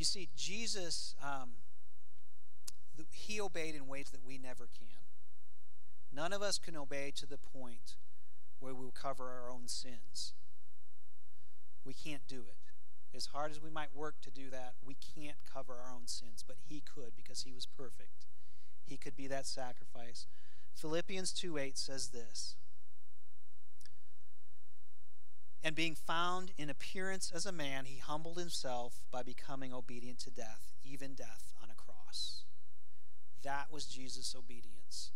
You 0.01 0.07
see, 0.07 0.31
Jesus, 0.35 1.15
um, 1.23 1.51
he 3.13 3.39
obeyed 3.39 3.75
in 3.75 3.87
ways 3.87 4.09
that 4.13 4.25
we 4.25 4.39
never 4.39 4.67
can. 4.67 4.97
None 6.11 6.33
of 6.33 6.41
us 6.41 6.57
can 6.57 6.75
obey 6.75 7.13
to 7.17 7.27
the 7.27 7.37
point 7.37 7.97
where 8.61 8.75
we 8.75 8.83
will 8.83 8.93
cover 8.93 9.25
our 9.25 9.51
own 9.51 9.69
sins. 9.69 10.33
We 11.85 11.93
can't 11.93 12.27
do 12.27 12.45
it. 12.49 12.57
As 13.15 13.27
hard 13.27 13.51
as 13.51 13.61
we 13.61 13.69
might 13.69 13.95
work 13.95 14.15
to 14.23 14.31
do 14.31 14.49
that, 14.49 14.73
we 14.83 14.97
can't 15.15 15.37
cover 15.53 15.75
our 15.75 15.93
own 15.95 16.07
sins, 16.07 16.43
but 16.47 16.57
he 16.67 16.81
could 16.81 17.15
because 17.15 17.43
he 17.43 17.53
was 17.53 17.67
perfect. 17.67 18.25
He 18.83 18.97
could 18.97 19.19
be 19.19 19.27
that 19.27 19.47
sacrifice. 19.47 20.27
Philippians 20.73 21.31
2 21.31 21.59
8 21.59 21.77
says 21.77 22.09
this 22.09 22.57
and 25.63 25.75
being 25.75 25.95
found 25.95 26.53
in 26.57 26.71
appearance 26.71 27.31
as 27.35 27.45
a 27.45 27.53
man, 27.53 27.85
he 27.85 27.99
humbled 27.99 28.39
himself 28.39 29.03
by 29.11 29.23
becoming 29.23 29.73
obedient 29.73 30.19
to 30.21 30.31
death, 30.31 30.73
even 30.83 31.15
death 31.15 31.53
on 31.63 31.69
a 31.71 31.75
cross. 31.75 32.45
That 33.43 33.67
was 33.71 33.85
Jesus' 33.87 34.35
obedience. 34.37 35.13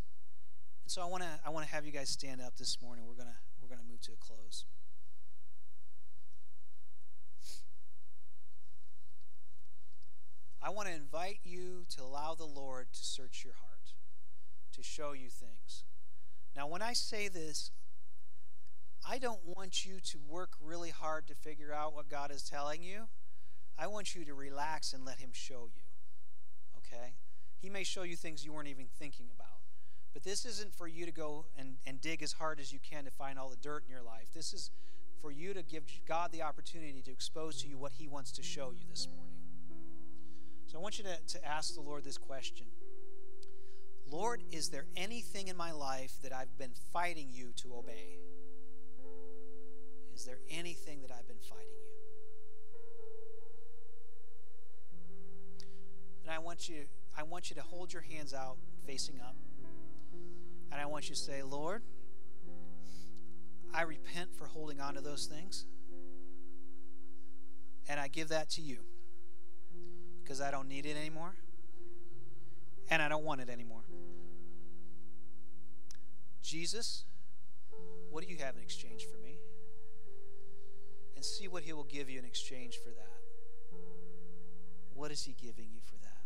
And 0.84 0.90
so 0.90 1.00
I 1.00 1.06
want 1.06 1.22
to 1.22 1.28
I 1.44 1.50
want 1.50 1.66
to 1.66 1.72
have 1.72 1.86
you 1.86 1.92
guys 1.92 2.10
stand 2.10 2.42
up 2.42 2.56
this 2.56 2.80
morning. 2.82 3.06
We're 3.06 3.14
going 3.14 3.28
to 3.28 3.36
we're 3.60 3.68
going 3.68 3.80
to 3.80 3.86
move 3.86 4.02
to 4.02 4.12
a 4.12 4.16
close. 4.16 4.66
I 10.62 10.70
want 10.70 10.88
to 10.88 10.94
invite 10.94 11.40
you 11.44 11.84
to 11.90 12.02
allow 12.02 12.34
the 12.34 12.46
Lord 12.46 12.86
to 12.94 13.04
search 13.04 13.44
your 13.44 13.52
heart, 13.52 13.92
to 14.72 14.82
show 14.82 15.12
you 15.12 15.28
things. 15.28 15.84
Now, 16.56 16.66
when 16.66 16.80
I 16.80 16.94
say 16.94 17.28
this, 17.28 17.70
I 19.06 19.18
don't 19.18 19.40
want 19.44 19.84
you 19.84 20.00
to 20.00 20.18
work 20.26 20.52
really 20.62 20.90
hard 20.90 21.26
to 21.28 21.34
figure 21.34 21.72
out 21.72 21.94
what 21.94 22.08
God 22.08 22.30
is 22.30 22.42
telling 22.42 22.82
you. 22.82 23.04
I 23.78 23.86
want 23.86 24.14
you 24.14 24.24
to 24.24 24.34
relax 24.34 24.92
and 24.92 25.04
let 25.04 25.18
Him 25.18 25.30
show 25.32 25.68
you. 25.74 25.82
Okay? 26.78 27.14
He 27.58 27.68
may 27.68 27.84
show 27.84 28.02
you 28.02 28.16
things 28.16 28.44
you 28.44 28.52
weren't 28.52 28.68
even 28.68 28.86
thinking 28.98 29.26
about. 29.34 29.48
But 30.12 30.22
this 30.22 30.44
isn't 30.46 30.72
for 30.72 30.86
you 30.86 31.06
to 31.06 31.12
go 31.12 31.46
and, 31.58 31.76
and 31.86 32.00
dig 32.00 32.22
as 32.22 32.32
hard 32.32 32.60
as 32.60 32.72
you 32.72 32.78
can 32.78 33.04
to 33.04 33.10
find 33.10 33.38
all 33.38 33.48
the 33.48 33.56
dirt 33.56 33.82
in 33.84 33.90
your 33.90 34.02
life. 34.02 34.32
This 34.32 34.52
is 34.52 34.70
for 35.20 35.30
you 35.30 35.52
to 35.54 35.62
give 35.62 35.82
God 36.06 36.30
the 36.32 36.42
opportunity 36.42 37.02
to 37.02 37.10
expose 37.10 37.60
to 37.62 37.68
you 37.68 37.76
what 37.76 37.92
He 37.92 38.06
wants 38.06 38.30
to 38.32 38.42
show 38.42 38.70
you 38.70 38.86
this 38.88 39.08
morning. 39.08 39.34
So 40.66 40.78
I 40.78 40.82
want 40.82 40.98
you 40.98 41.04
to, 41.04 41.16
to 41.38 41.46
ask 41.46 41.74
the 41.74 41.80
Lord 41.80 42.04
this 42.04 42.18
question 42.18 42.66
Lord, 44.06 44.42
is 44.52 44.68
there 44.68 44.86
anything 44.96 45.48
in 45.48 45.56
my 45.56 45.72
life 45.72 46.12
that 46.22 46.32
I've 46.32 46.56
been 46.58 46.74
fighting 46.92 47.28
you 47.32 47.52
to 47.56 47.74
obey? 47.74 48.18
Is 50.14 50.24
there 50.24 50.38
anything 50.50 51.02
that 51.02 51.10
I've 51.10 51.26
been 51.26 51.38
fighting 51.38 51.66
you? 51.66 51.94
And 56.22 56.30
I 56.30 56.38
want 56.38 56.68
you 56.68 56.84
I 57.16 57.22
want 57.22 57.50
you 57.50 57.56
to 57.56 57.62
hold 57.62 57.92
your 57.92 58.02
hands 58.02 58.34
out 58.34 58.56
facing 58.86 59.20
up. 59.20 59.36
And 60.72 60.80
I 60.80 60.86
want 60.86 61.08
you 61.08 61.14
to 61.14 61.20
say, 61.20 61.42
Lord, 61.42 61.82
I 63.72 63.82
repent 63.82 64.34
for 64.36 64.46
holding 64.46 64.80
on 64.80 64.94
to 64.94 65.00
those 65.00 65.26
things. 65.26 65.64
And 67.88 68.00
I 68.00 68.08
give 68.08 68.28
that 68.28 68.50
to 68.50 68.62
you 68.62 68.78
because 70.22 70.40
I 70.40 70.50
don't 70.50 70.68
need 70.68 70.86
it 70.86 70.96
anymore 70.96 71.34
and 72.90 73.02
I 73.02 73.08
don't 73.08 73.24
want 73.24 73.40
it 73.40 73.48
anymore. 73.48 73.82
Jesus, 76.42 77.04
what 78.10 78.24
do 78.24 78.30
you 78.30 78.38
have 78.38 78.56
in 78.56 78.62
exchange 78.62 79.04
for 79.04 79.18
me? 79.18 79.23
And 81.24 81.30
see 81.30 81.48
what 81.48 81.62
He 81.62 81.72
will 81.72 81.84
give 81.84 82.10
you 82.10 82.18
in 82.18 82.26
exchange 82.26 82.76
for 82.76 82.90
that. 82.90 83.78
What 84.92 85.10
is 85.10 85.22
He 85.24 85.32
giving 85.32 85.70
you 85.72 85.80
for 85.82 85.96
that? 86.02 86.20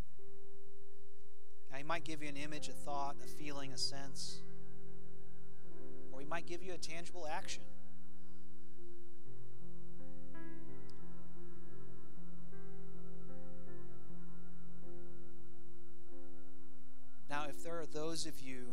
Now, 1.70 1.76
He 1.76 1.84
might 1.84 2.02
give 2.02 2.20
you 2.20 2.28
an 2.28 2.36
image, 2.36 2.68
a 2.68 2.72
thought, 2.72 3.14
a 3.22 3.26
feeling, 3.28 3.72
a 3.72 3.78
sense, 3.78 4.40
or 6.10 6.18
He 6.18 6.26
might 6.26 6.46
give 6.46 6.64
you 6.64 6.72
a 6.72 6.78
tangible 6.78 7.28
action. 7.30 7.62
Now, 17.30 17.44
if 17.48 17.62
there 17.62 17.78
are 17.78 17.86
those 17.86 18.26
of 18.26 18.40
you 18.40 18.66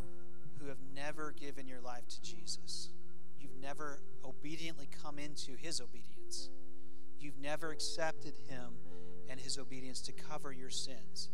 who 0.58 0.66
have 0.66 0.78
never 0.92 1.32
given 1.38 1.68
your 1.68 1.80
life 1.80 2.08
to 2.08 2.20
Jesus, 2.20 2.88
you've 3.40 3.56
never 3.60 4.00
obediently 4.24 4.88
come 5.02 5.18
into 5.18 5.56
his 5.56 5.80
obedience, 5.80 6.50
you've 7.18 7.38
never 7.38 7.70
accepted 7.70 8.34
him 8.48 8.74
and 9.28 9.40
his 9.40 9.58
obedience 9.58 10.00
to 10.02 10.12
cover 10.12 10.52
your 10.52 10.70
sins, 10.70 11.30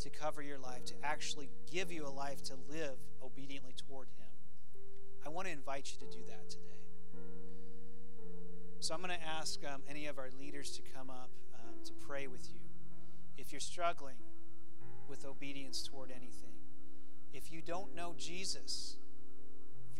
to 0.00 0.10
cover 0.10 0.42
your 0.42 0.58
life, 0.58 0.84
to 0.86 0.94
actually 1.02 1.50
give 1.70 1.92
you 1.92 2.06
a 2.06 2.10
life 2.10 2.42
to 2.44 2.54
live 2.68 2.96
obediently 3.22 3.74
toward 3.76 4.08
him, 4.08 4.26
I 5.24 5.28
want 5.28 5.46
to 5.46 5.52
invite 5.52 5.92
you 5.92 6.06
to 6.06 6.16
do 6.16 6.24
that 6.28 6.48
today. 6.48 6.64
So 8.80 8.94
I'm 8.94 9.02
going 9.02 9.16
to 9.16 9.26
ask 9.26 9.60
um, 9.66 9.82
any 9.88 10.06
of 10.06 10.18
our 10.18 10.30
leaders 10.38 10.70
to 10.72 10.82
come 10.94 11.10
up 11.10 11.30
um, 11.54 11.84
to 11.84 11.92
pray 11.92 12.26
with 12.26 12.48
you. 12.50 12.60
If 13.36 13.52
you're 13.52 13.60
struggling, 13.60 14.16
with 15.10 15.26
obedience 15.26 15.82
toward 15.82 16.12
anything. 16.12 16.54
If 17.34 17.52
you 17.52 17.60
don't 17.60 17.94
know 17.94 18.14
Jesus, 18.16 18.96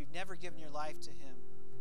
you've 0.01 0.13
never 0.15 0.35
given 0.35 0.59
your 0.59 0.71
life 0.71 0.99
to 1.03 1.11
Him, 1.11 1.35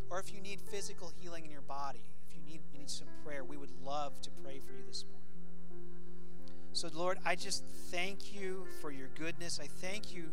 or 0.09 0.20
if 0.20 0.34
you 0.34 0.41
need 0.41 0.59
physical 0.59 1.11
healing 1.15 1.45
in 1.45 1.51
your 1.51 1.61
body, 1.61 2.03
if 2.28 2.36
you 2.36 2.41
need, 2.45 2.59
you 2.74 2.80
need 2.80 2.89
some 2.89 3.07
prayer, 3.24 3.43
we 3.43 3.57
would 3.57 3.72
love 3.84 4.20
to 4.22 4.30
pray 4.43 4.59
for 4.59 4.74
you 4.74 4.84
this 4.86 5.05
morning. 5.05 5.20
So, 6.74 6.89
Lord, 6.93 7.17
I 7.26 7.36
just 7.36 7.63
thank 7.91 8.36
you 8.36 8.67
for 8.82 8.91
your 8.91 9.07
goodness. 9.17 9.59
I 9.61 9.67
thank 9.67 10.13
you 10.13 10.30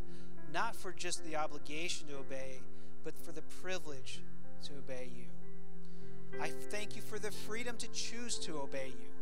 not 0.53 0.77
for 0.77 0.93
just 0.93 1.25
the 1.25 1.37
obligation 1.37 2.09
to 2.09 2.17
obey, 2.17 2.61
but 3.05 3.17
for 3.25 3.33
the 3.33 3.43
privilege 3.63 4.21
to 4.65 4.73
obey 4.75 5.09
you. 5.17 6.41
I 6.41 6.49
thank 6.49 6.97
you 6.97 7.03
for 7.03 7.19
the 7.19 7.31
freedom 7.31 7.77
to 7.79 7.89
choose 7.89 8.39
to 8.41 8.59
obey 8.59 8.89
you. 8.89 9.16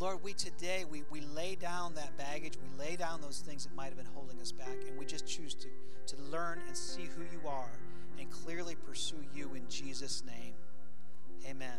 Lord, 0.00 0.22
we 0.22 0.32
today, 0.32 0.86
we, 0.90 1.02
we 1.10 1.20
lay 1.20 1.56
down 1.56 1.92
that 1.96 2.16
baggage, 2.16 2.54
we 2.56 2.82
lay 2.82 2.96
down 2.96 3.20
those 3.20 3.40
things 3.40 3.64
that 3.64 3.76
might 3.76 3.88
have 3.88 3.98
been 3.98 4.08
holding 4.14 4.40
us 4.40 4.50
back, 4.50 4.78
and 4.88 4.98
we 4.98 5.04
just 5.04 5.26
choose 5.26 5.54
to, 5.56 5.68
to 6.06 6.16
learn 6.30 6.58
and 6.66 6.74
see 6.74 7.02
who 7.02 7.22
you 7.30 7.46
are 7.46 7.68
and 8.18 8.30
clearly 8.30 8.76
pursue 8.86 9.22
you 9.34 9.50
in 9.54 9.68
Jesus' 9.68 10.22
name. 10.26 10.54
Amen. 11.46 11.78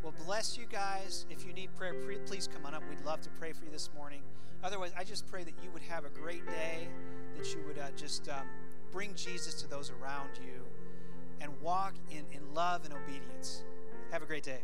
Well, 0.00 0.14
bless 0.26 0.56
you 0.56 0.66
guys. 0.70 1.26
If 1.28 1.44
you 1.44 1.52
need 1.52 1.74
prayer, 1.74 1.94
please 2.24 2.48
come 2.52 2.64
on 2.64 2.72
up. 2.72 2.84
We'd 2.88 3.04
love 3.04 3.20
to 3.22 3.30
pray 3.30 3.52
for 3.52 3.64
you 3.64 3.72
this 3.72 3.90
morning. 3.96 4.20
Otherwise, 4.62 4.92
I 4.96 5.02
just 5.02 5.28
pray 5.28 5.42
that 5.42 5.54
you 5.60 5.72
would 5.72 5.82
have 5.82 6.04
a 6.04 6.10
great 6.10 6.46
day, 6.46 6.86
that 7.36 7.52
you 7.52 7.58
would 7.66 7.78
uh, 7.78 7.90
just 7.96 8.28
um, 8.28 8.46
bring 8.92 9.12
Jesus 9.16 9.54
to 9.54 9.68
those 9.68 9.90
around 9.90 10.30
you, 10.40 10.62
and 11.40 11.50
walk 11.60 11.94
in, 12.12 12.24
in 12.30 12.54
love 12.54 12.84
and 12.84 12.94
obedience. 12.94 13.64
Have 14.12 14.22
a 14.22 14.26
great 14.26 14.44
day. 14.44 14.60